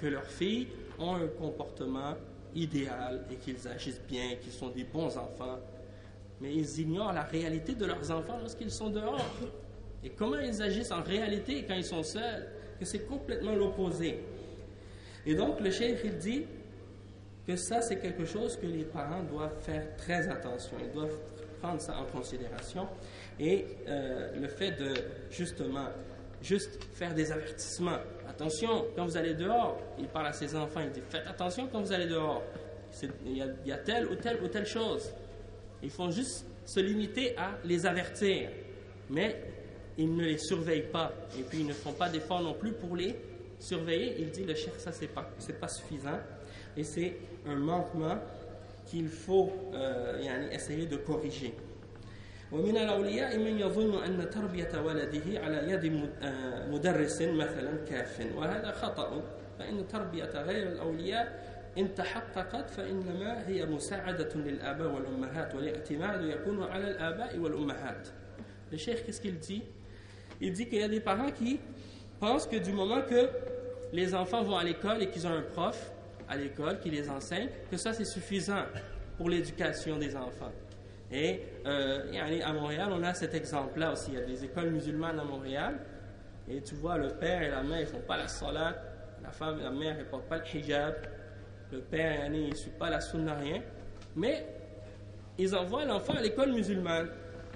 que 0.00 0.06
leurs 0.06 0.24
filles 0.24 0.68
ont 0.98 1.16
un 1.16 1.26
comportement 1.26 2.14
idéal 2.54 3.26
et 3.30 3.36
qu'ils 3.36 3.68
agissent 3.68 4.00
bien, 4.08 4.36
qu'ils 4.40 4.52
sont 4.52 4.70
des 4.70 4.84
bons 4.84 5.18
enfants. 5.18 5.58
Mais 6.40 6.54
ils 6.54 6.80
ignorent 6.80 7.12
la 7.12 7.24
réalité 7.24 7.74
de 7.74 7.84
leurs 7.84 8.10
enfants 8.10 8.38
lorsqu'ils 8.38 8.70
sont 8.70 8.88
dehors. 8.88 9.26
Et 10.04 10.10
comment 10.10 10.38
ils 10.38 10.62
agissent 10.62 10.92
en 10.92 11.02
réalité 11.02 11.64
quand 11.66 11.74
ils 11.74 11.84
sont 11.84 12.02
seuls, 12.02 12.48
que 12.78 12.84
c'est 12.84 13.06
complètement 13.06 13.54
l'opposé. 13.54 14.20
Et 15.26 15.34
donc 15.34 15.60
le 15.60 15.70
cheikh, 15.70 15.98
il 16.04 16.16
dit 16.16 16.46
que 17.46 17.56
ça, 17.56 17.82
c'est 17.82 17.98
quelque 17.98 18.24
chose 18.24 18.56
que 18.56 18.66
les 18.66 18.84
parents 18.84 19.22
doivent 19.22 19.60
faire 19.60 19.96
très 19.96 20.28
attention. 20.28 20.76
Ils 20.82 20.92
doivent 20.92 21.18
prendre 21.60 21.80
ça 21.80 21.98
en 21.98 22.04
considération. 22.04 22.88
Et 23.38 23.66
euh, 23.86 24.30
le 24.40 24.48
fait 24.48 24.72
de, 24.72 24.94
justement, 25.30 25.88
juste 26.42 26.82
faire 26.94 27.14
des 27.14 27.30
avertissements. 27.30 27.98
Attention, 28.28 28.86
quand 28.96 29.04
vous 29.04 29.16
allez 29.16 29.34
dehors, 29.34 29.78
il 29.98 30.06
parle 30.06 30.28
à 30.28 30.32
ses 30.32 30.54
enfants, 30.54 30.80
il 30.80 30.90
dit 30.90 31.02
faites 31.06 31.26
attention 31.26 31.68
quand 31.70 31.80
vous 31.82 31.92
allez 31.92 32.06
dehors. 32.06 32.42
Il 33.26 33.36
y, 33.36 33.42
a, 33.42 33.46
y, 33.64 33.72
a, 33.72 33.78
telle 33.78 34.06
ou 34.06 34.14
telle 34.16 34.42
ou 34.42 34.48
telle 34.48 34.66
chose. 34.66 35.12
Ils 35.82 35.90
font 35.90 36.10
juste 36.10 36.46
se 36.64 36.80
limiter 36.80 37.36
à 37.36 37.58
les 37.64 37.86
avertir. 37.86 38.50
Mais 39.08 39.36
ils 39.97 40.13
ne 40.13 40.23
les 40.25 40.37
surveillent 40.37 40.89
pas. 40.91 41.11
Et 41.39 41.43
puis 41.43 41.59
ils 41.59 41.67
ne 41.67 41.73
font 41.73 41.93
pas 41.93 42.09
d'efforts 42.09 42.41
non 42.41 42.53
plus 42.53 42.71
pour 42.73 42.95
les 42.95 43.15
surveiller. 43.59 44.15
Il 44.19 44.29
dit 44.31 44.43
le 44.43 44.55
chef, 44.55 44.77
ça 44.77 44.91
c'est 44.91 45.07
pas, 45.07 45.29
c'est 45.39 45.59
pas 45.59 45.67
suffisant. 45.67 46.19
Et 46.75 46.83
c'est 46.83 47.15
un 47.45 47.55
manquement 47.55 48.17
qu'il 48.85 49.07
faut 49.07 49.51
euh, 49.73 50.49
essayer 50.51 50.85
de 50.85 50.97
corriger. 50.97 51.53
ومن 52.51 52.77
الأولياء 52.77 53.37
من 53.37 53.59
يظن 53.59 54.03
أن 54.03 54.29
تربية 54.29 54.81
ولده 54.85 55.39
على 55.39 55.71
يد 55.71 56.09
مدرس 56.71 57.21
مثلا 57.21 57.77
كاف 57.89 58.27
وهذا 58.35 58.71
خطأ 58.71 59.23
فإن 59.59 59.87
تربية 59.87 60.41
غير 60.41 60.67
الأولياء 60.71 61.55
إن 61.77 61.95
تحققت 61.95 62.69
فإنما 62.69 63.47
هي 63.47 63.65
مساعدة 63.65 64.29
للآباء 64.35 64.87
والأمهات 64.91 65.55
والاعتماد 65.55 66.23
يكون 66.23 66.63
على 66.63 66.87
الآباء 66.91 67.37
والأمهات. 67.37 68.07
Le 68.71 68.77
cheikh, 68.77 69.05
qu'est-ce 69.05 69.21
qu'il 69.21 69.37
dit 69.39 69.63
il 70.40 70.52
dit 70.52 70.66
qu'il 70.66 70.80
y 70.80 70.82
a 70.82 70.88
des 70.88 71.00
parents 71.00 71.30
qui 71.30 71.60
pensent 72.18 72.46
que 72.46 72.56
du 72.56 72.72
moment 72.72 73.02
que 73.02 73.28
les 73.92 74.14
enfants 74.14 74.42
vont 74.42 74.56
à 74.56 74.64
l'école 74.64 75.02
et 75.02 75.08
qu'ils 75.08 75.26
ont 75.26 75.32
un 75.32 75.42
prof 75.42 75.92
à 76.28 76.36
l'école 76.36 76.78
qui 76.78 76.90
les 76.90 77.10
enseigne, 77.10 77.48
que 77.70 77.76
ça 77.76 77.92
c'est 77.92 78.04
suffisant 78.04 78.64
pour 79.16 79.28
l'éducation 79.28 79.98
des 79.98 80.16
enfants. 80.16 80.52
Et 81.12 81.40
euh, 81.66 82.40
à 82.44 82.52
Montréal, 82.52 82.90
on 82.92 83.02
a 83.02 83.14
cet 83.14 83.34
exemple-là 83.34 83.92
aussi. 83.92 84.12
Il 84.12 84.18
y 84.18 84.22
a 84.22 84.24
des 84.24 84.44
écoles 84.44 84.70
musulmanes 84.70 85.18
à 85.18 85.24
Montréal. 85.24 85.74
Et 86.48 86.62
tu 86.62 86.76
vois, 86.76 86.98
le 86.98 87.08
père 87.08 87.42
et 87.42 87.50
la 87.50 87.62
mère, 87.62 87.80
ils 87.80 87.84
ne 87.84 87.88
font 87.88 88.00
pas 88.06 88.16
la 88.16 88.28
salat. 88.28 88.76
La 89.22 89.30
femme 89.30 89.58
et 89.60 89.64
la 89.64 89.70
mère, 89.70 89.98
ne 89.98 90.04
portent 90.04 90.28
pas 90.28 90.38
le 90.38 90.44
hijab. 90.56 90.94
Le 91.72 91.80
père, 91.80 92.26
il 92.32 92.48
ne 92.50 92.54
suit 92.54 92.70
pas 92.70 92.90
la 92.90 93.00
sunna, 93.00 93.34
rien. 93.34 93.60
Mais 94.14 94.46
ils 95.36 95.54
envoient 95.54 95.84
l'enfant 95.84 96.14
à 96.14 96.22
l'école 96.22 96.52
musulmane. 96.52 97.08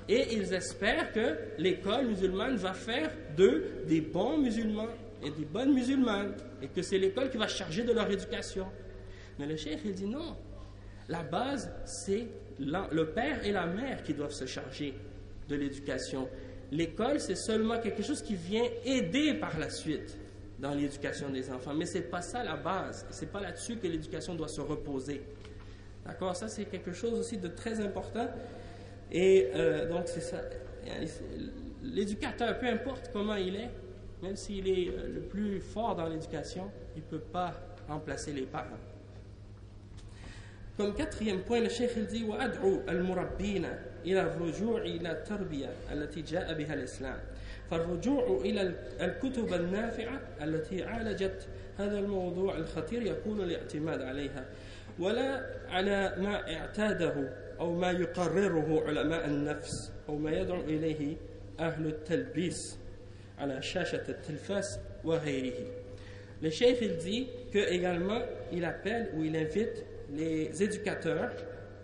Et 0.09 0.35
ils 0.35 0.53
espèrent 0.53 1.13
que 1.13 1.39
l'école 1.59 2.07
musulmane 2.07 2.57
va 2.57 2.75
faire 2.75 3.11
d'eux 3.37 3.85
des 3.89 4.01
bons 4.01 4.39
musulmans 4.39 4.89
et 5.23 5.31
des 5.31 5.45
bonnes 5.45 5.73
musulmanes. 5.73 6.35
Et 6.63 6.69
que 6.69 6.83
c'est 6.83 6.99
l'école 6.99 7.31
qui 7.31 7.39
va 7.39 7.49
charger 7.49 7.85
de 7.85 7.93
leur 7.93 8.11
éducation. 8.11 8.67
Mais 9.39 9.47
le 9.47 9.57
cheikh, 9.57 9.81
il 9.85 9.95
dit 9.95 10.07
non. 10.07 10.37
La 11.09 11.23
base, 11.23 11.73
c'est 11.85 12.27
le 12.59 13.05
père 13.05 13.45
et 13.45 13.53
la 13.53 13.67
mère 13.67 14.03
qui 14.03 14.15
doivent 14.15 14.33
se 14.33 14.47
charger 14.47 14.95
de 15.49 15.57
l'éducation. 15.57 16.29
L'école, 16.71 17.21
c'est 17.21 17.37
seulement 17.37 17.79
quelque 17.79 18.03
chose 18.03 18.23
qui 18.23 18.35
vient 18.35 18.65
aider 18.85 19.35
par 19.35 19.59
la 19.59 19.71
suite 19.71 20.19
dans 20.59 20.75
l'éducation 20.75 21.29
des 21.31 21.51
enfants. 21.51 21.75
Mais 21.75 21.87
ce 21.87 21.99
n'est 21.99 22.05
pas 22.05 22.23
ça 22.23 22.43
la 22.43 22.57
base. 22.57 23.07
Ce 23.11 23.23
n'est 23.23 23.31
pas 23.31 23.41
là-dessus 23.41 23.77
que 23.77 23.87
l'éducation 23.87 24.35
doit 24.35 24.49
se 24.49 24.61
reposer. 24.61 25.23
D'accord? 26.07 26.37
Ça, 26.37 26.49
c'est 26.49 26.65
quelque 26.67 26.93
chose 26.93 27.19
aussi 27.19 27.39
de 27.39 27.49
très 27.49 27.81
important. 27.81 28.29
Et 29.12 29.50
euh, 29.56 29.90
donc, 29.90 30.04
c'est 30.06 30.22
ça. 30.22 30.38
L'éducateur, 31.84 32.60
peu 32.60 32.68
importe 32.68 33.10
comment 33.12 33.36
il 33.36 33.56
est, 33.56 33.70
même 34.22 34.36
s'il 34.36 34.68
est 34.68 34.90
euh, 34.90 35.14
le 35.16 35.22
plus 35.22 35.60
fort 35.60 35.96
dans 35.96 36.08
l'éducation, 36.08 36.70
il 36.96 37.02
ne 37.02 37.08
peut 37.08 37.26
pas 37.26 37.54
remplacer 37.88 38.34
les 38.34 38.44
parents. 38.44 38.78
Comme 40.78 40.94
quatrième 40.94 41.42
point, 41.42 41.60
le 41.60 41.70
Cheikh 41.70 41.92
il 41.98 42.06
dit 42.06 42.24
وأدعو 42.24 42.82
المربين 42.90 43.66
إلى 44.06 44.22
الرجوع 44.22 44.82
إلى 44.82 45.12
التربية 45.12 45.70
التي 45.92 46.22
جاء 46.22 46.54
بها 46.54 46.74
الإسلام 46.74 47.20
فالرجوع 47.72 48.42
إلى 48.42 48.74
الكتب 49.02 49.54
النافعة 49.54 50.22
التي 50.42 50.84
عالجت 50.84 51.48
هذا 51.78 52.00
الموضوع 52.00 52.58
الخطير 52.58 53.02
يكون 53.02 53.42
الاعتماد 53.42 54.02
عليها 54.02 54.46
ولا 55.00 55.46
على 55.70 56.16
ما 56.18 56.54
اعتاده 56.56 57.30
أو 57.60 57.74
ما 57.74 57.92
يقرره 57.92 58.84
علماء 58.88 59.26
النفس 59.26 59.92
أو 60.10 60.18
ما 60.18 60.32
يدعو 60.32 60.62
إليه 60.62 61.18
أهل 61.60 61.88
التلبيس 61.88 62.78
على 63.40 63.62
شاشة 63.62 64.04
التلفاز 64.10 64.80
وغيره 65.04 65.68
Le 66.42 66.50
cheikh 66.50 66.78
il 66.82 66.96
dit 66.98 67.28
que 67.52 67.60
également 67.60 68.22
il 68.54 68.64
appelle 68.64 69.10
ou 69.14 69.24
il 69.24 69.36
invite 69.36 69.84
les 70.10 70.64
éducateurs 70.64 71.32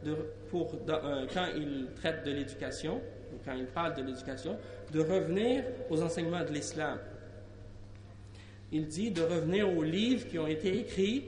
de, 0.04 0.16
pour, 0.50 0.74
euh, 0.88 1.26
quand 1.34 1.48
ils 1.56 1.88
traitent 1.96 2.26
de 2.26 2.32
l'éducation, 2.32 3.02
quand 3.44 3.54
ils 3.54 3.66
parlent 3.66 3.96
de 3.96 4.04
l'éducation, 4.04 4.58
de 4.94 5.00
revenir 5.02 5.64
aux 5.90 6.02
enseignements 6.02 6.44
de 6.44 6.54
l'islam. 6.54 7.00
Il 8.72 8.88
dit 8.88 9.12
de 9.12 9.22
revenir 9.22 9.70
aux 9.70 9.84
livres 9.84 10.28
qui 10.28 10.40
ont 10.40 10.48
été 10.48 10.80
écrits 10.80 11.26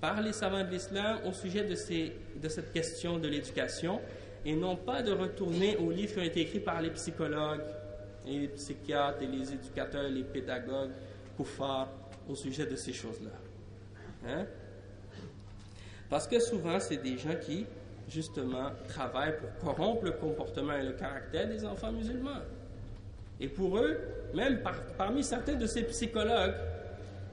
par 0.00 0.20
les 0.22 0.32
savants 0.32 0.64
de 0.64 0.70
l'islam 0.70 1.18
au 1.26 1.32
sujet 1.32 1.64
de, 1.64 1.74
ces, 1.74 2.12
de 2.41 2.49
cette 2.49 2.73
question 2.73 3.17
de 3.17 3.27
l'éducation 3.27 3.99
et 4.45 4.55
non 4.55 4.75
pas 4.75 5.01
de 5.01 5.11
retourner 5.11 5.77
aux 5.77 5.91
livres 5.91 6.13
qui 6.13 6.19
ont 6.19 6.23
été 6.23 6.41
écrits 6.41 6.59
par 6.59 6.81
les 6.81 6.89
psychologues, 6.91 7.63
les 8.25 8.47
psychiatres 8.49 9.21
et 9.21 9.27
les 9.27 9.53
éducateurs, 9.53 10.09
les 10.09 10.23
pédagogues, 10.23 10.91
koufars, 11.37 11.89
au 12.29 12.35
sujet 12.35 12.65
de 12.65 12.75
ces 12.75 12.93
choses-là. 12.93 13.31
Hein? 14.27 14.45
Parce 16.09 16.27
que 16.27 16.39
souvent, 16.39 16.79
c'est 16.79 16.97
des 16.97 17.17
gens 17.17 17.35
qui, 17.41 17.65
justement, 18.09 18.71
travaillent 18.87 19.35
pour 19.37 19.75
corrompre 19.75 20.05
le 20.05 20.11
comportement 20.11 20.73
et 20.73 20.83
le 20.83 20.93
caractère 20.93 21.47
des 21.47 21.65
enfants 21.65 21.91
musulmans. 21.91 22.41
Et 23.39 23.47
pour 23.47 23.77
eux, 23.77 23.97
même 24.33 24.61
parmi 24.97 25.23
certains 25.23 25.55
de 25.55 25.65
ces 25.65 25.83
psychologues, 25.83 26.53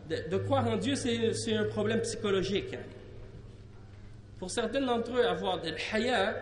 de, 0.09 0.37
croire 0.39 0.67
en 0.67 0.77
Dieu, 0.77 0.97
c'est 0.97 1.55
un 1.55 1.65
problème 1.65 2.01
psychologique. 2.01 2.75
Hein. 2.75 2.83
Pour 4.41 4.51
certains 4.51 4.81
d'entre 4.81 5.19
eux, 5.19 5.27
avoir 5.27 5.61
de 5.61 5.71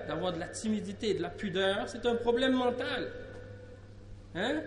d'avoir 0.06 0.32
de 0.32 0.38
la 0.38 0.46
timidité, 0.46 1.14
de 1.14 1.20
la 1.20 1.30
pudeur, 1.30 1.88
c'est 1.88 2.06
un 2.06 2.14
problème 2.14 2.52
mental. 2.52 3.10
Hein? 4.36 4.62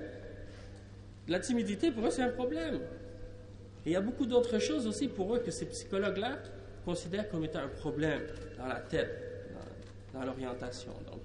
La 1.29 1.39
timidité, 1.39 1.91
pour 1.91 2.05
eux, 2.05 2.11
c'est 2.11 2.23
un 2.23 2.31
problème. 2.31 2.75
Et 3.85 3.91
il 3.91 3.91
y 3.93 3.95
a 3.95 4.01
beaucoup 4.01 4.25
d'autres 4.25 4.59
choses 4.59 4.85
aussi 4.85 5.07
pour 5.07 5.33
eux 5.33 5.39
que 5.39 5.49
ces 5.49 5.65
psychologues-là 5.65 6.39
considèrent 6.83 7.29
comme 7.29 7.45
étant 7.45 7.59
un 7.59 7.69
problème 7.69 8.21
dans 8.57 8.67
la 8.67 8.81
tête, 8.81 9.47
dans, 10.13 10.25
l'orientation. 10.25 10.91
Donc, 11.09 11.21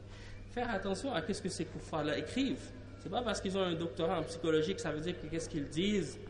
faire 0.53 0.71
attention 0.71 1.13
à 1.13 1.21
ce 1.27 1.43
que 1.43 1.49
ces 1.49 1.65
koufars-là 1.65 2.19
écrivent. 2.19 2.71
C'est 3.03 3.11
pas 3.11 3.23
parce 3.23 3.41
qu'ils 3.41 3.59
ont 3.59 3.63
un 3.63 3.75
doctorat 3.75 4.21
en 4.21 4.23
psychologie 4.23 4.77
que 4.77 4.81
ça 4.81 4.93
veut 4.93 5.01
dire 5.01 5.17
que 5.21 5.39
ce 5.41 5.49
qu'ils 5.49 5.69
disent 5.69 6.21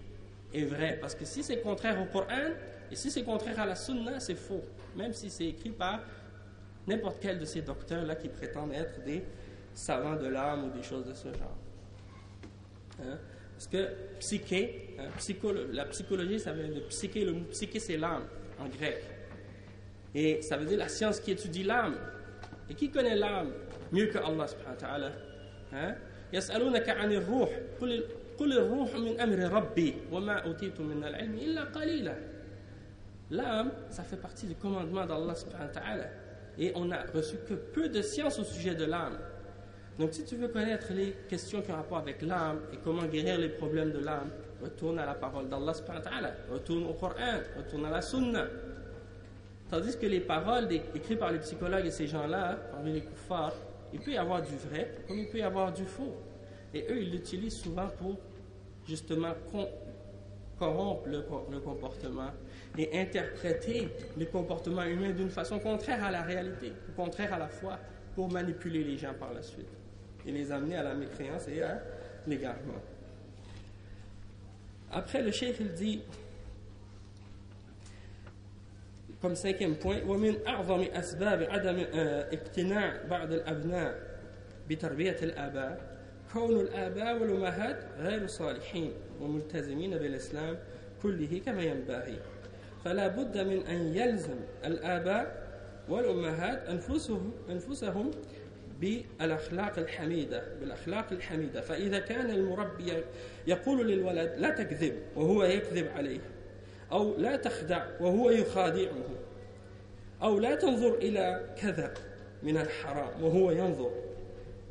est 0.55 0.64
vrai. 0.64 0.97
Parce 0.99 1.14
que 1.14 1.27
si 1.27 1.43
c'est 1.43 1.61
contraire 1.61 2.01
au 2.01 2.07
Coran 2.07 2.53
et 2.91 2.95
si 2.95 3.09
c'est 3.09 3.24
contraire 3.24 3.59
à 3.59 3.65
la 3.65 3.76
Sunna, 3.76 4.19
c'est 4.19 4.36
faux. 4.36 4.63
Même 4.95 5.13
si 5.13 5.30
c'est 5.30 5.45
écrit 5.45 5.69
par 5.69 6.01
n'importe 6.88 7.17
quel 7.22 7.39
de 7.39 7.45
ces 7.45 7.61
docteurs-là 7.61 8.15
qui 8.15 8.28
prétendent 8.28 8.74
être 8.74 9.03
des 9.03 9.24
savants 9.74 10.17
de 10.17 10.28
l'âme 10.28 10.65
ou 10.65 10.69
des 10.69 10.84
choses 10.84 11.05
de 11.05 11.13
ce 11.13 11.30
genre. 11.30 11.57
Hein? 13.01 13.17
Parce 13.53 13.67
que 13.67 13.88
psyché, 14.19 14.95
hein, 14.99 15.05
la 15.72 15.86
psychologie, 15.86 16.39
ça 16.39 16.51
vient 16.51 16.67
de 16.67 16.82
psyché. 16.82 17.24
Le 17.24 17.34
mot 17.34 17.45
psyché, 17.51 17.80
c'est 17.80 17.97
l'âme 17.97 18.24
en 18.59 18.67
grec. 18.67 19.03
Et 20.13 20.41
ça 20.41 20.57
veut 20.57 20.65
dire 20.65 20.80
la 20.80 20.89
science 20.89 21.19
qui 21.19 21.32
étudie 21.32 21.63
l'âme. 21.63 21.95
Et 22.69 22.74
qui 22.74 22.89
connaît 22.89 23.15
l'âme 23.15 23.51
mieux 23.91 24.07
que 24.07 24.17
Allah 24.17 24.47
subhanahu 24.47 24.74
wa 24.74 24.88
ta'ala 24.88 25.11
hein? 25.74 25.95
يسألونك 26.34 26.89
عن 26.89 27.11
الروح 27.11 27.49
قل 27.82 28.03
قل 28.38 28.53
الروح 28.53 28.95
من 28.95 29.19
أمر 29.19 29.39
ربي 29.51 29.93
وما 30.11 30.34
أوتيت 30.34 30.80
من 30.80 31.03
العلم 31.03 31.36
إلا 31.36 31.63
قليلا 31.63 32.15
L'âme, 33.31 33.72
ça 33.91 34.03
fait 34.03 34.16
partie 34.16 34.47
du 34.47 34.55
commandement 34.55 35.05
d'Allah 35.05 35.35
subhanahu 35.35 35.74
wa. 35.74 36.05
Et 36.59 36.72
on 36.74 36.87
n'a 36.87 37.05
reçu 37.12 37.37
que 37.49 37.55
peu 37.55 37.89
de 37.89 38.01
science 38.03 38.39
au 38.39 38.45
sujet 38.45 38.74
de 38.74 38.85
l'âme. 38.85 39.18
Donc 39.99 40.12
si 40.12 40.24
tu 40.24 40.37
veux 40.37 40.49
connaître 40.49 40.93
les 40.93 41.12
questions 41.29 41.62
qui 41.62 41.70
ont 41.70 41.77
rapport 41.77 41.99
avec 41.99 42.22
l'âme 42.22 42.61
et 42.72 42.77
comment 42.85 43.05
guérir 43.05 43.39
les 43.39 43.49
problèmes 43.49 43.93
de 43.93 43.99
l'âme, 43.99 44.31
retourne 44.62 44.99
à 44.99 45.07
la 45.07 45.14
parole 45.14 45.49
d'Allah 45.49 45.72
retourne 46.51 46.85
au 46.85 46.95
Coran, 46.95 47.41
retourne 47.57 47.87
à 47.87 47.91
la 47.91 48.03
Sunna. 48.03 48.47
Tandis 49.70 49.97
que 49.99 50.07
les 50.07 50.20
paroles 50.20 50.70
écrites 50.72 51.18
par 51.18 51.33
les 51.33 51.39
psychologues 51.41 51.87
et 51.87 51.91
ces 51.91 52.07
gens-là, 52.07 52.57
parmi 52.70 52.93
les 52.93 53.01
koufars, 53.03 53.55
il 53.93 54.01
peut 54.01 54.12
y 54.12 54.16
avoir 54.16 54.43
du 54.43 54.55
vrai 54.57 54.99
comme 55.09 55.18
il 55.18 55.29
peut 55.29 55.39
y 55.39 55.43
avoir 55.43 55.72
du 55.72 55.85
faux. 55.85 56.14
Et 56.72 56.87
eux, 56.91 57.03
ils 57.03 57.11
l'utilisent 57.11 57.59
souvent 57.61 57.89
pour 57.99 58.16
justement 58.87 59.33
corrompre 60.59 61.09
le, 61.09 61.61
comportement 61.61 62.31
et 62.78 62.99
interpréter 62.99 63.89
les 64.17 64.26
comportements 64.26 64.84
humains 64.84 65.11
d'une 65.11 65.30
façon 65.30 65.59
contraire 65.59 66.03
à 66.03 66.11
la 66.11 66.22
réalité, 66.22 66.74
contraire 66.95 67.34
à 67.34 67.39
la 67.39 67.47
foi, 67.47 67.80
pour 68.15 68.32
manipuler 68.32 68.84
les 68.84 68.97
gens 68.97 69.13
par 69.13 69.34
la 69.34 69.41
suite 69.41 69.69
et 70.26 70.32
les 70.32 70.51
amener 70.51 70.76
à 70.76 70.84
la 70.84 70.93
mécréance 70.93 71.47
et 71.47 71.61
à 71.61 71.82
l'égarement. 72.28 72.82
Après, 74.91 75.22
le 75.22 75.32
chef, 75.32 75.59
il 75.59 75.72
dit, 75.74 76.01
comme 79.22 79.36
cinquième 79.36 79.76
point, 79.76 80.01
ومن 80.07 80.47
أعظم 80.47 80.82
أسباب 80.82 81.43
عدم 81.43 81.86
اقتناع 82.34 83.05
بعض 83.09 83.32
الأبناء 83.32 83.95
بتربية 84.69 85.17
الآباء 85.24 85.91
كون 86.34 86.59
الآباء 86.59 87.22
والأمهات 87.22 87.86
غير 87.97 88.28
صالحين 88.28 88.93
وملتزمين 89.22 89.97
بالإسلام 89.97 90.57
كله 91.03 91.41
كما 91.45 91.63
ينبغي 91.63 92.19
فلا 92.87 93.09
بد 93.09 93.39
من 93.39 93.66
أن 93.66 93.95
يلزم 93.97 94.37
الآباء 94.64 95.47
والأمهات 95.89 96.68
أنفسهم, 96.68 97.32
أنفسهم 97.51 98.11
بالأخلاق 98.80 99.78
الحميدة 99.78 100.43
بالأخلاق 100.61 101.12
الحميدة. 101.12 101.61
فإذا 101.61 101.99
كان 101.99 102.30
المربي 102.30 102.93
يقول 103.47 103.89
للولد 103.89 104.34
لا 104.37 104.51
تكذب 104.51 104.93
وهو 105.16 105.45
يكذب 105.45 105.89
عليه 105.89 106.20
أو 106.93 107.16
لا 107.16 107.37
تخدع 107.37 107.87
وهو 108.01 108.30
يخادعه 108.30 109.09
أو 110.22 110.39
لا 110.39 110.55
تنظر 110.55 110.95
إلى 110.95 111.55
كذا 111.59 111.95
من 112.43 112.57
الحرام 112.57 113.22
وهو 113.22 113.51
ينظر 113.51 113.91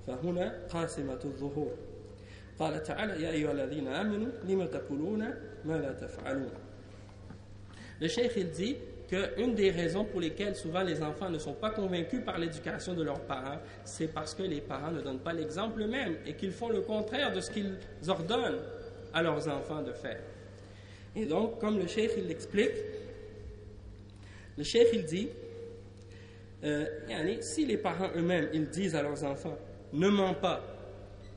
فهنا 0.08 0.54
قاسمة 0.74 1.20
الظهور. 1.26 1.72
قال 2.60 2.84
تعالى 2.84 3.24
يا 3.24 3.32
أيها 3.32 3.52
الذين 3.52 3.88
آمنوا 3.88 4.32
لم 4.44 4.66
تقولون 4.66 5.20
ما 5.66 5.74
لا 5.74 5.94
تفعلون؟ 5.94 6.65
Le 8.00 8.08
cheikh 8.08 8.32
il 8.38 8.50
dit 8.50 8.76
qu'une 9.08 9.54
des 9.56 9.72
raisons 9.72 10.04
pour 10.04 10.20
lesquelles 10.20 10.56
souvent 10.56 10.82
les 10.82 11.02
enfants 11.02 11.30
ne 11.30 11.38
sont 11.38 11.54
pas 11.54 11.70
convaincus 11.70 12.22
par 12.26 12.38
l'éducation 12.38 12.94
de 12.94 13.04
leurs 13.04 13.22
parents, 13.22 13.60
c'est 13.84 14.08
parce 14.08 14.34
que 14.34 14.44
les 14.44 14.62
parents 14.62 14.92
ne 14.92 15.02
donnent 15.02 15.20
pas 15.20 15.34
l'exemple 15.34 15.82
eux-mêmes 15.82 16.18
et 16.26 16.34
qu'ils 16.34 16.52
font 16.52 16.70
le 16.70 16.82
contraire 16.82 17.32
de 17.32 17.40
ce 17.40 17.52
qu'ils 17.52 17.78
ordonnent 18.08 18.62
à 19.14 19.22
leurs 19.22 19.48
enfants 19.48 19.82
de 19.82 19.94
faire. 19.94 20.20
Et 21.16 21.26
donc, 21.26 21.60
comme 21.60 21.80
le 21.80 21.88
cheikh 21.88 22.12
il 22.18 22.28
l'explique, 22.28 22.74
le 24.58 24.64
cheikh 24.64 24.88
il 24.94 25.06
dit, 25.06 25.30
euh, 26.64 26.86
si 27.42 27.66
les 27.66 27.78
parents 27.78 28.10
eux-mêmes 28.16 28.50
ils 28.54 28.68
disent 28.68 28.96
à 28.96 29.04
leurs 29.04 29.24
enfants, 29.24 29.58
ne 29.94 30.10
mens 30.10 30.34
pas, 30.34 30.62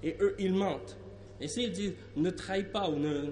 et 0.03 0.17
eux 0.21 0.35
ils 0.39 0.55
mentent, 0.55 0.97
et 1.41 1.49
s'ils 1.49 1.73
disent 1.73 1.95
ne 2.17 2.31
trahis 2.31 2.65
pas 2.65 2.89
ou 2.89 2.97
ne, 2.97 3.27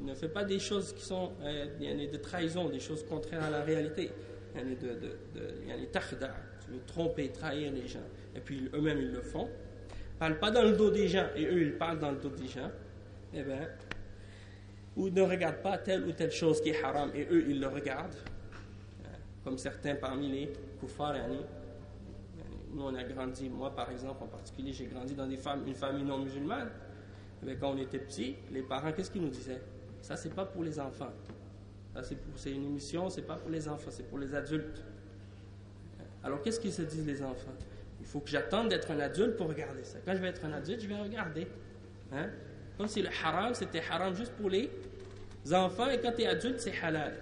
ne, 0.00 0.14
fais 0.14 0.28
pas 0.28 0.44
des 0.44 0.58
choses 0.58 0.92
qui 0.94 1.02
sont 1.02 1.32
euh, 1.42 1.66
de 2.10 2.16
trahison, 2.16 2.68
des 2.68 2.80
choses 2.80 3.04
contraires 3.04 3.44
à 3.44 3.50
la 3.50 3.62
réalité, 3.62 4.10
il 4.54 4.72
y 4.72 4.76
de, 4.76 4.88
de, 4.94 5.86
tu 6.64 6.72
veux 6.72 6.80
tromper, 6.86 7.28
trahir 7.28 7.72
les 7.72 7.86
gens, 7.86 7.98
et 8.34 8.40
puis 8.40 8.68
eux-mêmes 8.74 8.98
ils 8.98 9.12
le 9.12 9.20
font, 9.20 9.48
parlent 10.18 10.38
pas 10.38 10.50
dans 10.50 10.62
le 10.62 10.72
dos 10.72 10.90
des 10.90 11.08
gens. 11.08 11.26
Et 11.36 11.44
eux 11.44 11.62
ils 11.62 11.74
parlent 11.74 11.98
dans 11.98 12.10
le 12.12 12.18
dos 12.18 12.30
des 12.30 12.48
gens, 12.48 12.70
eh 13.34 13.42
bien, 13.42 13.68
ou 14.96 15.08
ne 15.08 15.22
regardent 15.22 15.62
pas 15.62 15.78
telle 15.78 16.04
ou 16.04 16.12
telle 16.12 16.32
chose 16.32 16.60
qui 16.60 16.70
est 16.70 16.82
haram. 16.82 17.10
Et 17.14 17.26
eux 17.30 17.44
ils 17.48 17.60
le 17.60 17.68
regardent, 17.68 18.16
comme 19.44 19.58
certains 19.58 19.96
parmi 19.96 20.30
les 20.30 20.52
koufars, 20.80 21.14
nous 22.72 22.82
on 22.82 22.94
a 22.94 23.04
grandi, 23.04 23.48
moi 23.48 23.74
par 23.74 23.90
exemple 23.90 24.22
en 24.22 24.28
particulier, 24.28 24.72
j'ai 24.72 24.86
grandi 24.86 25.14
dans 25.14 25.28
une 25.28 25.74
famille 25.74 26.04
non 26.04 26.18
musulmane. 26.18 26.70
Mais 27.42 27.56
quand 27.56 27.70
on 27.70 27.78
était 27.78 27.98
petit, 27.98 28.36
les 28.50 28.62
parents, 28.62 28.92
qu'est-ce 28.92 29.10
qu'ils 29.10 29.22
nous 29.22 29.28
disaient? 29.28 29.60
Ça, 30.02 30.16
c'est 30.16 30.34
pas 30.34 30.44
pour 30.44 30.62
les 30.62 30.78
enfants. 30.78 31.12
C'est 32.36 32.52
une 32.52 32.64
émission, 32.64 33.10
c'est 33.10 33.22
pas 33.22 33.36
pour 33.36 33.50
les 33.50 33.68
enfants, 33.68 33.90
c'est 33.90 34.08
pour 34.08 34.18
les 34.18 34.34
adultes. 34.34 34.84
Alors, 36.22 36.42
qu'est-ce 36.42 36.60
qu'ils 36.60 36.72
se 36.72 36.82
disent 36.82 37.06
les 37.06 37.22
enfants? 37.22 37.54
Il 38.00 38.06
faut 38.06 38.20
que 38.20 38.30
j'attende 38.30 38.68
d'être 38.68 38.90
un 38.90 39.00
adulte 39.00 39.36
pour 39.36 39.48
regarder 39.48 39.84
ça. 39.84 39.98
Quand 40.04 40.14
je 40.14 40.20
vais 40.20 40.28
être 40.28 40.44
un 40.44 40.52
adulte, 40.52 40.82
je 40.82 40.88
vais 40.88 41.00
regarder. 41.00 41.46
Hein? 42.12 42.28
Comme 42.76 42.88
si 42.88 43.02
le 43.02 43.08
haram, 43.22 43.54
c'était 43.54 43.82
haram 43.90 44.14
juste 44.14 44.32
pour 44.32 44.50
les 44.50 44.70
enfants, 45.52 45.88
et 45.88 45.98
quand 45.98 46.12
tu 46.12 46.22
es 46.22 46.26
adulte, 46.26 46.60
c'est 46.60 46.72
halal. 46.82 47.14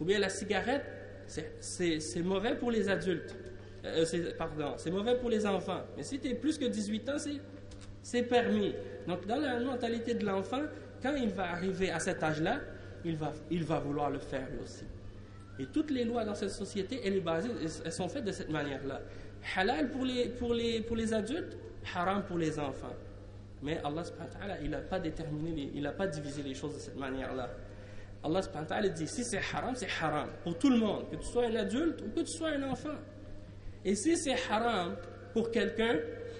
Ou 0.00 0.04
bien 0.04 0.18
la 0.18 0.28
cigarette, 0.28 0.84
c'est 1.26 2.22
mauvais 2.22 2.56
pour 2.56 2.70
les 2.70 2.88
adultes. 2.88 3.34
Euh, 3.84 4.04
pardon, 4.36 4.74
c'est 4.76 4.90
mauvais 4.90 5.16
pour 5.16 5.30
les 5.30 5.46
enfants. 5.46 5.82
Mais 5.96 6.02
si 6.02 6.18
tu 6.18 6.28
es 6.28 6.34
plus 6.34 6.58
que 6.58 6.64
18 6.64 7.08
ans, 7.08 7.18
c'est 7.18 7.40
permis. 8.22 8.74
Donc, 9.06 9.26
dans 9.26 9.36
la 9.36 9.58
mentalité 9.60 10.14
de 10.14 10.24
l'enfant, 10.24 10.62
quand 11.02 11.14
il 11.14 11.28
va 11.30 11.50
arriver 11.50 11.90
à 11.90 11.98
cet 11.98 12.22
âge-là, 12.22 12.60
il 13.04 13.16
va, 13.16 13.32
il 13.50 13.64
va 13.64 13.78
vouloir 13.78 14.10
le 14.10 14.18
faire 14.18 14.48
lui 14.50 14.58
aussi. 14.62 14.84
Et 15.58 15.66
toutes 15.66 15.90
les 15.90 16.04
lois 16.04 16.24
dans 16.24 16.34
cette 16.34 16.50
société, 16.50 17.00
elles, 17.04 17.22
sont 17.92 18.08
faites 18.08 18.24
de 18.24 18.32
cette 18.32 18.50
manière-là. 18.50 19.00
Halal 19.56 19.90
pour 19.90 20.04
les, 20.04 20.28
pour, 20.30 20.52
les, 20.52 20.80
pour 20.80 20.96
les 20.96 21.14
adultes, 21.14 21.56
haram 21.94 22.24
pour 22.24 22.38
les 22.38 22.58
enfants. 22.58 22.94
Mais 23.62 23.80
Allah 23.84 24.02
il 24.62 24.70
n'a 24.70 24.78
pas 24.78 24.98
déterminé, 24.98 25.70
il 25.74 25.82
n'a 25.82 25.92
pas 25.92 26.06
divisé 26.06 26.42
les 26.42 26.54
choses 26.54 26.74
de 26.74 26.78
cette 26.78 26.98
manière-là. 26.98 27.48
Allah 28.22 28.42
subhanahu 28.42 28.70
wa 28.70 28.88
dit 28.88 29.06
si 29.06 29.24
c'est 29.24 29.38
haram, 29.38 29.74
c'est 29.74 29.88
haram 30.00 30.28
pour 30.42 30.58
tout 30.58 30.68
le 30.68 30.78
monde, 30.78 31.08
que 31.10 31.16
tu 31.16 31.26
sois 31.26 31.46
un 31.46 31.54
adulte 31.54 32.02
ou 32.02 32.10
que 32.10 32.20
tu 32.20 32.32
sois 32.32 32.50
un 32.50 32.62
enfant. 32.64 32.96
Et 33.84 33.94
si 33.94 34.16
c'est 34.16 34.36
haram 34.50 34.96
pour 35.32 35.50
quelqu'un, 35.50 35.96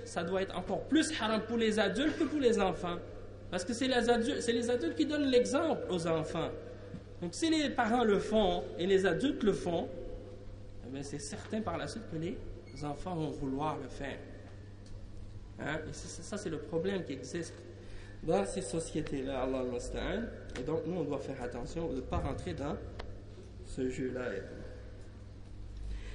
ça 0.06 0.24
doit 0.24 0.42
être 0.42 0.56
encore 0.56 0.84
plus 0.84 1.12
haram 1.20 1.42
pour 1.42 1.56
les 1.56 1.78
adultes 1.78 2.18
que 2.18 2.24
pour 2.24 2.40
les 2.40 2.58
enfants. 2.58 2.96
Parce 3.50 3.64
que 3.64 3.72
c'est 3.72 3.88
les 3.88 4.10
adultes, 4.10 4.96
qui 4.96 5.06
donnent 5.06 5.30
l'exemple 5.30 5.82
aux 5.88 6.06
enfants. 6.06 6.50
Donc 7.20 7.34
si 7.34 7.50
les 7.50 7.70
parents 7.70 8.04
le 8.04 8.18
font 8.18 8.64
et 8.78 8.86
les 8.86 9.06
adultes 9.06 9.42
le 9.42 9.52
font, 9.52 9.88
eh 10.94 11.02
c'est 11.02 11.18
certain 11.18 11.60
par 11.60 11.76
la 11.76 11.86
suite 11.86 12.04
que 12.10 12.16
les 12.16 12.36
enfants 12.84 13.14
vont 13.14 13.30
vouloir 13.30 13.76
le 13.82 13.88
faire. 13.88 14.18
Hein? 15.58 15.78
Et 15.88 15.92
ça, 15.92 16.36
c'est 16.36 16.50
le 16.50 16.58
problème 16.58 17.04
qui 17.04 17.12
existe 17.12 17.54
dans 18.22 18.44
ces 18.44 18.62
sociétés-là, 18.62 19.42
Allah 19.42 19.62
Et 20.58 20.62
donc, 20.62 20.86
nous, 20.86 20.96
on 20.96 21.04
doit 21.04 21.18
faire 21.18 21.40
attention 21.42 21.88
de 21.88 21.96
ne 21.96 22.00
pas 22.00 22.18
rentrer 22.18 22.54
dans 22.54 22.76
ce 23.64 23.88
jeu-là. 23.88 24.26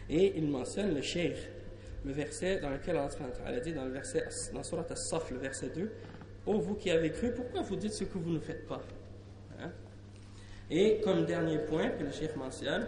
Et 0.10 0.38
il 0.38 0.48
mentionne 0.48 0.94
le 0.94 1.02
cheikh, 1.02 1.36
le 2.05 2.13
verset 2.13 2.61
dans 2.61 2.71
lequel 2.71 2.97
Allah 2.97 3.11
a 3.45 3.61
dit 3.61 3.73
dans 3.73 3.85
le 3.85 3.91
verset, 3.91 4.25
dans 4.53 4.63
Surat 4.63 4.87
As-Saf, 4.91 5.31
le 5.31 5.39
verset 5.39 5.71
2, 5.75 5.91
Ô 6.47 6.59
vous 6.61 6.75
qui 6.75 6.91
avez 6.91 7.11
cru, 7.11 7.33
pourquoi 7.33 7.63
vous 7.63 7.77
dites 7.77 7.93
ce 7.93 8.05
que 8.05 8.19
vous 8.19 8.31
ne 8.31 8.39
faites 8.39 8.67
pas 8.67 8.81
hein? 9.61 9.71
Et 10.71 11.01
comme 11.03 11.25
dernier 11.25 11.59
point 11.59 11.91
que 11.91 12.05
le 12.05 12.13
cheikh 12.13 12.37
mentionne, 12.37 12.87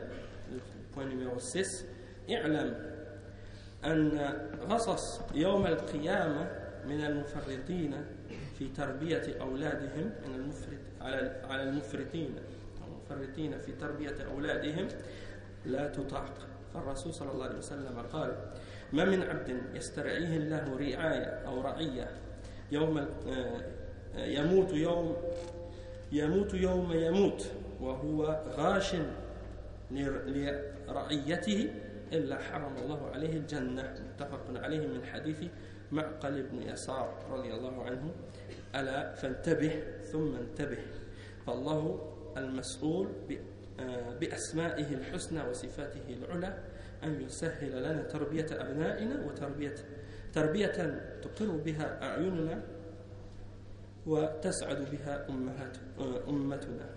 le 0.52 0.58
point 0.92 1.06
numéro 1.06 1.38
6, 1.38 1.84
i'lam 2.28 2.74
أن 3.84 4.18
غصص 4.68 5.20
يوم 5.34 5.66
القيامة 5.66 6.50
من 6.86 7.04
المفرطين 7.04 7.94
في 8.58 8.68
تربية 8.68 9.40
أولادهم 9.40 10.12
من 10.26 10.34
المفرط 10.34 10.78
على 11.00 11.42
على 11.44 11.62
المفرطين 11.62 12.34
المفرطين 12.88 13.58
في 13.58 13.72
تربية 13.72 14.16
أولادهم 14.34 14.88
لا 15.66 15.88
تطاق 15.88 16.34
فالرسول 16.74 17.14
صلى 17.14 17.32
الله 17.32 17.44
عليه 17.44 17.58
وسلم 17.58 17.98
قال 18.12 18.36
ما 18.93 19.05
من 19.05 19.23
عبد 19.23 19.61
يسترعيه 19.73 20.37
الله 20.37 20.77
رعاية 20.77 21.25
أو 21.25 21.61
رعية 21.61 22.07
يوم 22.71 22.97
آه، 22.97 23.61
يموت 24.15 24.73
يوم 24.73 25.15
يموت 26.11 26.53
يوم 26.53 26.91
يموت 26.93 27.51
وهو 27.81 28.43
غاش 28.57 28.95
لرعيته 29.91 31.71
إلا 32.13 32.37
حرم 32.37 32.75
الله 32.77 33.09
عليه 33.13 33.37
الجنة. 33.37 33.95
متفق 34.13 34.63
عليه 34.63 34.87
من 34.87 35.05
حديث 35.05 35.43
معقل 35.91 36.43
بن 36.43 36.61
يسار 36.61 37.13
رضي 37.31 37.53
الله 37.53 37.83
عنه. 37.83 38.11
ألا 38.75 39.15
فانتبه 39.15 39.83
ثم 40.11 40.35
انتبه. 40.35 40.77
فالله 41.47 42.11
المسؤول 42.37 43.07
آه، 43.79 44.13
بأسمائه 44.19 44.93
الحسنى 44.93 45.49
وصفاته 45.49 46.01
العلى 46.09 46.57
أن 47.04 47.20
يسهل 47.20 47.82
لنا 47.82 48.02
تربية 48.02 48.46
أبنائنا 48.50 49.24
وتربية 49.26 49.74
تربية 50.32 51.02
تقر 51.22 51.50
بها 51.50 52.02
أعيننا 52.02 52.62
وتسعد 54.06 54.90
بها 54.90 55.28
أمهات 55.28 55.76
آه، 55.98 56.28
أمتنا 56.28 56.88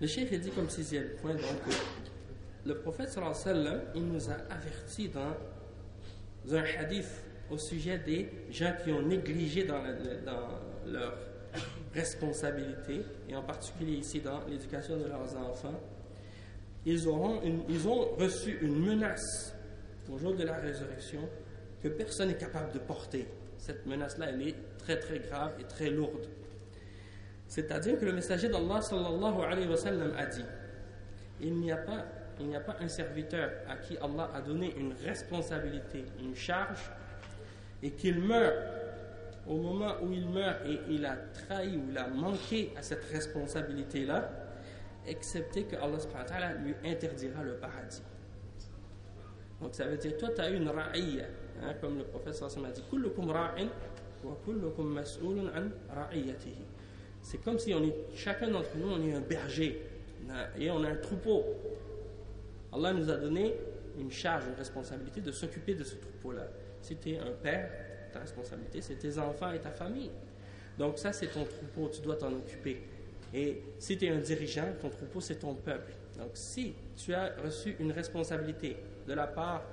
Le 0.00 0.06
chef 0.06 0.30
dit 0.30 0.50
comme 0.52 0.70
sixième 0.70 1.08
point 1.20 1.34
donc 1.34 1.74
le 2.64 2.74
prophète 2.74 3.08
sallam, 3.08 3.80
il 3.94 4.06
nous 4.06 4.30
a 4.30 4.34
averti 4.50 5.08
dans 5.08 6.54
un 6.54 6.62
hadith 6.78 7.24
au 7.50 7.56
sujet 7.56 7.98
des 7.98 8.28
gens 8.50 8.74
qui 8.84 8.92
ont 8.92 9.02
négligé 9.02 9.64
dans, 9.64 9.82
leur 10.86 11.14
responsabilité, 11.94 13.02
et 13.28 13.34
en 13.34 13.42
particulier 13.42 13.94
ici 13.96 14.20
dans 14.20 14.44
l'éducation 14.46 14.98
de 14.98 15.04
leurs 15.04 15.36
enfants, 15.36 15.80
ils, 16.85 17.07
ont 17.07 18.15
reçu 18.17 18.57
une 18.61 18.85
menace 18.85 19.55
au 20.11 20.17
jour 20.17 20.35
de 20.35 20.43
la 20.43 20.55
résurrection 20.57 21.21
que 21.81 21.87
personne 21.87 22.29
n'est 22.29 22.37
capable 22.37 22.73
de 22.73 22.79
porter. 22.79 23.27
Cette 23.57 23.85
menace-là, 23.85 24.27
elle 24.29 24.47
est 24.47 24.55
très 24.77 24.99
très 24.99 25.19
grave 25.19 25.53
et 25.59 25.63
très 25.63 25.89
lourde. 25.89 26.27
C'est-à-dire 27.47 27.99
que 27.99 28.05
le 28.05 28.13
messager 28.13 28.49
d'Allah 28.49 28.81
sallallahu 28.81 29.41
alayhi 29.41 29.67
wa 29.67 29.77
sallam 29.77 30.13
a 30.17 30.25
dit 30.25 30.43
il 31.41 31.55
n'y 31.59 31.71
a 31.71 31.77
pas 31.77 32.05
il 32.39 32.47
n'y 32.47 32.55
a 32.55 32.59
pas 32.59 32.75
un 32.79 32.87
serviteur 32.87 33.51
à 33.67 33.75
qui 33.77 33.95
Allah 33.97 34.31
a 34.33 34.41
donné 34.41 34.73
une 34.75 34.93
responsabilité, 35.05 36.03
une 36.19 36.35
charge, 36.35 36.91
et 37.83 37.91
qu'il 37.91 38.19
meurt 38.19 38.55
au 39.47 39.57
moment 39.57 39.95
où 40.01 40.11
il 40.11 40.27
meurt 40.27 40.65
et 40.65 40.79
il 40.89 41.05
a 41.05 41.15
trahi 41.15 41.77
ou 41.77 41.89
il 41.89 41.97
a 41.97 42.07
manqué 42.07 42.71
à 42.77 42.81
cette 42.81 43.03
responsabilité-là, 43.05 44.31
excepté 45.07 45.63
que 45.63 45.75
Allah 45.75 45.97
lui 46.63 46.75
interdira 46.85 47.43
le 47.43 47.55
paradis. 47.55 48.01
Donc 49.61 49.75
ça 49.75 49.85
veut 49.85 49.97
dire, 49.97 50.17
toi 50.17 50.29
tu 50.35 50.41
as 50.41 50.49
une 50.49 50.67
ra'iyya, 50.67 51.25
hein, 51.61 51.73
comme 51.79 51.97
le 51.97 52.03
prophète 52.03 52.41
a 52.41 52.47
dit, 52.73 52.83
C'est 57.21 57.37
comme 57.37 57.59
si 57.59 57.73
on 57.73 57.83
est, 57.83 57.95
chacun 58.15 58.49
d'entre 58.49 58.75
nous, 58.75 58.89
on 58.89 59.01
est 59.07 59.13
un 59.13 59.21
berger 59.21 59.81
et 60.57 60.69
on 60.69 60.83
a 60.83 60.89
un 60.89 60.95
troupeau. 60.95 61.43
Allah 62.71 62.93
nous 62.93 63.09
a 63.09 63.15
donné 63.15 63.55
une 63.99 64.11
charge, 64.11 64.45
une 64.47 64.55
responsabilité 64.55 65.21
de 65.21 65.31
s'occuper 65.31 65.75
de 65.75 65.83
ce 65.83 65.95
troupeau-là. 65.95 66.47
Si 66.81 66.97
tu 66.97 67.11
es 67.11 67.19
un 67.19 67.31
père, 67.31 67.69
ta 68.11 68.19
responsabilité, 68.19 68.81
c'est 68.81 68.95
tes 68.95 69.17
enfants 69.17 69.51
et 69.51 69.59
ta 69.59 69.71
famille. 69.71 70.11
Donc 70.77 70.97
ça, 70.97 71.13
c'est 71.13 71.27
ton 71.27 71.45
troupeau, 71.45 71.89
tu 71.89 72.01
dois 72.01 72.15
t'en 72.15 72.33
occuper. 72.33 72.81
Et 73.33 73.63
si 73.79 73.97
tu 73.97 74.05
es 74.05 74.09
un 74.09 74.19
dirigeant, 74.19 74.67
ton 74.79 74.89
troupeau, 74.89 75.19
c'est 75.19 75.37
ton 75.37 75.55
peuple. 75.55 75.93
Donc 76.17 76.31
si 76.33 76.75
tu 76.95 77.13
as 77.13 77.33
reçu 77.43 77.75
une 77.79 77.91
responsabilité 77.91 78.77
de 79.07 79.13
la 79.13 79.27
part 79.27 79.63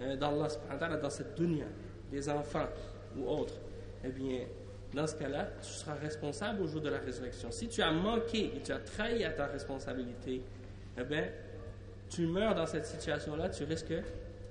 euh, 0.00 0.16
d'Allah 0.16 0.96
dans 0.96 1.10
cette 1.10 1.36
dunya, 1.36 1.66
des 2.10 2.28
enfants 2.28 2.68
ou 3.16 3.28
autres, 3.28 3.54
eh 4.02 4.08
bien, 4.08 4.40
dans 4.92 5.06
ce 5.06 5.14
cas-là, 5.16 5.48
tu 5.62 5.68
seras 5.68 5.94
responsable 5.94 6.62
au 6.62 6.66
jour 6.66 6.80
de 6.80 6.88
la 6.88 6.98
résurrection. 6.98 7.50
Si 7.50 7.68
tu 7.68 7.82
as 7.82 7.90
manqué 7.90 8.56
et 8.56 8.62
tu 8.62 8.72
as 8.72 8.78
trahi 8.78 9.24
à 9.24 9.30
ta 9.30 9.46
responsabilité, 9.46 10.42
eh 10.98 11.04
bien, 11.04 11.28
tu 12.08 12.26
meurs 12.26 12.54
dans 12.54 12.66
cette 12.66 12.86
situation-là, 12.86 13.48
tu 13.48 13.64
risques, 13.64 13.94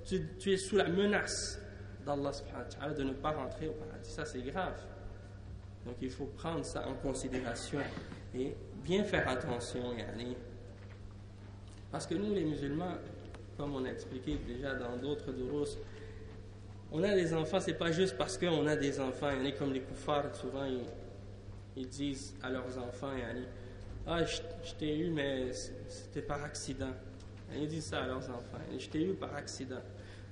tu, 0.04 0.26
tu, 0.38 0.52
es 0.52 0.56
sous 0.56 0.76
la 0.76 0.88
menace 0.88 1.60
d'Allah 2.04 2.30
de 2.96 3.02
ne 3.04 3.12
pas 3.12 3.30
rentrer 3.30 3.68
au 3.68 3.72
paradis. 3.72 4.10
Ça, 4.10 4.24
c'est 4.24 4.42
grave. 4.42 4.78
Donc, 5.86 5.96
il 6.00 6.10
faut 6.10 6.26
prendre 6.26 6.64
ça 6.64 6.86
en 6.86 6.94
considération 6.94 7.80
et 8.34 8.54
bien 8.82 9.04
faire 9.04 9.28
attention. 9.28 9.96
Yani. 9.96 10.36
Parce 11.90 12.06
que 12.06 12.14
nous, 12.14 12.34
les 12.34 12.44
musulmans, 12.44 12.96
comme 13.56 13.74
on 13.74 13.84
a 13.84 13.88
expliqué 13.88 14.36
déjà 14.46 14.74
dans 14.74 14.96
d'autres 14.96 15.32
doros, 15.32 15.78
on 16.92 17.02
a 17.02 17.14
des 17.14 17.32
enfants, 17.34 17.60
c'est 17.60 17.74
pas 17.74 17.90
juste 17.90 18.16
parce 18.16 18.38
qu'on 18.38 18.66
a 18.66 18.76
des 18.76 19.00
enfants. 19.00 19.30
Il 19.42 19.54
comme 19.54 19.72
les 19.72 19.80
koufars, 19.80 20.34
souvent 20.34 20.64
ils, 21.76 21.88
disent 21.88 22.34
à 22.42 22.50
leurs 22.50 22.78
enfants, 22.78 23.12
yani, 23.16 23.46
ah, 24.06 24.24
je, 24.24 24.74
t'ai 24.74 24.98
eu, 24.98 25.10
mais 25.10 25.52
c'était 25.88 26.22
par 26.22 26.42
accident. 26.44 26.92
Ils 27.56 27.66
disent 27.66 27.86
ça 27.86 28.02
à 28.02 28.06
leurs 28.06 28.28
enfants. 28.30 28.58
Je 28.78 28.88
t'ai 28.88 29.02
eu 29.02 29.14
par 29.14 29.34
accident. 29.34 29.80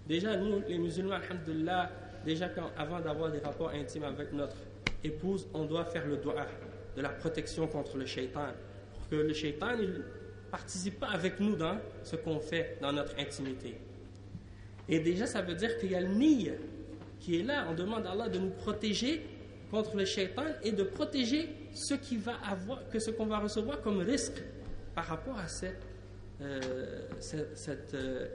Déjà, 0.06 0.36
nous, 0.36 0.62
les 0.68 0.78
musulmans, 0.78 1.14
alhamdulillah, 1.14 1.90
déjà 2.24 2.48
avant 2.76 3.00
d'avoir 3.00 3.30
des 3.30 3.38
rapports 3.38 3.70
intimes 3.70 4.04
avec 4.04 4.32
notre 4.32 4.56
épouse, 5.02 5.46
on 5.54 5.64
doit 5.64 5.84
faire 5.84 6.06
le 6.06 6.16
doigt 6.16 6.46
de 6.96 7.02
la 7.02 7.08
protection 7.08 7.66
contre 7.66 7.96
le 7.96 8.06
shaitan. 8.06 8.48
Pour 8.94 9.08
que 9.08 9.16
le 9.16 9.32
shaitan 9.32 9.76
ne 9.76 9.86
participe 10.50 11.00
pas 11.00 11.08
avec 11.08 11.40
nous 11.40 11.56
dans 11.56 11.78
ce 12.02 12.16
qu'on 12.16 12.40
fait 12.40 12.78
dans 12.80 12.92
notre 12.92 13.18
intimité. 13.18 13.76
Et 14.88 15.00
déjà, 15.00 15.26
ça 15.26 15.42
veut 15.42 15.54
dire 15.54 15.78
qu'il 15.78 15.92
y 15.92 15.94
a 15.94 16.00
le 16.00 16.08
niy 16.08 16.52
qui 17.20 17.40
est 17.40 17.42
là. 17.42 17.66
On 17.70 17.74
demande 17.74 18.06
à 18.06 18.10
Allah 18.10 18.28
de 18.28 18.38
nous 18.38 18.50
protéger 18.50 19.24
contre 19.70 19.96
le 19.96 20.04
shaitan 20.04 20.44
et 20.62 20.72
de 20.72 20.82
protéger 20.82 21.48
ce 21.72 21.94
qui 21.94 22.16
va 22.16 22.34
avoir, 22.44 22.88
que 22.90 22.98
ce 22.98 23.10
qu'on 23.10 23.26
va 23.26 23.38
recevoir 23.38 23.80
comme 23.80 23.98
risque 23.98 24.42
par 24.94 25.06
rapport 25.06 25.38
à 25.38 25.48
cette 25.48 25.86
euh, 26.42 26.60
cette, 27.20 27.94
euh, 27.94 28.26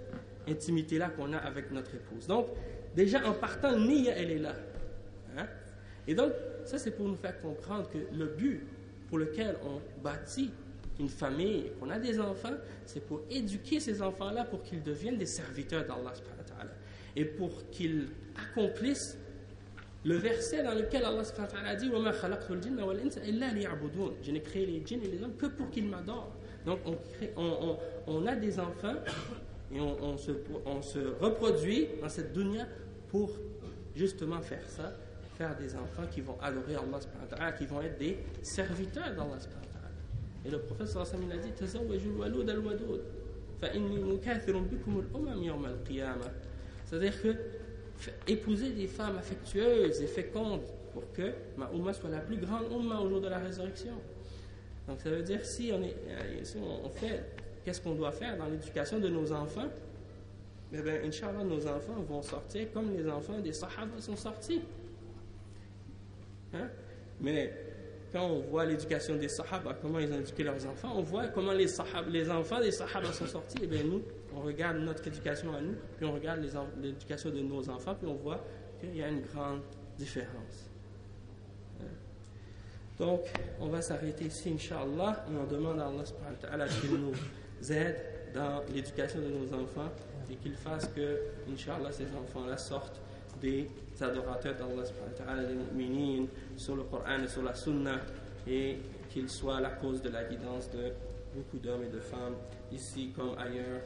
intimité-là 0.48 1.10
qu'on 1.10 1.34
a 1.34 1.38
avec 1.38 1.72
notre 1.72 1.94
épouse. 1.96 2.26
Donc, 2.26 2.48
déjà 2.96 3.28
en 3.28 3.34
partant, 3.34 3.78
Nia, 3.78 4.14
elle 4.16 4.32
est 4.32 4.40
là. 4.40 4.54
Hein? 5.38 5.46
Et 6.08 6.16
donc, 6.16 6.32
ça 6.66 6.78
c'est 6.78 6.92
pour 6.92 7.08
nous 7.08 7.16
faire 7.16 7.40
comprendre 7.42 7.90
que 7.90 7.98
le 8.16 8.26
but 8.28 8.64
pour 9.10 9.18
lequel 9.18 9.56
on 9.64 9.82
bâtit 10.02 10.52
une 11.00 11.10
famille, 11.10 11.72
qu'on 11.80 11.90
a 11.90 12.00
des 12.00 12.20
enfants, 12.20 12.56
c'est 12.86 13.06
pour 13.06 13.22
éduquer 13.30 13.80
ces 13.80 14.02
enfants-là 14.02 14.46
pour 14.46 14.64
qu'ils 14.64 14.82
deviennent 14.82 15.18
des 15.18 15.26
serviteurs 15.28 15.86
d'Allah 15.86 16.14
et 17.16 17.26
pour 17.26 17.70
qu'ils 17.70 18.08
accomplissent 18.36 19.18
le 20.04 20.16
verset 20.16 20.64
dans 20.64 20.74
lequel 20.74 21.04
Allah 21.04 21.24
a 21.66 21.76
dit 21.76 21.90
Je 24.24 24.32
n'ai 24.32 24.42
créé 24.42 24.66
les 24.66 24.86
djinns 24.86 25.04
et 25.04 25.08
les 25.08 25.24
hommes 25.24 25.36
que 25.36 25.48
pour 25.48 25.70
qu'ils 25.70 25.88
m'adorent. 25.88 26.32
Donc 26.66 26.80
on, 28.08 28.26
a 28.26 28.36
des 28.36 28.60
enfants 28.60 28.96
et 29.74 29.80
on, 29.80 30.18
se, 30.18 30.32
on 30.66 30.82
se 30.82 31.00
reproduit 31.20 31.88
dans 32.02 32.10
cette 32.10 32.34
dunya 32.34 32.68
pour 33.10 33.32
justement 33.96 34.42
faire 34.42 34.68
ça, 34.70 34.94
faire 35.38 35.56
des 35.56 35.76
enfants 35.76 36.08
qui 36.10 36.22
vont 36.22 36.38
adorer 36.42 36.76
Allah, 36.76 37.52
qui 37.52 37.66
vont 37.66 37.82
être 37.82 37.98
des 37.98 38.18
serviteurs 38.42 39.10
d'Allah. 39.12 39.38
Et 40.46 40.50
le 40.50 40.60
prophète 40.60 40.88
sallallahu 40.88 41.16
alayhi 41.16 41.28
wa 41.28 41.68
sallam 41.68 41.84
a 41.84 42.54
dit 45.78 46.02
C'est-à-dire 46.86 47.22
que 47.22 47.36
épouser 48.28 48.70
des 48.72 48.88
femmes 48.88 49.18
affectueuses 49.18 50.02
et 50.02 50.08
fécondes 50.08 50.62
pour 50.94 51.12
que 51.14 51.34
ma 51.58 51.70
Ummah 51.74 51.94
soit 51.94 52.10
la 52.10 52.20
plus 52.20 52.38
grande 52.38 52.66
Ummah 52.72 53.02
au 53.02 53.10
jour 53.10 53.22
de 53.22 53.28
la 53.28 53.40
résurrection. 53.40 53.94
Donc 54.88 55.02
ça 55.02 55.10
veut 55.10 55.24
dire 55.24 55.44
si 55.46 55.72
euh, 55.72 55.78
on 56.84 56.90
fait, 56.90 57.24
qu'est-ce 57.64 57.82
qu'on 57.82 57.96
doit 57.96 58.12
faire 58.12 58.38
dans 58.38 58.46
l'éducation 58.46 59.00
de 59.00 59.10
nos 59.10 59.32
enfants? 59.32 59.68
Eh 60.74 60.82
bien, 60.82 60.96
Inch'Allah, 61.04 61.44
nos 61.44 61.66
enfants 61.68 62.02
vont 62.08 62.22
sortir 62.22 62.72
comme 62.74 62.96
les 62.96 63.08
enfants 63.10 63.40
des 63.40 63.54
Sahaba 63.54 64.00
sont 64.00 64.16
sortis. 64.16 64.62
Hein? 66.54 66.70
Mais 67.20 67.54
quand 68.12 68.26
on 68.26 68.40
voit 68.40 68.66
l'éducation 68.66 69.16
des 69.16 69.28
Sahaba, 69.28 69.78
comment 69.82 70.00
ils 70.00 70.12
ont 70.12 70.20
éduqué 70.20 70.44
leurs 70.44 70.66
enfants, 70.66 70.94
on 70.96 71.02
voit 71.02 71.28
comment 71.28 71.52
les, 71.52 71.68
sahaba, 71.68 72.08
les 72.10 72.30
enfants 72.30 72.60
des 72.60 72.72
Sahaba 72.72 73.12
sont 73.12 73.28
sortis. 73.28 73.58
Eh 73.64 73.68
bien, 73.68 73.84
nous, 73.84 74.02
on 74.36 74.42
regarde 74.42 74.78
notre 74.78 75.06
éducation 75.08 75.54
à 75.54 75.62
nous, 75.62 75.76
puis 75.98 76.06
on 76.06 76.14
regarde 76.14 76.42
l'éducation 76.82 77.30
de 77.30 77.40
nos 77.40 77.70
enfants, 77.70 77.96
puis 77.96 78.08
on 78.08 78.16
voit 78.16 78.44
qu'il 78.80 78.96
y 78.96 79.04
a 79.04 79.10
une 79.10 79.22
grande 79.22 79.62
différence. 79.98 80.70
Hein? 81.82 81.86
Donc, 82.98 83.22
on 83.60 83.68
va 83.68 83.82
s'arrêter 83.82 84.26
ici, 84.26 84.54
Inch'Allah, 84.54 85.26
et 85.30 85.36
on 85.36 85.46
demande 85.46 85.80
à 85.80 85.92
Allah 86.52 86.68
qu'il 86.68 86.92
nous 86.92 87.72
aide 87.72 87.98
dans 88.34 88.64
l'éducation 88.74 89.20
de 89.20 89.28
nos 89.28 89.54
enfants 89.54 89.92
et 90.32 90.36
qu'il 90.36 90.56
fasse 90.56 90.88
que, 90.96 91.20
Inch'Allah, 91.52 91.92
ces 91.92 92.06
enfants-là 92.06 92.58
sortent 92.58 93.02
des 93.42 93.68
adorateurs 94.02 94.56
d'Allah, 94.56 95.44
des 95.44 95.54
mu'minin, 95.54 96.26
sur 96.56 96.76
le 96.76 96.84
Coran 96.84 97.24
et 97.24 97.28
sur 97.28 97.44
la 97.44 97.54
Sunna, 97.54 98.00
et 98.48 98.78
qu'ils 99.10 99.30
soient 99.30 99.60
la 99.62 99.72
cause 99.72 100.02
de 100.02 100.10
la 100.10 100.24
guidance 100.24 100.70
de 100.72 100.92
beaucoup 101.36 101.58
d'hommes 101.58 101.84
et 101.84 101.90
de 101.90 102.00
femmes, 102.00 102.36
ici 102.72 103.12
comme 103.16 103.38
ailleurs. 103.38 103.82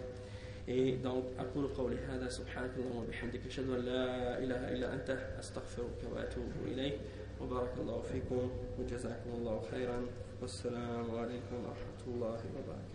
Et 0.67 0.97
donc, 1.03 1.25
أقول 1.39 1.67
قولي 1.77 1.97
هذا 1.97 2.29
سبحانك 2.29 2.71
اللهم 2.77 2.97
وبحمدك 2.97 3.45
أشهد 3.47 3.69
أن 3.69 3.85
لا 3.85 4.37
إله 4.37 4.71
إلا 4.71 4.93
أنت 4.93 5.09
أستغفرك 5.39 5.99
وأتوب 6.13 6.51
إليك 6.67 6.99
وبارك 7.41 7.73
الله 7.81 8.01
فيكم 8.01 8.49
وجزاكم 8.79 9.29
الله 9.37 9.61
خيرا 9.71 9.99
والسلام 10.41 11.11
عليكم 11.11 11.55
ورحمة 11.65 12.01
الله 12.07 12.39
وبركاته 12.55 12.90